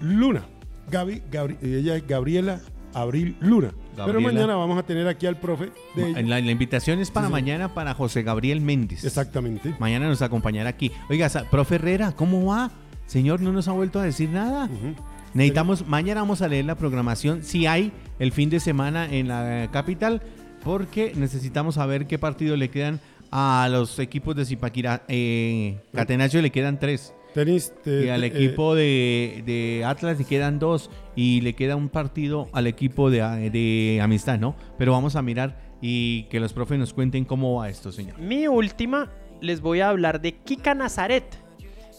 Luna. 0.00 0.44
Gaby, 0.90 1.22
Gabri- 1.30 1.58
ella 1.62 1.96
es 1.96 2.06
Gabriela 2.06 2.60
Abril 2.94 3.36
Luna. 3.40 3.72
Pero 3.96 4.20
mañana 4.20 4.54
vamos 4.56 4.78
a 4.78 4.82
tener 4.82 5.06
aquí 5.08 5.26
al 5.26 5.36
profe 5.36 5.70
de 5.94 6.22
la, 6.22 6.40
la 6.40 6.50
invitación 6.50 6.98
es 7.00 7.10
para 7.10 7.26
Sí, 7.26 7.30
sí. 7.30 7.32
mañana 7.32 7.74
para 7.74 7.94
José 7.94 8.22
Gabriel 8.22 8.60
Méndez. 8.60 9.04
Exactamente. 9.04 9.74
Mañana 9.78 10.08
nos 10.08 10.22
acompañará 10.22 10.70
aquí. 10.70 10.90
Oiga, 11.08 11.28
profe 11.50 11.74
Herrera, 11.76 12.12
¿cómo 12.12 12.46
va? 12.46 12.70
Señor, 13.06 13.40
no 13.40 13.52
nos 13.52 13.68
ha 13.68 13.72
vuelto 13.72 13.98
a 14.00 14.04
decir 14.04 14.28
nada. 14.30 14.66
Ujú. 14.66 14.94
Necesitamos, 15.34 15.86
mañana 15.86 16.20
vamos 16.22 16.42
a 16.42 16.48
leer 16.48 16.64
la 16.64 16.74
programación, 16.76 17.42
si 17.44 17.66
hay 17.66 17.92
el 18.18 18.32
fin 18.32 18.50
de 18.50 18.58
semana 18.60 19.06
en 19.12 19.28
la 19.28 19.68
capital, 19.72 20.22
porque 20.64 21.12
necesitamos 21.14 21.76
saber 21.76 22.06
qué 22.06 22.18
partidos 22.18 22.58
le 22.58 22.68
quedan 22.70 23.00
a 23.30 23.68
los 23.70 23.98
equipos 24.00 24.34
de 24.34 24.44
Zipaquirá. 24.44 25.02
Eh, 25.08 25.78
Catenaccio 25.94 26.42
le 26.42 26.50
quedan 26.50 26.78
tres. 26.80 27.14
Tenis. 27.34 27.72
te- 27.82 28.06
Y 28.06 28.08
al 28.08 28.20
te- 28.20 28.26
equipo 28.28 28.74
de, 28.74 29.42
de 29.46 29.84
Atlas 29.84 30.18
le 30.18 30.24
quedan 30.24 30.58
dos. 30.58 30.90
Y 31.16 31.40
le 31.42 31.54
queda 31.54 31.76
un 31.76 31.88
partido 31.88 32.48
al 32.52 32.66
equipo 32.66 33.10
de, 33.10 33.50
de 33.50 34.00
Amistad, 34.02 34.38
¿no? 34.38 34.56
Pero 34.78 34.92
vamos 34.92 35.16
a 35.16 35.22
mirar 35.22 35.58
y 35.82 36.24
que 36.24 36.40
los 36.40 36.52
profes 36.52 36.78
nos 36.78 36.92
cuenten 36.94 37.24
cómo 37.24 37.56
va 37.60 37.68
esto, 37.68 37.90
señor. 37.92 38.18
Mi 38.18 38.46
última, 38.48 39.10
les 39.40 39.60
voy 39.60 39.80
a 39.80 39.88
hablar 39.88 40.20
de 40.20 40.32
Kika 40.32 40.74
Nazaret. 40.74 41.24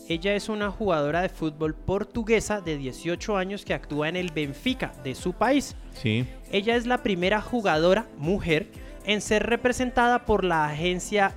Ella 0.09 0.33
es 0.35 0.49
una 0.49 0.71
jugadora 0.71 1.21
de 1.21 1.29
fútbol 1.29 1.73
portuguesa 1.73 2.59
de 2.59 2.77
18 2.77 3.37
años 3.37 3.63
que 3.63 3.73
actúa 3.73 4.09
en 4.09 4.15
el 4.17 4.31
Benfica 4.31 4.93
de 5.03 5.15
su 5.15 5.33
país. 5.33 5.75
Sí. 5.93 6.25
Ella 6.51 6.75
es 6.75 6.85
la 6.85 7.01
primera 7.03 7.41
jugadora 7.41 8.07
mujer 8.17 8.67
en 9.05 9.21
ser 9.21 9.43
representada 9.43 10.25
por 10.25 10.43
la 10.43 10.65
agencia 10.65 11.33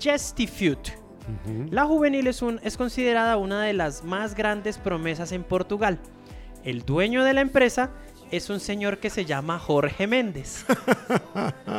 Gestifute. 0.00 0.92
La 1.70 1.84
juvenil 1.86 2.26
es, 2.26 2.42
un- 2.42 2.60
es 2.62 2.76
considerada 2.76 3.36
una 3.36 3.62
de 3.62 3.72
las 3.72 4.04
más 4.04 4.34
grandes 4.34 4.78
promesas 4.78 5.32
en 5.32 5.42
Portugal. 5.44 5.98
El 6.64 6.84
dueño 6.84 7.24
de 7.24 7.32
la 7.34 7.40
empresa 7.40 7.90
es 8.30 8.50
un 8.50 8.60
señor 8.60 8.98
que 8.98 9.10
se 9.10 9.24
llama 9.24 9.58
Jorge 9.58 10.06
Méndez. 10.06 10.64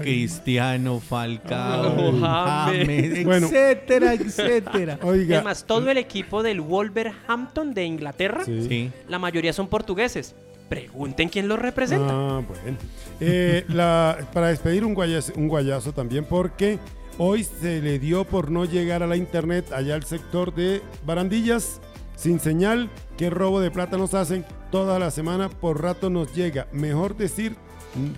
Cristiano, 0.00 1.00
Falcao. 1.00 2.12
James, 2.20 3.24
Bueno. 3.24 3.46
etcétera, 3.46 4.14
etcétera. 4.14 4.98
Oiga. 5.02 5.36
Además, 5.36 5.64
todo 5.66 5.90
el 5.90 5.98
equipo 5.98 6.42
del 6.42 6.60
Wolverhampton 6.60 7.74
de 7.74 7.84
Inglaterra, 7.84 8.44
Sí. 8.44 8.66
Sí. 8.68 8.90
la 9.08 9.18
mayoría 9.18 9.52
son 9.52 9.68
portugueses. 9.68 10.34
Pregunten 10.68 11.28
quién 11.30 11.48
los 11.48 11.58
representa. 11.58 12.12
Ah, 12.12 12.42
bueno. 12.46 12.76
Eh, 13.20 13.64
la- 13.68 14.18
para 14.34 14.48
despedir 14.48 14.84
un 14.84 14.92
guayazo, 14.94 15.32
un 15.36 15.48
guayazo 15.48 15.92
también, 15.92 16.24
porque 16.26 16.78
hoy 17.18 17.44
se 17.44 17.80
le 17.82 17.98
dio 17.98 18.24
por 18.24 18.50
no 18.50 18.64
llegar 18.64 19.02
a 19.02 19.06
la 19.06 19.16
internet 19.16 19.72
allá 19.72 19.94
al 19.94 20.04
sector 20.04 20.54
de 20.54 20.82
Barandillas 21.04 21.80
sin 22.16 22.40
señal. 22.40 22.88
¿Qué 23.16 23.30
robo 23.30 23.60
de 23.60 23.70
plata 23.70 23.96
nos 23.96 24.14
hacen? 24.14 24.44
Toda 24.70 24.98
la 24.98 25.10
semana 25.10 25.48
por 25.48 25.82
rato 25.82 26.10
nos 26.10 26.34
llega. 26.34 26.66
Mejor 26.72 27.16
decir 27.16 27.56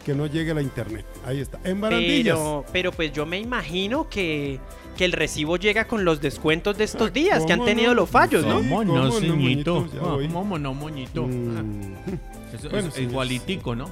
que 0.05 0.15
no 0.15 0.27
llegue 0.27 0.51
a 0.51 0.55
la 0.55 0.63
internet. 0.63 1.07
Ahí 1.25 1.41
está. 1.41 1.59
En 1.65 1.81
Barandillas. 1.81 2.37
Pero, 2.39 2.65
pero 2.73 2.93
pues 2.93 3.13
yo 3.13 3.25
me 3.25 3.39
imagino 3.39 4.09
que, 4.11 4.59
que 4.97 5.05
el 5.05 5.13
recibo 5.13 5.57
llega 5.57 5.87
con 5.87 6.05
los 6.05 6.21
descuentos 6.21 6.77
de 6.77 6.85
estos 6.85 7.09
Ah, 7.09 7.13
días 7.13 7.45
que 7.47 7.53
han 7.53 7.61
¿cómo 7.61 7.69
tenido 7.71 7.89
no? 7.91 7.95
los 7.95 8.11
fallos, 8.11 8.45
¿no? 8.45 8.61
Sí, 8.61 8.69
¿Cómo 8.69 8.85
cómo 8.85 8.95
no, 9.11 9.21
moñito? 9.21 9.87
Ya 9.95 10.01
Ah, 10.03 10.13
voy. 10.15 10.29
¿Cómo 10.29 10.59
no, 10.59 10.75
moñito? 10.75 11.27
Mm, 11.27 11.95
Bueno, 12.69 12.89
es 12.89 12.99
igualitico, 12.99 13.75
¿no? 13.75 13.91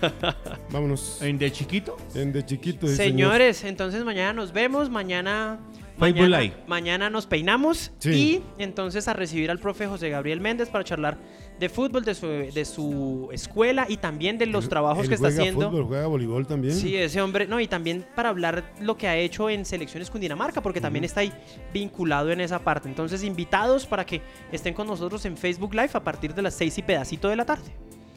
vámonos. 0.70 1.20
¿En 1.22 1.38
de 1.38 1.50
chiquito? 1.52 1.96
En 2.14 2.32
de 2.32 2.44
chiquito. 2.44 2.86
sí, 2.86 2.96
señor. 2.96 3.32
Señores, 3.32 3.64
entonces 3.64 4.04
mañana 4.04 4.32
nos 4.32 4.52
vemos, 4.52 4.90
mañana... 4.90 5.58
Facebook 5.98 6.20
Mañana, 6.28 6.40
Live. 6.40 6.54
mañana 6.68 7.10
nos 7.10 7.26
peinamos 7.26 7.90
Sí. 7.98 8.40
y 8.58 8.62
entonces 8.62 9.08
a 9.08 9.14
recibir 9.14 9.50
al 9.50 9.58
profe 9.58 9.88
José 9.88 10.08
Gabriel 10.10 10.40
Méndez 10.40 10.68
para 10.68 10.84
charlar 10.84 11.18
de 11.58 11.68
fútbol, 11.68 12.04
de 12.04 12.14
su, 12.14 12.28
de 12.28 12.64
su 12.64 13.28
escuela 13.32 13.84
y 13.88 13.96
también 13.96 14.38
de 14.38 14.46
los 14.46 14.68
trabajos 14.68 15.02
Él 15.02 15.08
que 15.08 15.14
está 15.16 15.26
juega 15.26 15.40
haciendo. 15.42 15.68
Fútbol, 15.68 15.86
juega 15.86 16.06
voleibol 16.06 16.46
también. 16.46 16.72
Sí, 16.72 16.94
ese 16.94 17.20
hombre, 17.20 17.48
no, 17.48 17.58
y 17.58 17.66
también 17.66 18.06
para 18.14 18.28
hablar 18.28 18.74
lo 18.80 18.96
que 18.96 19.08
ha 19.08 19.16
hecho 19.16 19.50
en 19.50 19.64
selecciones 19.64 20.08
Cundinamarca, 20.08 20.60
porque 20.62 20.80
también 20.80 21.02
está 21.04 21.18
ahí 21.22 21.32
vinculado 21.74 22.30
en 22.30 22.42
esa 22.42 22.60
parte. 22.60 22.88
Entonces, 22.88 23.24
invitados 23.24 23.84
para 23.84 24.06
que 24.06 24.22
estén 24.52 24.74
con 24.74 24.86
nosotros 24.86 25.24
en 25.24 25.36
Facebook 25.36 25.74
Live 25.74 25.90
a 25.94 26.04
partir 26.04 26.32
de 26.32 26.42
las 26.42 26.54
seis 26.54 26.78
y 26.78 26.82
pedacito 26.82 27.28
de 27.28 27.34
la 27.34 27.44
tarde. 27.44 27.72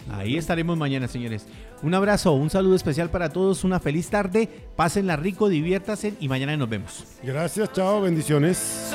Ahí 0.09 0.37
estaremos 0.37 0.77
mañana, 0.77 1.07
señores. 1.07 1.45
Un 1.81 1.93
abrazo, 1.93 2.33
un 2.33 2.49
saludo 2.49 2.75
especial 2.75 3.09
para 3.09 3.29
todos, 3.29 3.63
una 3.63 3.79
feliz 3.79 4.09
tarde. 4.09 4.49
Pásenla 4.75 5.15
rico, 5.15 5.49
diviértanse 5.49 6.13
y 6.19 6.27
mañana 6.27 6.55
nos 6.57 6.69
vemos. 6.69 7.03
Gracias, 7.23 7.71
chao, 7.73 8.01
bendiciones. 8.01 8.93